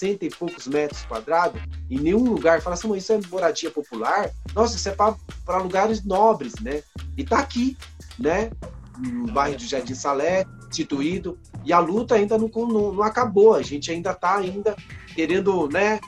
60 0.00 0.24
e 0.24 0.30
poucos 0.30 0.66
metros 0.66 1.02
quadrados, 1.02 1.60
em 1.90 1.98
nenhum 1.98 2.24
lugar, 2.24 2.62
fala 2.62 2.74
assim, 2.74 2.92
isso 2.96 3.12
é 3.12 3.20
moradia 3.30 3.70
popular? 3.70 4.30
Nossa, 4.54 4.76
isso 4.76 4.88
é 4.88 4.92
para 4.92 5.58
lugares 5.58 6.02
nobres, 6.02 6.54
né? 6.60 6.82
E 7.16 7.24
tá 7.24 7.38
aqui, 7.38 7.76
né? 8.18 8.50
No 8.98 9.30
bairro 9.32 9.56
de 9.56 9.66
Jardim 9.66 9.94
Salé, 9.94 10.44
instituído, 10.68 11.38
e 11.64 11.72
a 11.72 11.78
luta 11.78 12.14
ainda 12.14 12.38
não, 12.38 12.48
não, 12.48 12.92
não 12.92 13.02
acabou, 13.02 13.54
a 13.54 13.62
gente 13.62 13.90
ainda 13.90 14.12
está 14.12 14.36
ainda 14.36 14.76
querendo, 15.14 15.68
né, 15.68 16.00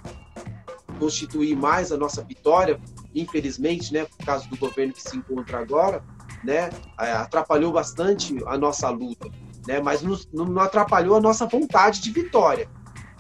constituir 0.98 1.56
mais 1.56 1.90
a 1.90 1.96
nossa 1.96 2.22
vitória, 2.22 2.80
infelizmente, 3.14 3.92
né, 3.92 4.04
por 4.04 4.24
causa 4.24 4.48
do 4.48 4.56
governo 4.56 4.92
que 4.92 5.02
se 5.02 5.16
encontra 5.16 5.58
agora, 5.58 6.02
né, 6.44 6.70
atrapalhou 6.96 7.72
bastante 7.72 8.36
a 8.46 8.56
nossa 8.56 8.88
luta, 8.90 9.28
né, 9.66 9.80
mas 9.80 10.02
não, 10.02 10.16
não 10.32 10.62
atrapalhou 10.62 11.16
a 11.16 11.20
nossa 11.20 11.46
vontade 11.46 12.00
de 12.00 12.10
vitória. 12.10 12.68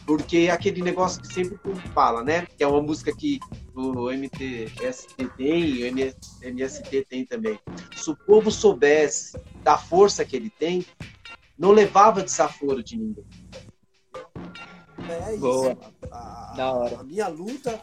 Porque 0.06 0.38
é 0.38 0.50
aquele 0.50 0.82
negócio 0.82 1.22
que 1.22 1.32
sempre 1.32 1.58
fala, 1.94 2.24
né? 2.24 2.46
Que 2.56 2.64
é 2.64 2.66
uma 2.66 2.82
música 2.82 3.14
que 3.14 3.38
o 3.74 4.10
MTST 4.10 5.14
tem 5.36 5.64
e 5.64 5.84
o 5.84 5.86
MST 6.42 7.06
tem 7.08 7.24
também. 7.24 7.58
Se 7.94 8.10
o 8.10 8.16
povo 8.16 8.50
soubesse 8.50 9.38
da 9.62 9.78
força 9.78 10.24
que 10.24 10.34
ele 10.34 10.50
tem, 10.50 10.84
não 11.56 11.70
levava 11.70 12.22
desaforo 12.22 12.82
de 12.82 12.96
ninguém. 12.96 13.24
É 15.08 15.32
isso. 15.32 15.40
Boa. 15.40 15.78
A, 16.10 16.54
da 16.56 16.72
hora. 16.72 17.00
a 17.00 17.04
minha 17.04 17.28
luta 17.28 17.82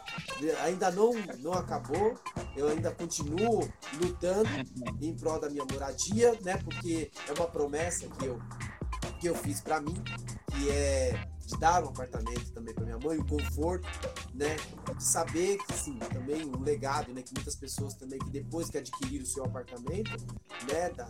ainda 0.62 0.90
não, 0.90 1.12
não 1.38 1.52
acabou. 1.52 2.18
Eu 2.56 2.68
ainda 2.68 2.90
continuo 2.90 3.68
lutando 4.00 4.48
em 5.00 5.14
prol 5.14 5.40
da 5.40 5.48
minha 5.48 5.64
moradia, 5.70 6.38
né? 6.42 6.56
Porque 6.58 7.10
é 7.28 7.32
uma 7.32 7.46
promessa 7.46 8.08
que 8.08 8.26
eu, 8.26 8.38
que 9.20 9.26
eu 9.26 9.34
fiz 9.34 9.60
para 9.60 9.80
mim, 9.80 9.94
que 10.52 10.70
é 10.70 11.28
de 11.50 11.58
dar 11.58 11.84
um 11.84 11.88
apartamento 11.88 12.52
também 12.52 12.74
para 12.74 12.84
minha 12.84 12.98
mãe, 12.98 13.18
o 13.18 13.26
conforto, 13.26 13.86
né? 14.34 14.56
De 14.96 15.02
saber 15.02 15.58
que 15.58 15.72
sim, 15.74 15.98
também 16.12 16.44
um 16.44 16.62
legado, 16.62 17.12
né? 17.12 17.22
Que 17.22 17.34
muitas 17.34 17.56
pessoas 17.56 17.94
também 17.94 18.18
que 18.18 18.30
depois 18.30 18.70
que 18.70 18.78
adquiriram 18.78 19.24
o 19.24 19.26
seu 19.26 19.44
apartamento, 19.44 20.10
né? 20.70 20.90
Da, 20.90 21.08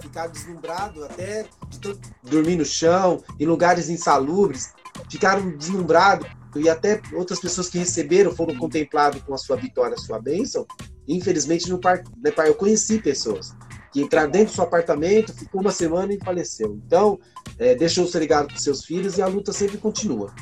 ficaram 0.00 0.32
deslumbrados 0.32 1.02
até 1.02 1.46
de 1.68 1.78
dormir 2.22 2.56
no 2.56 2.64
chão, 2.64 3.22
em 3.38 3.46
lugares 3.46 3.88
insalubres, 3.88 4.72
ficaram 5.08 5.56
deslumbrados 5.56 6.28
e 6.56 6.68
até 6.68 7.00
outras 7.14 7.40
pessoas 7.40 7.68
que 7.68 7.78
receberam 7.78 8.34
foram 8.34 8.56
contemplados 8.56 9.22
com 9.22 9.34
a 9.34 9.38
sua 9.38 9.56
vitória, 9.56 9.94
a 9.94 10.00
sua 10.00 10.20
bênção. 10.20 10.66
Infelizmente, 11.08 11.68
no 11.68 11.78
par... 11.78 12.02
Né, 12.16 12.32
eu 12.46 12.54
conheci 12.54 12.98
pessoas 12.98 13.54
que 13.92 14.00
entraram 14.00 14.30
dentro 14.30 14.52
do 14.52 14.54
seu 14.54 14.64
apartamento, 14.64 15.34
ficou 15.34 15.60
uma 15.60 15.70
semana 15.70 16.12
e 16.12 16.18
faleceu. 16.18 16.80
Então, 16.86 17.18
é, 17.58 17.74
deixou 17.74 18.06
ser 18.06 18.20
ligado 18.20 18.48
para 18.48 18.56
seus 18.56 18.84
filhos 18.84 19.18
e 19.18 19.22
a 19.22 19.26
luta 19.26 19.52
sempre 19.52 19.76
continua. 19.78 20.34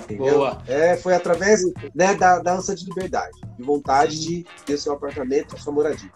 Entendeu? 0.00 0.38
Boa. 0.38 0.62
É, 0.66 0.96
foi 0.96 1.14
através 1.14 1.60
né, 1.94 2.14
da, 2.14 2.38
da 2.38 2.54
ânsia 2.54 2.74
de 2.74 2.84
liberdade, 2.86 3.38
de 3.56 3.62
vontade 3.62 4.18
de 4.18 4.46
ter 4.64 4.78
seu 4.78 4.92
apartamento, 4.92 5.60
sua 5.60 5.72
moradia. 5.72 6.10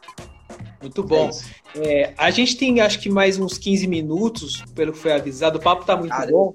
Muito 0.80 1.02
bom. 1.02 1.30
É 1.74 2.02
é, 2.02 2.14
a 2.16 2.30
gente 2.30 2.56
tem 2.56 2.80
acho 2.80 3.00
que 3.00 3.10
mais 3.10 3.38
uns 3.38 3.58
15 3.58 3.86
minutos, 3.86 4.62
pelo 4.74 4.92
que 4.92 4.98
foi 4.98 5.12
avisado. 5.12 5.58
O 5.58 5.62
papo 5.62 5.84
tá 5.84 5.96
muito 5.96 6.10
Caramba. 6.10 6.32
bom. 6.32 6.54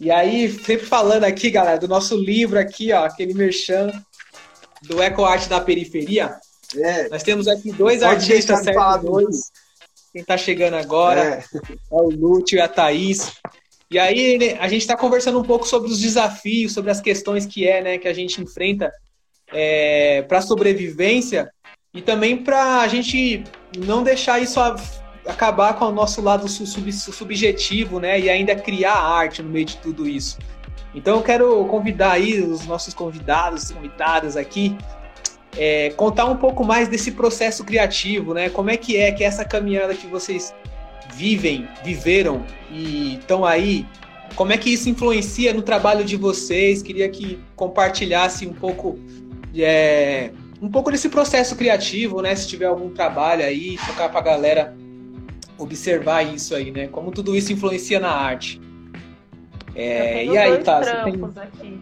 E 0.00 0.10
aí, 0.10 0.50
sempre 0.50 0.86
falando 0.86 1.24
aqui, 1.24 1.50
galera, 1.50 1.78
do 1.78 1.86
nosso 1.86 2.16
livro 2.16 2.58
aqui, 2.58 2.92
ó, 2.92 3.04
aquele 3.04 3.32
merchan 3.32 3.90
do 4.82 5.00
Eco 5.00 5.24
Arte 5.24 5.48
da 5.48 5.60
Periferia. 5.60 6.36
É. 6.76 7.08
Nós 7.08 7.22
temos 7.22 7.48
aqui 7.48 7.72
dois 7.72 8.00
Pode 8.00 8.14
artistas, 8.14 8.60
certo? 8.60 9.02
Dois. 9.02 9.50
Quem 10.12 10.22
está 10.22 10.36
chegando 10.36 10.74
agora 10.74 11.20
é. 11.20 11.44
é 11.68 11.96
o 11.96 12.10
Lúcio 12.10 12.56
e 12.56 12.60
a 12.60 12.68
Thaís. 12.68 13.32
E 13.90 13.98
aí 13.98 14.38
né, 14.38 14.56
a 14.60 14.68
gente 14.68 14.82
está 14.82 14.96
conversando 14.96 15.38
um 15.38 15.42
pouco 15.42 15.66
sobre 15.66 15.90
os 15.90 16.00
desafios, 16.00 16.72
sobre 16.72 16.90
as 16.90 17.00
questões 17.00 17.46
que 17.46 17.66
é, 17.66 17.82
né, 17.82 17.98
que 17.98 18.08
a 18.08 18.12
gente 18.12 18.40
enfrenta 18.40 18.92
é, 19.52 20.22
para 20.22 20.40
sobrevivência 20.40 21.50
e 21.92 22.02
também 22.02 22.36
para 22.36 22.80
a 22.80 22.88
gente 22.88 23.44
não 23.76 24.02
deixar 24.02 24.40
isso 24.40 24.58
acabar 25.26 25.74
com 25.74 25.86
o 25.86 25.92
nosso 25.92 26.20
lado 26.20 26.48
sub 26.48 26.92
subjetivo, 26.92 27.98
né, 28.00 28.18
e 28.18 28.28
ainda 28.28 28.54
criar 28.56 28.94
arte 28.94 29.42
no 29.42 29.50
meio 29.50 29.64
de 29.64 29.76
tudo 29.78 30.08
isso. 30.08 30.38
Então 30.94 31.16
eu 31.16 31.22
quero 31.22 31.64
convidar 31.66 32.12
aí 32.12 32.40
os 32.40 32.66
nossos 32.66 32.94
convidados, 32.94 33.70
convidadas 33.70 34.36
aqui 34.36 34.76
é, 35.56 35.90
contar 35.90 36.26
um 36.26 36.36
pouco 36.36 36.64
mais 36.64 36.88
desse 36.88 37.12
processo 37.12 37.64
criativo, 37.64 38.34
né? 38.34 38.48
Como 38.48 38.70
é 38.70 38.76
que 38.76 38.96
é 38.96 39.12
que 39.12 39.22
essa 39.22 39.44
caminhada 39.44 39.94
que 39.94 40.06
vocês 40.06 40.54
vivem, 41.14 41.68
viveram 41.84 42.44
e 42.70 43.16
estão 43.16 43.44
aí 43.44 43.86
como 44.34 44.52
é 44.52 44.58
que 44.58 44.70
isso 44.70 44.88
influencia 44.88 45.52
no 45.54 45.62
trabalho 45.62 46.04
de 46.04 46.16
vocês? 46.16 46.82
Queria 46.82 47.08
que 47.08 47.38
compartilhasse 47.54 48.46
um 48.46 48.52
pouco, 48.52 48.98
é, 49.56 50.30
um 50.60 50.68
pouco 50.68 50.90
desse 50.90 51.08
processo 51.08 51.54
criativo, 51.56 52.20
né? 52.20 52.34
Se 52.34 52.48
tiver 52.48 52.66
algum 52.66 52.90
trabalho 52.90 53.44
aí, 53.44 53.76
tocar 53.86 54.08
para 54.08 54.18
a 54.18 54.22
galera 54.22 54.76
observar 55.56 56.22
isso 56.22 56.54
aí, 56.54 56.72
né? 56.72 56.88
Como 56.88 57.12
tudo 57.12 57.36
isso 57.36 57.52
influencia 57.52 58.00
na 58.00 58.10
arte. 58.10 58.60
É, 59.74 60.24
e 60.24 60.36
aí, 60.36 60.58
tá? 60.58 60.80
Trampos 60.80 61.34
tem... 61.34 61.42
aqui. 61.42 61.80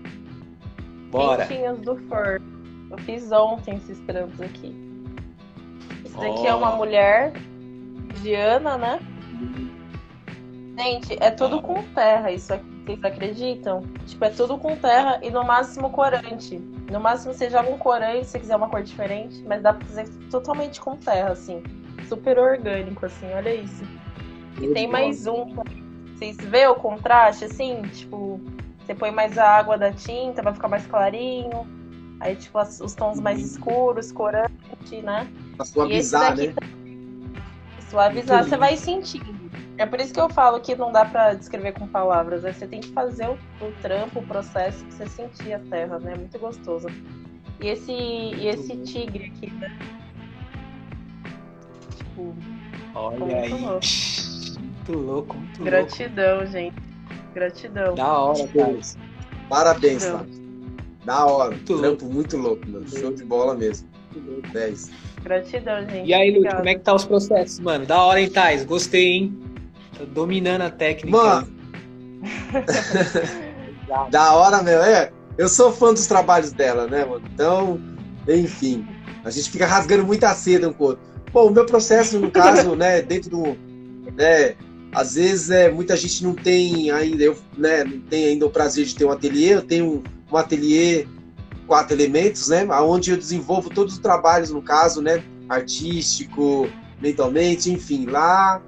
Bora. 1.10 1.48
Do. 1.82 2.51
Eu 2.92 2.98
fiz 2.98 3.32
ontem 3.32 3.76
esses 3.76 3.98
trampos 4.00 4.40
aqui. 4.40 4.74
Esse 6.04 6.14
daqui 6.14 6.42
oh. 6.42 6.46
é 6.46 6.54
uma 6.54 6.76
mulher, 6.76 7.32
Diana, 8.22 8.76
né? 8.76 9.00
Gente, 10.78 11.16
é 11.20 11.30
tudo 11.30 11.62
com 11.62 11.82
terra 11.94 12.30
isso 12.30 12.52
aqui. 12.52 12.70
Vocês 12.84 13.04
acreditam? 13.04 13.82
Tipo, 14.06 14.24
é 14.24 14.30
tudo 14.30 14.58
com 14.58 14.76
terra 14.76 15.20
e 15.22 15.30
no 15.30 15.44
máximo 15.44 15.88
corante. 15.90 16.58
No 16.90 17.00
máximo 17.00 17.32
você 17.32 17.48
joga 17.48 17.70
um 17.70 17.78
corante 17.78 18.26
se 18.26 18.38
quiser 18.38 18.56
uma 18.56 18.68
cor 18.68 18.82
diferente, 18.82 19.42
mas 19.46 19.62
dá 19.62 19.72
pra 19.72 19.86
fazer 19.86 20.08
totalmente 20.30 20.80
com 20.80 20.96
terra, 20.96 21.30
assim. 21.30 21.62
Super 22.08 22.38
orgânico, 22.38 23.06
assim, 23.06 23.32
olha 23.32 23.54
isso. 23.54 23.84
E 24.60 24.68
tem 24.68 24.86
mais 24.88 25.26
um. 25.26 25.54
Vocês 26.14 26.36
vê 26.38 26.66
o 26.66 26.74
contraste, 26.74 27.44
assim? 27.44 27.82
Tipo, 27.82 28.40
você 28.80 28.94
põe 28.94 29.10
mais 29.10 29.38
a 29.38 29.48
água 29.48 29.78
da 29.78 29.92
tinta, 29.92 30.42
vai 30.42 30.52
ficar 30.52 30.68
mais 30.68 30.86
clarinho. 30.86 31.66
Aí, 32.22 32.36
tipo, 32.36 32.56
os 32.60 32.94
tons 32.94 33.18
mais 33.18 33.40
escuros, 33.40 34.12
corante, 34.12 35.02
né? 35.02 35.28
Pra 35.56 35.66
suavizar, 35.66 36.36
né? 36.36 36.52
Tá... 36.52 36.66
Suavizar, 37.90 38.44
você 38.44 38.56
vai 38.56 38.76
sentindo. 38.76 39.42
É 39.76 39.84
por 39.84 39.98
isso 39.98 40.14
que 40.14 40.20
eu 40.20 40.28
falo 40.28 40.60
que 40.60 40.76
não 40.76 40.92
dá 40.92 41.04
para 41.04 41.34
descrever 41.34 41.72
com 41.72 41.88
palavras. 41.88 42.44
Né? 42.44 42.52
Você 42.52 42.68
tem 42.68 42.80
que 42.80 42.92
fazer 42.92 43.28
o, 43.28 43.32
o 43.60 43.72
trampo, 43.82 44.20
o 44.20 44.22
processo, 44.22 44.84
pra 44.84 44.96
você 44.98 45.06
sentir 45.08 45.52
a 45.52 45.58
terra, 45.58 45.98
né? 45.98 46.14
Muito 46.14 46.38
gostoso. 46.38 46.86
E 47.60 47.66
esse, 47.66 47.90
e 47.90 48.46
esse 48.46 48.76
tigre 48.76 49.32
aqui, 49.34 49.50
né? 49.54 49.76
Tipo. 51.96 52.36
Olha 52.94 53.36
aí. 53.36 53.48
Louco. 53.48 53.80
Muito 54.60 54.92
louco, 54.92 55.36
muito 55.36 55.64
Gratidão, 55.64 56.36
louco. 56.36 56.52
gente. 56.52 56.76
Gratidão. 57.34 57.96
Da 57.96 58.16
hora, 58.16 58.46
cara. 58.46 58.78
Parabéns, 59.48 60.06
tá? 60.06 60.24
Da 61.04 61.26
hora. 61.26 61.50
Muito 61.50 61.78
Trampo 61.78 62.04
louco. 62.04 62.04
muito 62.04 62.36
louco, 62.36 62.68
mano. 62.68 62.88
Show 62.88 63.12
de 63.12 63.24
bola 63.24 63.54
mesmo. 63.54 63.88
10. 64.52 64.90
Gratidão, 65.22 65.88
gente. 65.88 66.08
E 66.08 66.14
aí, 66.14 66.36
Lúcio, 66.36 66.56
como 66.56 66.68
é 66.68 66.74
que 66.74 66.80
tá 66.80 66.94
os 66.94 67.04
processos, 67.04 67.58
mano? 67.60 67.86
Da 67.86 68.02
hora, 68.02 68.20
hein, 68.20 68.28
Thais? 68.28 68.64
Gostei, 68.64 69.12
hein? 69.12 69.38
Tô 69.96 70.04
dominando 70.04 70.62
a 70.62 70.70
técnica. 70.70 71.16
Mano. 71.16 71.48
da 74.10 74.34
hora, 74.34 74.62
meu. 74.62 74.82
É, 74.82 75.10
eu 75.38 75.48
sou 75.48 75.72
fã 75.72 75.92
dos 75.92 76.06
trabalhos 76.06 76.52
dela, 76.52 76.86
né, 76.86 77.04
mano? 77.04 77.22
Então, 77.32 77.80
enfim. 78.28 78.86
A 79.24 79.30
gente 79.30 79.50
fica 79.50 79.66
rasgando 79.66 80.04
muita 80.04 80.34
seda 80.34 80.68
um 80.68 80.72
com 80.72 80.84
o 80.84 80.86
outro. 80.88 81.04
Bom, 81.32 81.48
o 81.48 81.50
meu 81.50 81.64
processo, 81.64 82.18
no 82.18 82.30
caso, 82.30 82.74
né, 82.76 83.00
dentro 83.02 83.30
do. 83.30 83.56
Né, 84.14 84.54
às 84.94 85.14
vezes 85.14 85.50
é, 85.50 85.70
muita 85.70 85.96
gente 85.96 86.22
não 86.22 86.34
tem 86.34 86.90
ainda, 86.90 87.22
eu 87.22 87.36
né, 87.56 87.82
não 87.82 88.00
tem 88.00 88.26
ainda 88.26 88.44
o 88.44 88.50
prazer 88.50 88.84
de 88.84 88.94
ter 88.94 89.06
um 89.06 89.10
ateliê, 89.10 89.54
eu 89.54 89.62
tenho 89.62 90.02
um, 90.32 90.36
ateliê 90.36 91.06
quatro 91.66 91.94
elementos, 91.94 92.48
né? 92.48 92.66
Onde 92.80 93.10
eu 93.10 93.16
desenvolvo 93.16 93.70
todos 93.70 93.94
os 93.94 93.98
trabalhos, 94.00 94.50
no 94.50 94.62
caso, 94.62 95.00
né? 95.00 95.22
Artístico, 95.48 96.68
mentalmente, 97.00 97.70
enfim, 97.70 98.06
lá 98.06 98.62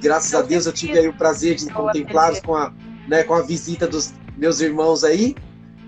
graças 0.00 0.34
a 0.34 0.42
Deus 0.42 0.66
eu 0.66 0.72
tive 0.72 0.98
aí 0.98 1.08
o 1.08 1.16
prazer 1.16 1.56
de 1.56 1.70
contemplá-los 1.70 2.40
com 2.40 2.54
a, 2.54 2.72
né, 3.08 3.24
com 3.24 3.34
a 3.34 3.42
visita 3.42 3.86
dos 3.86 4.12
meus 4.36 4.60
irmãos 4.60 5.02
aí. 5.02 5.34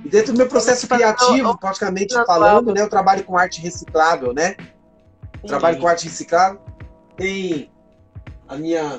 E 0.05 0.09
dentro 0.09 0.33
do 0.33 0.39
meu 0.39 0.49
processo 0.49 0.89
criativo, 0.89 1.57
praticamente 1.59 2.15
falando, 2.27 2.75
né, 2.75 2.81
eu 2.81 2.89
trabalho 2.89 3.23
com 3.23 3.39
arte 3.39 3.61
reciclável, 3.61 4.33
né? 4.33 4.57
Trabalho 5.47 5.79
com 5.79 5.87
arte 5.87 6.09
reciclável. 6.09 6.61
Tem 7.17 7.71
a 8.49 8.57
minha 8.57 8.99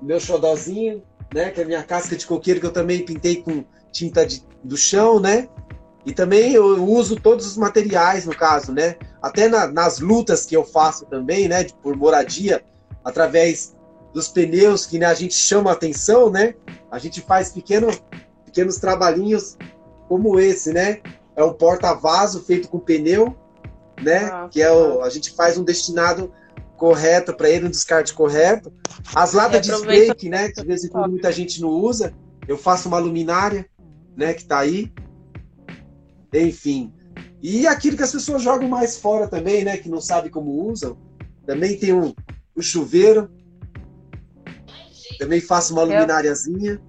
meu 0.00 0.20
xodózinho, 0.20 1.02
né, 1.32 1.50
que 1.50 1.60
é 1.60 1.64
a 1.64 1.66
minha 1.66 1.82
casca 1.82 2.14
de 2.14 2.26
coqueiro 2.26 2.60
que 2.60 2.66
eu 2.66 2.72
também 2.72 3.04
pintei 3.04 3.42
com 3.42 3.64
tinta 3.90 4.24
de, 4.24 4.44
do 4.64 4.76
chão, 4.76 5.20
né? 5.20 5.48
E 6.06 6.12
também 6.12 6.52
eu 6.52 6.84
uso 6.84 7.16
todos 7.16 7.46
os 7.46 7.56
materiais, 7.56 8.26
no 8.26 8.34
caso, 8.34 8.72
né? 8.72 8.96
Até 9.22 9.48
na, 9.48 9.66
nas 9.66 10.00
lutas 10.00 10.44
que 10.44 10.56
eu 10.56 10.64
faço 10.64 11.06
também, 11.06 11.48
né? 11.48 11.64
Por 11.82 11.96
moradia, 11.96 12.62
através 13.04 13.74
dos 14.12 14.28
pneus 14.28 14.86
que 14.86 14.98
né, 14.98 15.06
a 15.06 15.14
gente 15.14 15.34
chama 15.34 15.72
atenção, 15.72 16.30
né? 16.30 16.54
A 16.90 16.98
gente 16.98 17.20
faz 17.20 17.50
pequeno, 17.50 17.88
pequenos 18.44 18.76
trabalhinhos 18.76 19.56
como 20.08 20.38
esse, 20.38 20.72
né? 20.72 21.00
É 21.34 21.42
um 21.42 21.52
porta-vaso 21.52 22.44
feito 22.44 22.68
com 22.68 22.78
pneu, 22.78 23.34
né? 24.00 24.30
Ah, 24.32 24.48
que 24.50 24.62
é 24.62 24.70
o, 24.70 25.02
a 25.02 25.10
gente 25.10 25.30
faz 25.34 25.58
um 25.58 25.64
destinado 25.64 26.32
correto 26.76 27.34
para 27.34 27.48
ele, 27.48 27.66
um 27.66 27.70
descarte 27.70 28.12
correto. 28.14 28.72
As 29.14 29.32
latas 29.32 29.62
de 29.62 29.74
steak, 29.74 30.28
né? 30.28 30.48
Que 30.48 30.60
de 30.60 30.66
vez 30.66 30.84
em 30.84 30.88
quando 30.88 31.10
muita 31.10 31.32
gente 31.32 31.60
não 31.60 31.70
usa. 31.70 32.14
Eu 32.46 32.58
faço 32.58 32.88
uma 32.88 32.98
luminária, 32.98 33.66
né? 34.16 34.34
Que 34.34 34.44
tá 34.44 34.58
aí. 34.58 34.92
Enfim. 36.32 36.92
E 37.42 37.66
aquilo 37.66 37.96
que 37.96 38.02
as 38.02 38.12
pessoas 38.12 38.42
jogam 38.42 38.68
mais 38.68 38.98
fora 38.98 39.28
também, 39.28 39.64
né? 39.64 39.76
Que 39.76 39.88
não 39.88 40.00
sabe 40.00 40.30
como 40.30 40.68
usam. 40.68 40.96
Também 41.46 41.78
tem 41.78 41.92
um, 41.92 42.14
o 42.54 42.62
chuveiro. 42.62 43.30
Também 45.18 45.40
faço 45.40 45.74
uma 45.74 45.82
lumináriazinha. 45.82 46.80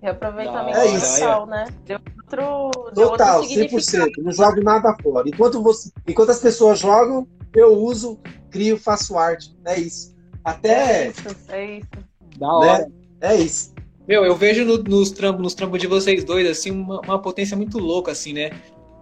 Reaproveitamento 0.00 0.78
é 0.78 0.86
isso. 0.96 1.20
total, 1.20 1.46
né? 1.46 1.64
Deu 1.84 2.00
outro, 2.16 2.92
total, 2.92 3.40
outro 3.42 3.54
100%. 3.54 4.10
Não 4.18 4.32
jogo 4.32 4.60
nada 4.62 4.96
fora. 5.00 5.28
Enquanto, 5.28 5.62
você, 5.62 5.90
enquanto 6.08 6.30
as 6.30 6.40
pessoas 6.40 6.80
jogam, 6.80 7.28
eu 7.54 7.74
uso, 7.74 8.18
crio, 8.50 8.76
faço 8.76 9.16
arte. 9.16 9.56
É 9.64 9.78
isso. 9.78 10.16
Até. 10.42 11.06
É 11.06 11.08
isso. 11.10 11.36
É 11.48 11.76
isso. 11.76 11.88
Da 12.36 12.52
hora. 12.52 12.78
Né? 12.78 12.92
É 13.20 13.36
isso. 13.36 13.72
Meu, 14.06 14.24
eu 14.24 14.34
vejo 14.34 14.64
no, 14.64 14.78
nos 14.78 15.10
trampos 15.10 15.42
nos 15.42 15.54
trampos 15.54 15.80
de 15.80 15.86
vocês 15.86 16.24
dois, 16.24 16.48
assim, 16.48 16.70
uma, 16.70 17.00
uma 17.00 17.20
potência 17.20 17.56
muito 17.56 17.78
louca, 17.78 18.12
assim, 18.12 18.32
né? 18.32 18.50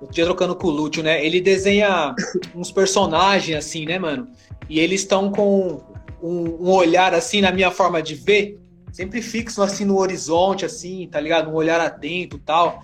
Eu 0.01 0.09
tinha 0.09 0.26
trocando 0.26 0.55
com 0.57 0.68
o 0.68 0.70
Lúcio, 0.70 1.03
né? 1.03 1.24
Ele 1.24 1.40
desenha 1.40 2.14
uns 2.55 2.70
personagens, 2.70 3.57
assim, 3.57 3.84
né, 3.84 3.98
mano? 3.98 4.28
E 4.68 4.80
eles 4.80 5.01
estão 5.01 5.30
com 5.30 5.82
um, 6.22 6.66
um, 6.66 6.70
olhar 6.70 7.14
assim 7.14 7.40
na 7.40 7.53
minha 7.53 7.70
forma 7.70 8.03
de 8.03 8.14
ver, 8.14 8.59
sempre 8.92 9.20
fixo 9.20 9.62
assim 9.62 9.84
no 9.84 9.98
horizonte, 9.98 10.64
assim, 10.64 11.09
tá 11.11 11.20
ligado? 11.20 11.51
Um 11.51 11.55
olhar 11.55 11.80
atento 11.80 12.38
tal. 12.38 12.82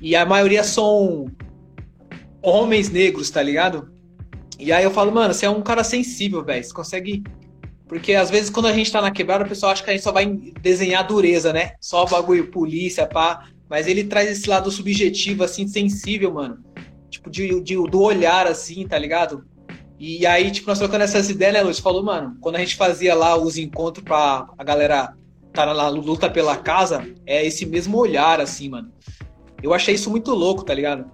E 0.00 0.14
a 0.14 0.26
maioria 0.26 0.62
são 0.62 1.26
homens 2.42 2.90
negros, 2.90 3.30
tá 3.30 3.42
ligado? 3.42 3.90
E 4.58 4.72
aí 4.72 4.84
eu 4.84 4.90
falo, 4.90 5.10
mano, 5.12 5.34
você 5.34 5.46
é 5.46 5.50
um 5.50 5.62
cara 5.62 5.82
sensível, 5.82 6.44
velho. 6.44 6.62
Você 6.62 6.72
consegue. 6.72 7.24
Porque 7.88 8.14
às 8.14 8.30
vezes 8.30 8.50
quando 8.50 8.66
a 8.66 8.72
gente 8.72 8.90
tá 8.90 9.00
na 9.00 9.10
quebrada, 9.10 9.44
o 9.44 9.48
pessoal 9.48 9.72
acha 9.72 9.82
que 9.82 9.90
a 9.90 9.92
gente 9.92 10.02
só 10.02 10.12
vai 10.12 10.26
desenhar 10.60 11.06
dureza, 11.06 11.52
né? 11.52 11.72
Só 11.80 12.04
bagulho 12.06 12.50
polícia, 12.50 13.06
pá. 13.06 13.48
Mas 13.68 13.86
ele 13.86 14.04
traz 14.04 14.30
esse 14.30 14.48
lado 14.48 14.70
subjetivo, 14.70 15.44
assim, 15.44 15.66
sensível, 15.66 16.32
mano. 16.32 16.58
Tipo, 17.10 17.30
de, 17.30 17.60
de, 17.60 17.74
do 17.74 18.00
olhar, 18.00 18.46
assim, 18.46 18.86
tá 18.86 18.98
ligado? 18.98 19.44
E 19.98 20.26
aí, 20.26 20.50
tipo, 20.50 20.68
nós 20.68 20.78
trocando 20.78 21.04
essas 21.04 21.30
ideias, 21.30 21.54
né, 21.54 21.62
Luiz? 21.62 21.78
Falou, 21.78 22.02
mano, 22.02 22.36
quando 22.40 22.56
a 22.56 22.58
gente 22.58 22.76
fazia 22.76 23.14
lá 23.14 23.36
os 23.36 23.56
encontros 23.56 24.04
pra 24.04 24.46
a 24.58 24.64
galera 24.64 25.14
tá 25.52 25.64
na 25.72 25.88
luta 25.88 26.28
pela 26.28 26.56
casa, 26.56 27.06
é 27.24 27.46
esse 27.46 27.64
mesmo 27.64 27.96
olhar, 27.96 28.40
assim, 28.40 28.68
mano. 28.68 28.92
Eu 29.62 29.72
achei 29.72 29.94
isso 29.94 30.10
muito 30.10 30.32
louco, 30.32 30.64
tá 30.64 30.74
ligado? 30.74 31.10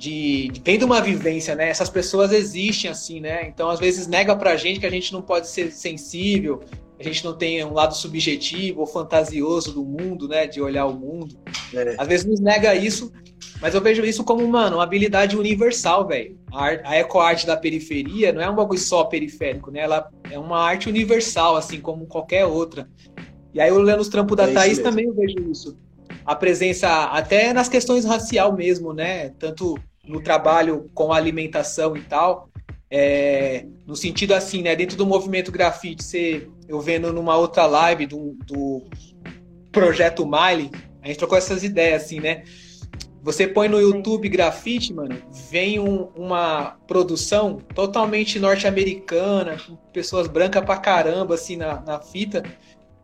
De, 0.00 0.48
de 0.48 0.60
tendo 0.60 0.86
uma 0.86 0.98
vivência, 0.98 1.54
né? 1.54 1.68
Essas 1.68 1.90
pessoas 1.90 2.32
existem, 2.32 2.90
assim, 2.90 3.20
né? 3.20 3.46
Então, 3.46 3.68
às 3.68 3.78
vezes, 3.78 4.06
nega 4.06 4.34
pra 4.34 4.56
gente 4.56 4.80
que 4.80 4.86
a 4.86 4.90
gente 4.90 5.12
não 5.12 5.20
pode 5.20 5.46
ser 5.46 5.70
sensível, 5.70 6.62
a 6.98 7.02
gente 7.02 7.22
não 7.22 7.34
tem 7.34 7.62
um 7.62 7.74
lado 7.74 7.94
subjetivo 7.94 8.80
ou 8.80 8.86
fantasioso 8.86 9.74
do 9.74 9.84
mundo, 9.84 10.26
né? 10.26 10.46
De 10.46 10.58
olhar 10.58 10.86
o 10.86 10.94
mundo. 10.94 11.36
É. 11.74 11.96
Às 11.98 12.08
vezes 12.08 12.24
nos 12.24 12.40
nega 12.40 12.74
isso, 12.74 13.12
mas 13.60 13.74
eu 13.74 13.82
vejo 13.82 14.02
isso 14.02 14.24
como, 14.24 14.48
mano, 14.48 14.76
uma 14.76 14.84
habilidade 14.84 15.36
universal, 15.36 16.06
velho. 16.06 16.38
A, 16.50 16.92
a 16.92 16.98
ecoarte 16.98 17.46
da 17.46 17.56
periferia 17.56 18.32
não 18.32 18.40
é 18.40 18.48
um 18.48 18.54
bagulho 18.54 18.80
só 18.80 19.04
periférico, 19.04 19.70
né? 19.70 19.80
Ela 19.80 20.10
é 20.30 20.38
uma 20.38 20.58
arte 20.58 20.88
universal, 20.88 21.56
assim 21.56 21.78
como 21.78 22.06
qualquer 22.06 22.46
outra. 22.46 22.88
E 23.52 23.60
aí, 23.60 23.70
lendo 23.70 24.00
os 24.00 24.08
trampos 24.08 24.34
da 24.34 24.48
é 24.48 24.54
Thaís 24.54 24.78
também 24.78 25.04
eu 25.04 25.14
vejo 25.14 25.38
isso. 25.50 25.78
A 26.24 26.34
presença, 26.34 27.04
até 27.04 27.52
nas 27.52 27.68
questões 27.68 28.06
racial 28.06 28.56
mesmo, 28.56 28.94
né? 28.94 29.30
Tanto 29.38 29.78
no 30.06 30.22
trabalho 30.22 30.90
com 30.94 31.12
alimentação 31.12 31.96
e 31.96 32.02
tal. 32.02 32.48
É, 32.90 33.64
no 33.86 33.94
sentido 33.94 34.32
assim, 34.34 34.62
né? 34.62 34.74
Dentro 34.74 34.96
do 34.96 35.06
movimento 35.06 35.52
grafite, 35.52 36.02
você, 36.02 36.48
eu 36.68 36.80
vendo 36.80 37.12
numa 37.12 37.36
outra 37.36 37.66
live 37.66 38.06
do, 38.06 38.36
do 38.44 38.82
projeto 39.70 40.26
Miley, 40.26 40.70
a 41.02 41.06
gente 41.06 41.18
trocou 41.18 41.38
essas 41.38 41.62
ideias, 41.62 42.04
assim, 42.04 42.20
né? 42.20 42.42
Você 43.22 43.46
põe 43.46 43.68
no 43.68 43.78
YouTube 43.78 44.28
grafite, 44.30 44.94
mano, 44.94 45.20
vem 45.50 45.78
um, 45.78 46.04
uma 46.16 46.78
produção 46.86 47.58
totalmente 47.74 48.38
norte-americana, 48.38 49.58
com 49.58 49.76
pessoas 49.92 50.26
brancas 50.26 50.64
pra 50.64 50.78
caramba, 50.78 51.34
assim, 51.34 51.54
na, 51.56 51.80
na 51.82 52.00
fita. 52.00 52.42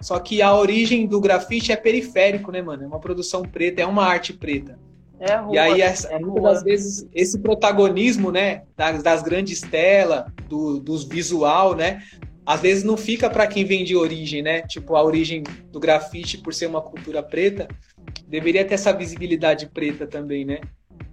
Só 0.01 0.19
que 0.19 0.41
a 0.41 0.55
origem 0.55 1.07
do 1.07 1.21
grafite 1.21 1.71
é 1.71 1.77
periférico, 1.77 2.51
né, 2.51 2.63
mano? 2.63 2.85
É 2.85 2.87
uma 2.87 3.01
produção 3.01 3.43
preta, 3.43 3.83
é 3.83 3.87
uma 3.87 4.05
arte 4.05 4.33
preta. 4.33 4.79
É 5.19 5.37
rua, 5.37 5.55
e 5.55 5.59
aí, 5.59 5.81
essa, 5.81 6.09
é 6.09 6.19
muitas 6.19 6.43
das 6.43 6.63
vezes, 6.63 7.09
esse 7.15 7.39
protagonismo, 7.39 8.31
né, 8.31 8.63
das, 8.77 9.03
das 9.03 9.23
grandes 9.23 9.61
telas, 9.63 10.27
do, 10.49 10.79
dos 10.79 11.05
visual, 11.05 11.75
né, 11.75 12.03
às 12.47 12.61
vezes 12.61 12.85
não 12.85 12.97
fica 12.97 13.29
para 13.29 13.47
quem 13.49 13.65
vem 13.65 13.85
de 13.85 13.97
origem, 13.97 14.41
né? 14.41 14.63
Tipo, 14.63 14.95
a 14.95 15.03
origem 15.03 15.43
do 15.73 15.81
grafite, 15.81 16.39
por 16.39 16.55
ser 16.55 16.67
uma 16.67 16.81
cultura 16.81 17.21
preta, 17.21 17.67
deveria 18.29 18.65
ter 18.65 18.75
essa 18.75 18.93
visibilidade 18.93 19.67
preta 19.67 20.07
também, 20.07 20.45
né? 20.45 20.61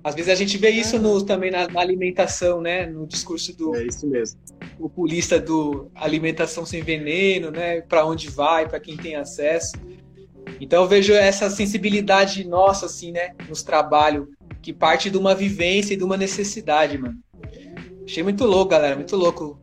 Às 0.03 0.13
vezes 0.13 0.29
a 0.29 0.35
gente 0.35 0.57
vê 0.57 0.69
isso 0.69 0.99
no, 0.99 1.23
também 1.25 1.49
na, 1.49 1.67
na, 1.67 1.81
alimentação, 1.81 2.61
né? 2.61 2.85
No 2.85 3.07
discurso 3.07 3.57
do 3.57 3.75
é 3.75 3.85
isso 3.85 4.05
mesmo. 4.05 4.39
populista 4.77 5.39
do 5.39 5.89
alimentação 5.95 6.65
sem 6.65 6.83
veneno, 6.83 7.49
né? 7.49 7.81
Para 7.81 8.05
onde 8.05 8.29
vai, 8.29 8.67
para 8.67 8.79
quem 8.79 8.95
tem 8.95 9.15
acesso. 9.15 9.71
Então 10.59 10.83
eu 10.83 10.87
vejo 10.87 11.13
essa 11.13 11.49
sensibilidade 11.49 12.43
nossa, 12.47 12.85
assim, 12.85 13.11
né? 13.11 13.31
Nos 13.47 13.63
trabalhos, 13.63 14.27
que 14.61 14.71
parte 14.71 15.09
de 15.09 15.17
uma 15.17 15.35
vivência 15.35 15.93
e 15.93 15.97
de 15.97 16.03
uma 16.03 16.17
necessidade, 16.17 16.97
mano. 16.97 17.17
Achei 18.05 18.23
muito 18.23 18.45
louco, 18.45 18.71
galera, 18.71 18.95
muito 18.95 19.15
louco 19.15 19.59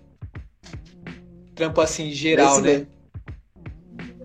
trampo 1.60 1.80
assim 1.82 2.10
geral, 2.10 2.54
Esse 2.54 2.62
né? 2.62 2.72
Mesmo. 2.72 2.88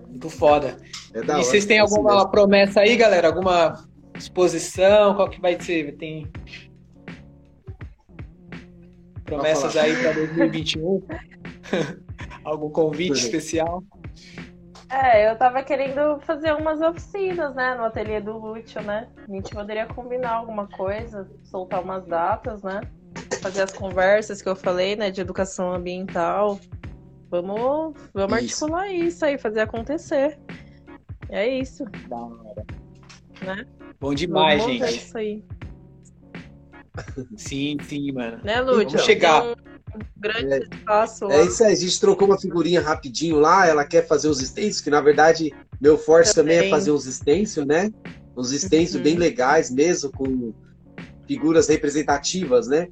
Muito 0.07 0.29
foda. 0.29 0.77
É 1.13 1.19
e 1.19 1.43
vocês 1.43 1.65
têm 1.65 1.79
alguma 1.79 2.15
mesmo. 2.15 2.29
promessa 2.29 2.79
aí, 2.79 2.95
galera? 2.95 3.27
Alguma 3.27 3.85
exposição? 4.17 5.15
Qual 5.15 5.29
que 5.29 5.41
vai 5.41 5.59
ser? 5.61 5.97
Tem 5.97 6.27
promessas 9.25 9.75
aí 9.75 9.93
para 9.97 10.13
2021? 10.13 11.01
Algum 12.45 12.69
convite 12.69 13.19
especial? 13.19 13.83
É, 15.03 15.29
eu 15.29 15.37
tava 15.37 15.61
querendo 15.61 16.19
fazer 16.21 16.53
umas 16.53 16.79
oficinas, 16.79 17.53
né, 17.53 17.75
no 17.75 17.83
ateliê 17.83 18.21
do 18.21 18.37
Lúcio, 18.37 18.81
né? 18.81 19.09
A 19.27 19.31
gente 19.31 19.53
poderia 19.53 19.85
combinar 19.87 20.35
alguma 20.35 20.67
coisa, 20.67 21.29
soltar 21.43 21.83
umas 21.83 22.05
datas, 22.05 22.63
né? 22.63 22.81
Fazer 23.41 23.63
as 23.63 23.73
conversas 23.73 24.41
que 24.41 24.47
eu 24.47 24.55
falei, 24.55 24.95
né, 24.95 25.11
de 25.11 25.19
educação 25.19 25.73
ambiental, 25.73 26.59
Vamos, 27.29 27.95
vamos 28.13 28.43
isso. 28.43 28.65
articular 28.65 28.87
isso 28.89 29.25
aí, 29.25 29.37
fazer 29.37 29.61
acontecer. 29.61 30.39
É 31.29 31.47
isso. 31.47 31.83
Da 32.07 32.15
hora. 32.15 32.65
Né? 33.41 33.65
Bom 33.99 34.13
demais, 34.13 34.61
vamos 34.61 34.77
gente. 34.77 34.97
isso 34.97 35.17
aí. 35.17 35.43
Sim, 37.35 37.77
sim, 37.83 38.11
mano. 38.13 38.39
Né, 38.43 38.61
Lúcio? 38.61 38.89
Vamos 38.89 39.03
chegar. 39.03 39.43
Um 39.43 39.55
grande 40.17 40.53
é, 40.53 40.59
espaço. 40.59 41.31
É 41.31 41.43
isso 41.43 41.63
aí, 41.63 41.73
a 41.73 41.75
gente 41.75 41.99
trocou 41.99 42.27
uma 42.27 42.39
figurinha 42.39 42.81
rapidinho 42.81 43.39
lá, 43.39 43.67
ela 43.67 43.85
quer 43.85 44.07
fazer 44.07 44.27
os 44.27 44.39
stencils, 44.39 44.81
que 44.81 44.89
na 44.89 45.01
verdade 45.01 45.53
meu 45.79 45.97
forte 45.97 46.33
também, 46.33 46.55
também 46.55 46.67
é 46.67 46.71
fazer 46.71 46.91
uns 46.91 47.05
stencils, 47.05 47.65
né? 47.65 47.91
Uns 48.35 48.51
stencils 48.51 48.95
uhum. 48.95 49.03
bem 49.03 49.15
legais 49.15 49.69
mesmo, 49.71 50.11
com 50.11 50.53
figuras 51.27 51.67
representativas, 51.67 52.67
né? 52.67 52.87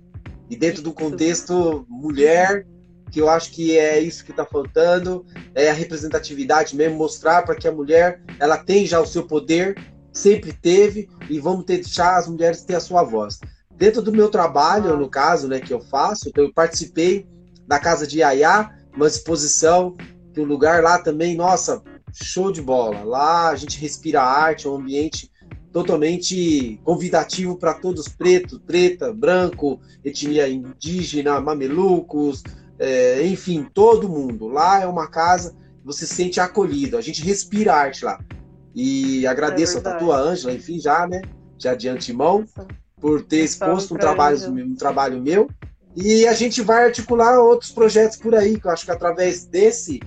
E 0.50 0.56
dentro 0.56 0.82
do 0.82 0.94
contexto 0.94 1.86
mulher, 1.90 2.66
que 3.12 3.20
eu 3.20 3.30
acho 3.30 3.52
que 3.52 3.78
é 3.78 4.00
isso 4.00 4.26
que 4.26 4.32
está 4.32 4.46
faltando, 4.46 5.26
é 5.54 5.70
a 5.70 5.74
representatividade 5.74 6.76
mesmo, 6.76 6.98
mostrar 6.98 7.44
para 7.44 7.56
que 7.56 7.68
a 7.68 7.72
mulher 7.72 8.22
ela 8.40 8.58
tem 8.58 8.86
já 8.86 9.00
o 9.00 9.06
seu 9.06 9.24
poder, 9.28 9.78
sempre 10.12 10.52
teve, 10.54 11.10
e 11.30 11.40
vamos 11.40 11.66
deixar 11.66 12.18
as 12.18 12.28
mulheres 12.28 12.64
ter 12.64 12.76
a 12.76 12.80
sua 12.80 13.04
voz. 13.04 13.40
Dentro 13.78 14.02
do 14.02 14.12
meu 14.12 14.30
trabalho, 14.30 14.96
no 14.98 15.10
caso, 15.10 15.48
né, 15.48 15.60
que 15.60 15.74
eu 15.74 15.82
faço, 15.82 16.32
eu 16.36 16.54
participei 16.54 17.28
da 17.68 17.80
Casa 17.80 18.06
de 18.06 18.20
Iaiá, 18.20 18.72
uma 18.96 19.08
exposição, 19.08 19.96
que 20.34 20.40
um 20.40 20.46
lugar 20.46 20.84
lá 20.84 21.00
também, 21.00 21.36
nossa, 21.36 21.82
show 22.14 22.52
de 22.52 22.62
bola. 22.62 23.04
Lá 23.04 23.50
a 23.50 23.56
gente 23.56 23.80
respira 23.80 24.22
arte, 24.22 24.68
é 24.68 24.70
um 24.70 24.76
ambiente 24.76 25.32
totalmente 25.72 26.80
convidativo 26.84 27.58
para 27.58 27.74
todos, 27.74 28.08
preto, 28.08 28.60
preta, 28.60 29.12
branco, 29.12 29.82
etnia 30.04 30.48
indígena, 30.48 31.42
mamelucos, 31.42 32.44
é, 32.78 33.26
enfim, 33.26 33.68
todo 33.74 34.08
mundo. 34.08 34.48
Lá 34.48 34.82
é 34.82 34.86
uma 34.86 35.08
casa 35.08 35.56
você 35.84 36.06
se 36.06 36.16
sente 36.16 36.40
acolhido. 36.40 36.98
A 36.98 37.02
gente 37.02 37.24
respira 37.24 37.74
arte 37.74 38.06
lá. 38.06 38.20
E 38.74 39.28
agradeço 39.28 39.78
é 39.78 39.88
a 39.88 39.96
tua 39.96 40.18
Ângela, 40.18 40.54
enfim, 40.54 40.80
já, 40.80 41.08
né? 41.08 41.22
Já 41.58 41.76
de 41.76 41.90
antemão, 41.90 42.46
por 43.04 43.22
ter 43.22 43.44
exposto 43.44 43.94
um 43.94 43.98
trabalho, 43.98 44.40
um 44.50 44.76
trabalho 44.76 45.22
meu. 45.22 45.50
E 45.94 46.26
a 46.26 46.32
gente 46.32 46.62
vai 46.62 46.86
articular 46.86 47.38
outros 47.38 47.70
projetos 47.70 48.16
por 48.16 48.34
aí, 48.34 48.58
que 48.58 48.66
eu 48.66 48.72
acho 48.72 48.86
que 48.86 48.92
através 48.92 49.44
desse 49.44 50.00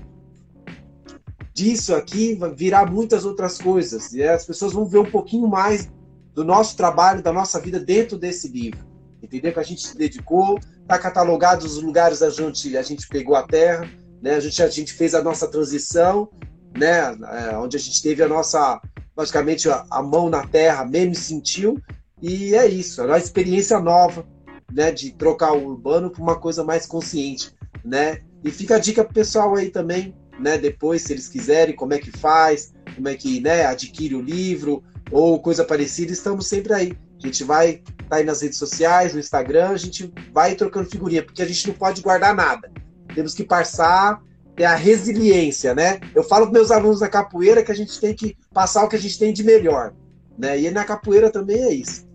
disso 1.52 1.94
aqui 1.94 2.34
vai 2.36 2.54
virar 2.54 2.90
muitas 2.90 3.26
outras 3.26 3.58
coisas. 3.58 4.14
E 4.14 4.22
as 4.22 4.46
pessoas 4.46 4.72
vão 4.72 4.86
ver 4.86 4.96
um 4.96 5.10
pouquinho 5.10 5.46
mais 5.46 5.90
do 6.32 6.42
nosso 6.42 6.74
trabalho, 6.74 7.22
da 7.22 7.34
nossa 7.34 7.60
vida 7.60 7.78
dentro 7.78 8.16
desse 8.16 8.48
livro. 8.48 8.80
Entendeu? 9.22 9.52
Que 9.52 9.60
a 9.60 9.62
gente 9.62 9.86
se 9.86 9.94
dedicou, 9.94 10.58
está 10.80 10.98
catalogado 10.98 11.66
os 11.66 11.76
lugares 11.76 12.22
onde 12.38 12.78
a 12.78 12.82
gente 12.82 13.06
pegou 13.08 13.36
a 13.36 13.42
terra, 13.42 13.86
né? 14.22 14.36
A 14.36 14.40
gente, 14.40 14.62
a 14.62 14.70
gente 14.70 14.94
fez 14.94 15.14
a 15.14 15.22
nossa 15.22 15.46
transição, 15.46 16.30
né? 16.74 17.14
É, 17.50 17.58
onde 17.58 17.76
a 17.76 17.80
gente 17.80 18.02
teve 18.02 18.22
a 18.22 18.28
nossa, 18.28 18.80
logicamente, 19.14 19.68
a, 19.68 19.84
a, 19.90 20.02
mão 20.02 20.30
na 20.30 20.46
terra, 20.46 20.82
mesmo 20.82 21.14
sentiu, 21.14 21.78
e 22.20 22.54
é 22.54 22.66
isso, 22.66 23.02
é 23.02 23.06
uma 23.06 23.18
experiência 23.18 23.78
nova, 23.78 24.26
né? 24.72 24.90
De 24.90 25.12
trocar 25.12 25.52
o 25.52 25.66
urbano 25.66 26.10
por 26.10 26.22
uma 26.22 26.38
coisa 26.38 26.64
mais 26.64 26.86
consciente, 26.86 27.54
né? 27.84 28.22
E 28.42 28.50
fica 28.50 28.76
a 28.76 28.78
dica 28.78 29.04
pro 29.04 29.14
pessoal 29.14 29.54
aí 29.54 29.70
também, 29.70 30.14
né? 30.38 30.56
Depois, 30.58 31.02
se 31.02 31.12
eles 31.12 31.28
quiserem, 31.28 31.74
como 31.74 31.94
é 31.94 31.98
que 31.98 32.10
faz, 32.10 32.72
como 32.94 33.08
é 33.08 33.14
que, 33.14 33.40
né? 33.40 33.66
Adquire 33.66 34.14
o 34.14 34.22
livro 34.22 34.82
ou 35.10 35.40
coisa 35.40 35.64
parecida, 35.64 36.12
estamos 36.12 36.46
sempre 36.46 36.72
aí. 36.72 36.98
A 37.22 37.26
gente 37.26 37.44
vai 37.44 37.82
tá 38.08 38.16
aí 38.16 38.24
nas 38.24 38.42
redes 38.42 38.58
sociais, 38.58 39.12
no 39.12 39.20
Instagram, 39.20 39.70
a 39.70 39.76
gente 39.76 40.12
vai 40.32 40.54
trocando 40.54 40.88
figurinha, 40.88 41.24
porque 41.24 41.42
a 41.42 41.46
gente 41.46 41.68
não 41.68 41.74
pode 41.74 42.00
guardar 42.00 42.34
nada. 42.34 42.70
Temos 43.14 43.34
que 43.34 43.44
passar 43.44 44.22
é 44.56 44.64
a 44.64 44.74
resiliência, 44.74 45.74
né? 45.74 46.00
Eu 46.14 46.22
falo 46.22 46.46
para 46.46 46.54
meus 46.54 46.70
alunos 46.70 47.00
da 47.00 47.08
capoeira 47.08 47.62
que 47.62 47.70
a 47.70 47.74
gente 47.74 48.00
tem 48.00 48.14
que 48.14 48.36
passar 48.54 48.84
o 48.84 48.88
que 48.88 48.96
a 48.96 48.98
gente 48.98 49.18
tem 49.18 49.30
de 49.32 49.44
melhor, 49.44 49.92
né? 50.38 50.58
E 50.58 50.70
na 50.70 50.84
capoeira 50.84 51.30
também 51.30 51.62
é 51.62 51.74
isso. 51.74 52.05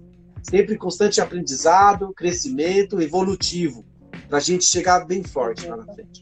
Sempre 0.44 0.78
constante 0.78 1.22
aprendizado, 1.22 2.14
crescimento 2.14 3.02
evolutivo, 3.02 3.86
para 4.28 4.38
a 4.38 4.42
gente 4.42 4.66
chegar 4.66 5.06
bem 5.06 5.24
forte 5.24 5.68
lá 5.68 5.78
na 5.78 5.86
frente. 5.94 6.22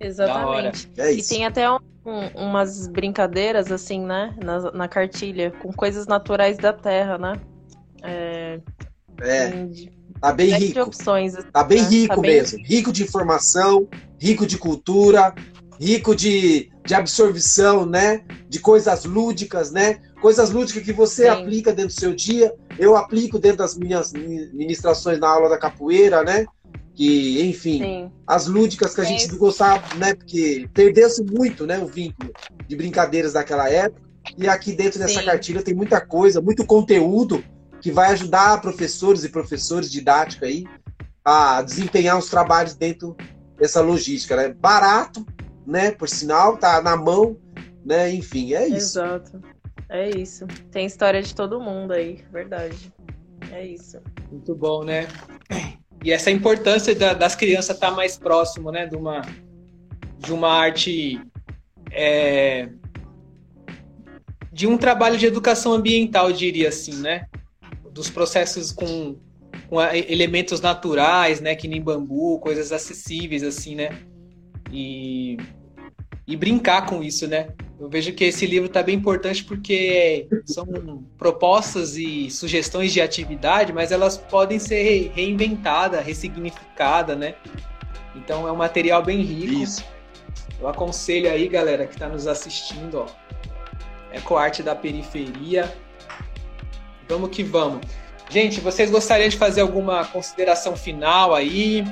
Exatamente. 0.00 0.90
É 0.96 1.12
e 1.12 1.22
tem 1.22 1.46
até 1.46 1.70
um, 1.70 1.78
umas 2.34 2.86
brincadeiras 2.88 3.70
assim, 3.70 4.04
né, 4.04 4.34
na, 4.42 4.72
na 4.72 4.88
cartilha, 4.88 5.50
com 5.50 5.72
coisas 5.72 6.06
naturais 6.06 6.58
da 6.58 6.72
terra, 6.72 7.18
né? 7.18 7.40
É. 8.02 8.60
é. 9.20 9.68
Tá 10.20 10.32
bem 10.32 10.52
rico. 10.54 10.80
Opções, 10.80 11.34
assim, 11.34 11.50
tá 11.50 11.64
bem 11.64 11.82
né? 11.82 11.88
rico 11.88 12.16
tá 12.16 12.20
mesmo. 12.20 12.58
Bem... 12.58 12.66
Rico 12.66 12.92
de 12.92 13.02
informação, 13.02 13.88
rico 14.18 14.46
de 14.46 14.56
cultura, 14.56 15.34
rico 15.78 16.14
de, 16.14 16.70
de 16.84 16.94
absorção, 16.94 17.84
né? 17.84 18.22
De 18.48 18.58
coisas 18.58 19.04
lúdicas, 19.04 19.70
né? 19.70 20.00
Coisas 20.24 20.48
lúdicas 20.48 20.82
que 20.82 20.92
você 20.94 21.24
Sim. 21.24 21.28
aplica 21.28 21.70
dentro 21.70 21.94
do 21.94 22.00
seu 22.00 22.14
dia. 22.14 22.54
Eu 22.78 22.96
aplico 22.96 23.38
dentro 23.38 23.58
das 23.58 23.76
minhas 23.76 24.10
ministrações 24.10 25.18
na 25.20 25.28
aula 25.28 25.50
da 25.50 25.58
capoeira, 25.58 26.24
né? 26.24 26.46
Que, 26.94 27.46
enfim, 27.46 27.78
Sim. 27.78 28.12
as 28.26 28.46
lúdicas 28.46 28.94
que 28.94 29.02
a 29.02 29.04
gente 29.04 29.28
gostava, 29.36 29.94
né? 29.96 30.14
Porque 30.14 30.66
perdeu-se 30.72 31.22
muito, 31.22 31.66
né? 31.66 31.78
O 31.78 31.86
vínculo 31.86 32.32
de 32.66 32.74
brincadeiras 32.74 33.34
daquela 33.34 33.68
época. 33.68 34.00
E 34.38 34.48
aqui 34.48 34.72
dentro 34.72 34.98
dessa 34.98 35.20
Sim. 35.20 35.26
cartilha 35.26 35.62
tem 35.62 35.74
muita 35.74 36.00
coisa, 36.00 36.40
muito 36.40 36.64
conteúdo 36.64 37.44
que 37.82 37.90
vai 37.92 38.10
ajudar 38.12 38.62
professores 38.62 39.24
e 39.24 39.28
professores 39.28 39.92
didáticos 39.92 40.48
aí 40.48 40.64
a 41.22 41.60
desempenhar 41.60 42.18
os 42.18 42.30
trabalhos 42.30 42.74
dentro 42.74 43.14
dessa 43.58 43.82
logística, 43.82 44.34
né? 44.36 44.54
Barato, 44.54 45.22
né? 45.66 45.90
Por 45.90 46.08
sinal, 46.08 46.56
tá 46.56 46.80
na 46.80 46.96
mão, 46.96 47.36
né? 47.84 48.10
Enfim, 48.10 48.54
é 48.54 48.66
isso. 48.66 48.98
Exato. 48.98 49.53
É 49.88 50.10
isso. 50.10 50.46
Tem 50.70 50.86
história 50.86 51.22
de 51.22 51.34
todo 51.34 51.60
mundo 51.60 51.92
aí, 51.92 52.24
verdade. 52.32 52.92
É 53.52 53.64
isso. 53.64 54.00
Muito 54.30 54.54
bom, 54.54 54.84
né? 54.84 55.06
E 56.02 56.12
essa 56.12 56.30
importância 56.30 56.94
da, 56.94 57.14
das 57.14 57.34
crianças 57.34 57.76
estar 57.76 57.90
tá 57.90 57.94
mais 57.94 58.16
próximo, 58.16 58.70
né? 58.70 58.86
De 58.86 58.96
uma, 58.96 59.22
de 60.18 60.32
uma 60.32 60.52
arte. 60.52 61.20
É, 61.90 62.68
de 64.52 64.66
um 64.66 64.76
trabalho 64.76 65.16
de 65.16 65.26
educação 65.26 65.72
ambiental, 65.72 66.32
diria 66.32 66.68
assim, 66.68 67.00
né? 67.00 67.26
dos 67.94 68.10
processos 68.10 68.72
com, 68.72 69.16
com 69.68 69.80
elementos 69.80 70.60
naturais, 70.60 71.40
né, 71.40 71.54
que 71.54 71.68
nem 71.68 71.80
bambu, 71.80 72.40
coisas 72.40 72.72
acessíveis 72.72 73.44
assim, 73.44 73.76
né? 73.76 74.00
E, 74.72 75.36
e 76.26 76.36
brincar 76.36 76.86
com 76.86 77.02
isso, 77.02 77.28
né? 77.28 77.48
Eu 77.78 77.88
vejo 77.88 78.12
que 78.12 78.24
esse 78.24 78.46
livro 78.46 78.66
está 78.66 78.82
bem 78.82 78.94
importante 78.94 79.42
porque 79.42 80.28
são 80.46 80.66
propostas 81.18 81.96
e 81.96 82.30
sugestões 82.30 82.92
de 82.92 83.00
atividade, 83.00 83.72
mas 83.72 83.90
elas 83.90 84.16
podem 84.16 84.58
ser 84.58 85.10
reinventadas, 85.14 86.04
ressignificadas, 86.04 87.18
né? 87.18 87.34
Então 88.14 88.46
é 88.46 88.52
um 88.52 88.56
material 88.56 89.02
bem 89.02 89.20
rico. 89.22 89.54
Isso. 89.54 89.84
Eu 90.60 90.68
aconselho 90.68 91.30
aí, 91.30 91.48
galera, 91.48 91.86
que 91.86 91.94
está 91.94 92.08
nos 92.08 92.26
assistindo, 92.26 93.00
ó. 93.00 93.06
Ecoarte 94.12 94.62
da 94.62 94.76
Periferia. 94.76 95.76
Vamos 97.08 97.30
que 97.30 97.42
vamos. 97.42 97.84
Gente, 98.30 98.60
vocês 98.60 98.90
gostariam 98.90 99.28
de 99.28 99.36
fazer 99.36 99.60
alguma 99.60 100.04
consideração 100.04 100.76
final 100.76 101.34
aí? 101.34 101.84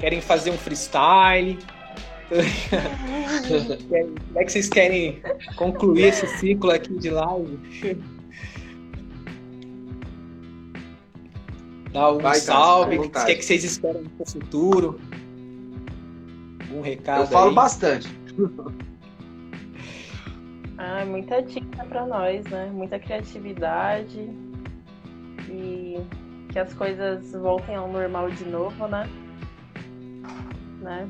Querem 0.00 0.20
fazer 0.20 0.50
um 0.50 0.58
freestyle? 0.58 1.58
Como 2.30 4.38
é 4.38 4.44
que 4.44 4.52
vocês 4.52 4.68
querem 4.68 5.20
concluir 5.56 6.04
esse 6.04 6.26
ciclo 6.38 6.70
aqui 6.70 6.96
de 6.96 7.10
live? 7.10 7.58
Dá 11.92 12.12
um 12.12 12.18
Vai, 12.18 12.36
salve, 12.36 12.98
o 12.98 13.10
que, 13.10 13.18
é 13.18 13.34
que 13.34 13.44
vocês 13.44 13.64
esperam 13.64 14.04
para 14.04 14.22
o 14.22 14.30
futuro? 14.30 15.00
Um 16.72 16.80
recado 16.80 17.22
Eu 17.22 17.26
falo 17.26 17.48
aí. 17.48 17.54
bastante. 17.54 18.08
Ah, 20.82 21.04
muita 21.04 21.42
dica 21.42 21.84
para 21.84 22.06
nós, 22.06 22.42
né? 22.46 22.70
Muita 22.72 22.98
criatividade 22.98 24.30
e 25.46 25.98
que 26.50 26.58
as 26.58 26.72
coisas 26.72 27.32
voltem 27.32 27.74
ao 27.74 27.92
normal 27.92 28.30
de 28.30 28.46
novo, 28.46 28.88
né? 28.88 29.06
né? 30.80 31.06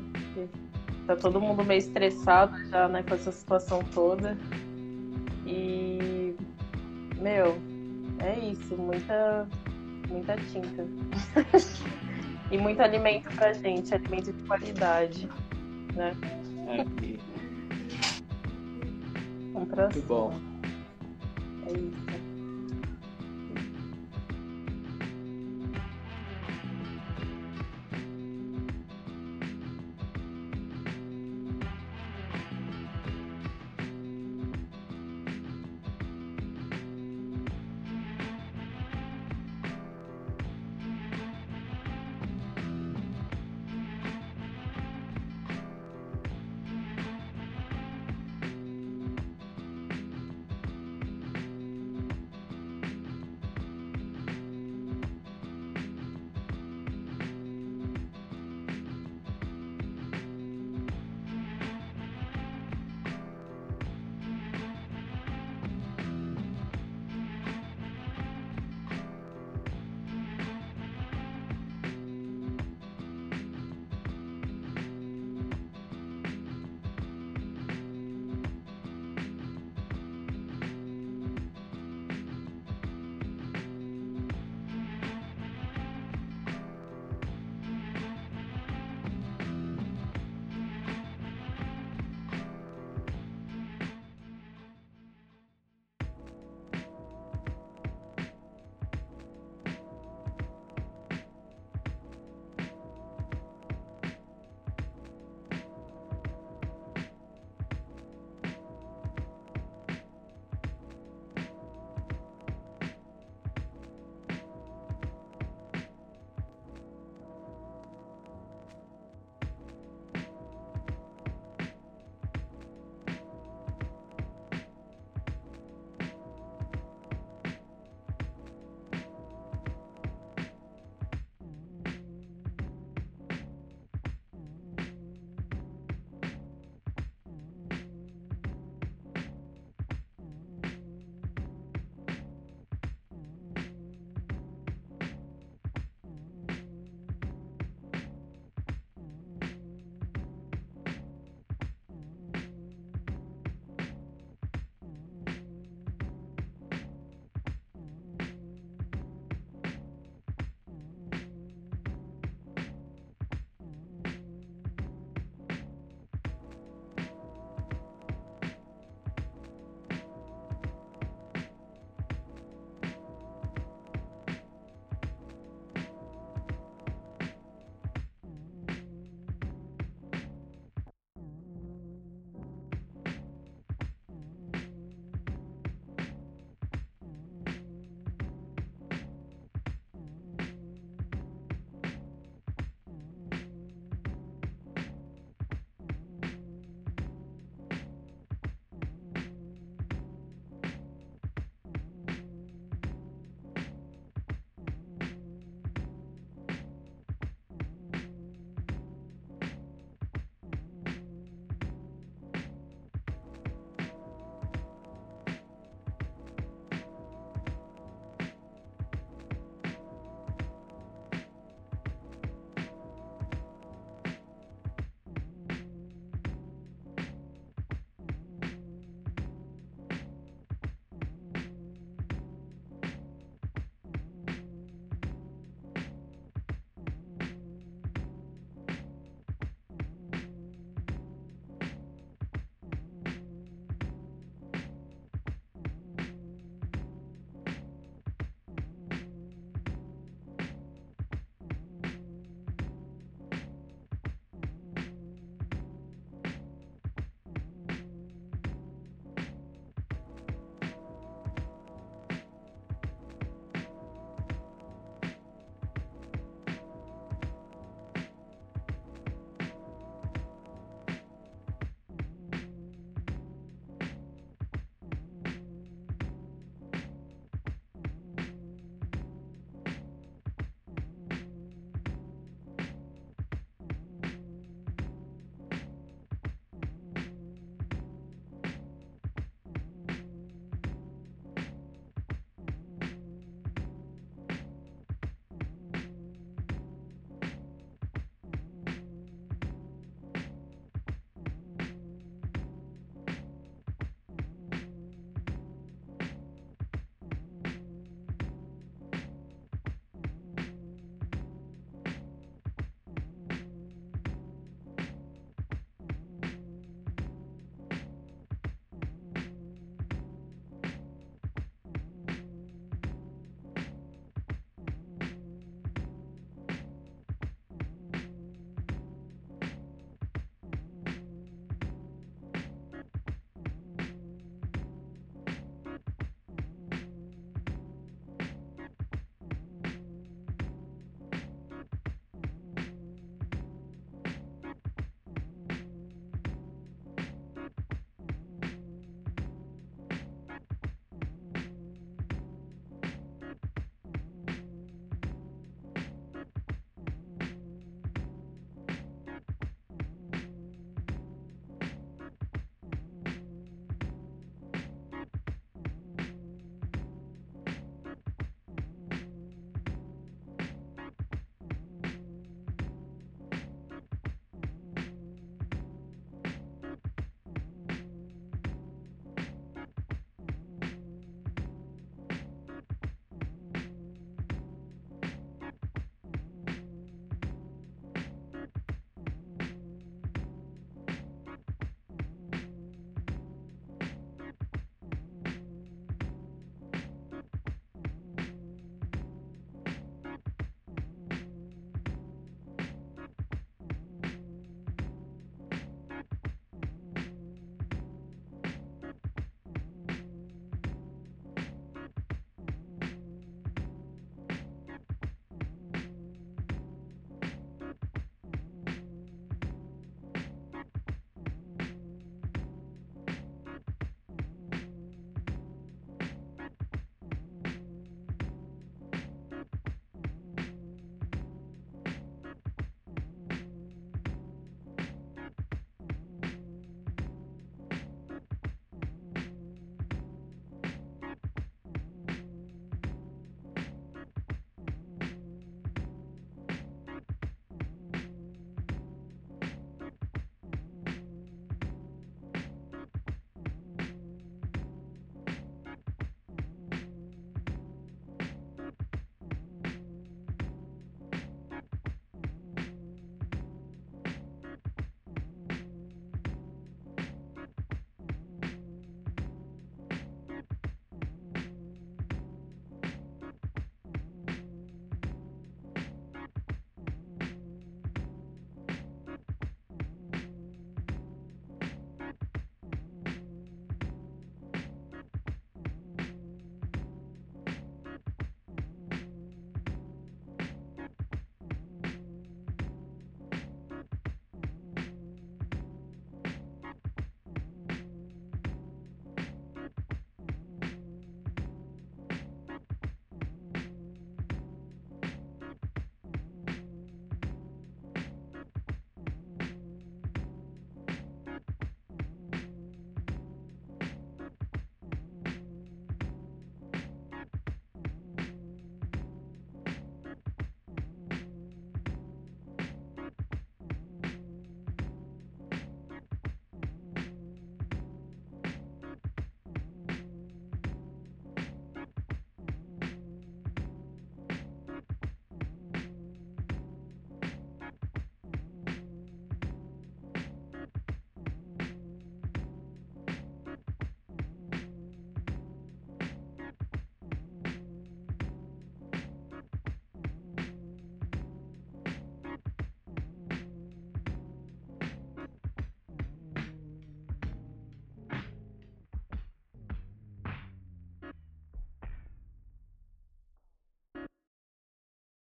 Tá 1.07 1.15
todo 1.15 1.41
mundo 1.41 1.63
meio 1.63 1.79
estressado 1.79 2.57
já, 2.69 2.87
né, 2.87 3.03
com 3.03 3.15
essa 3.15 3.31
situação 3.31 3.79
toda. 3.93 4.37
E 5.45 6.35
meu, 7.19 7.57
é 8.19 8.39
isso, 8.39 8.75
muita 8.75 9.47
muita 10.09 10.35
tinta. 10.35 10.85
e 12.51 12.57
muito 12.57 12.81
alimento 12.81 13.33
pra 13.35 13.53
gente, 13.53 13.93
alimento 13.93 14.33
de 14.33 14.43
qualidade, 14.43 15.27
né? 15.95 16.11
É. 16.67 16.83
Um 19.53 19.65
Muito 19.65 20.01
bom. 20.07 20.33
É 21.67 21.71
isso. 21.71 22.20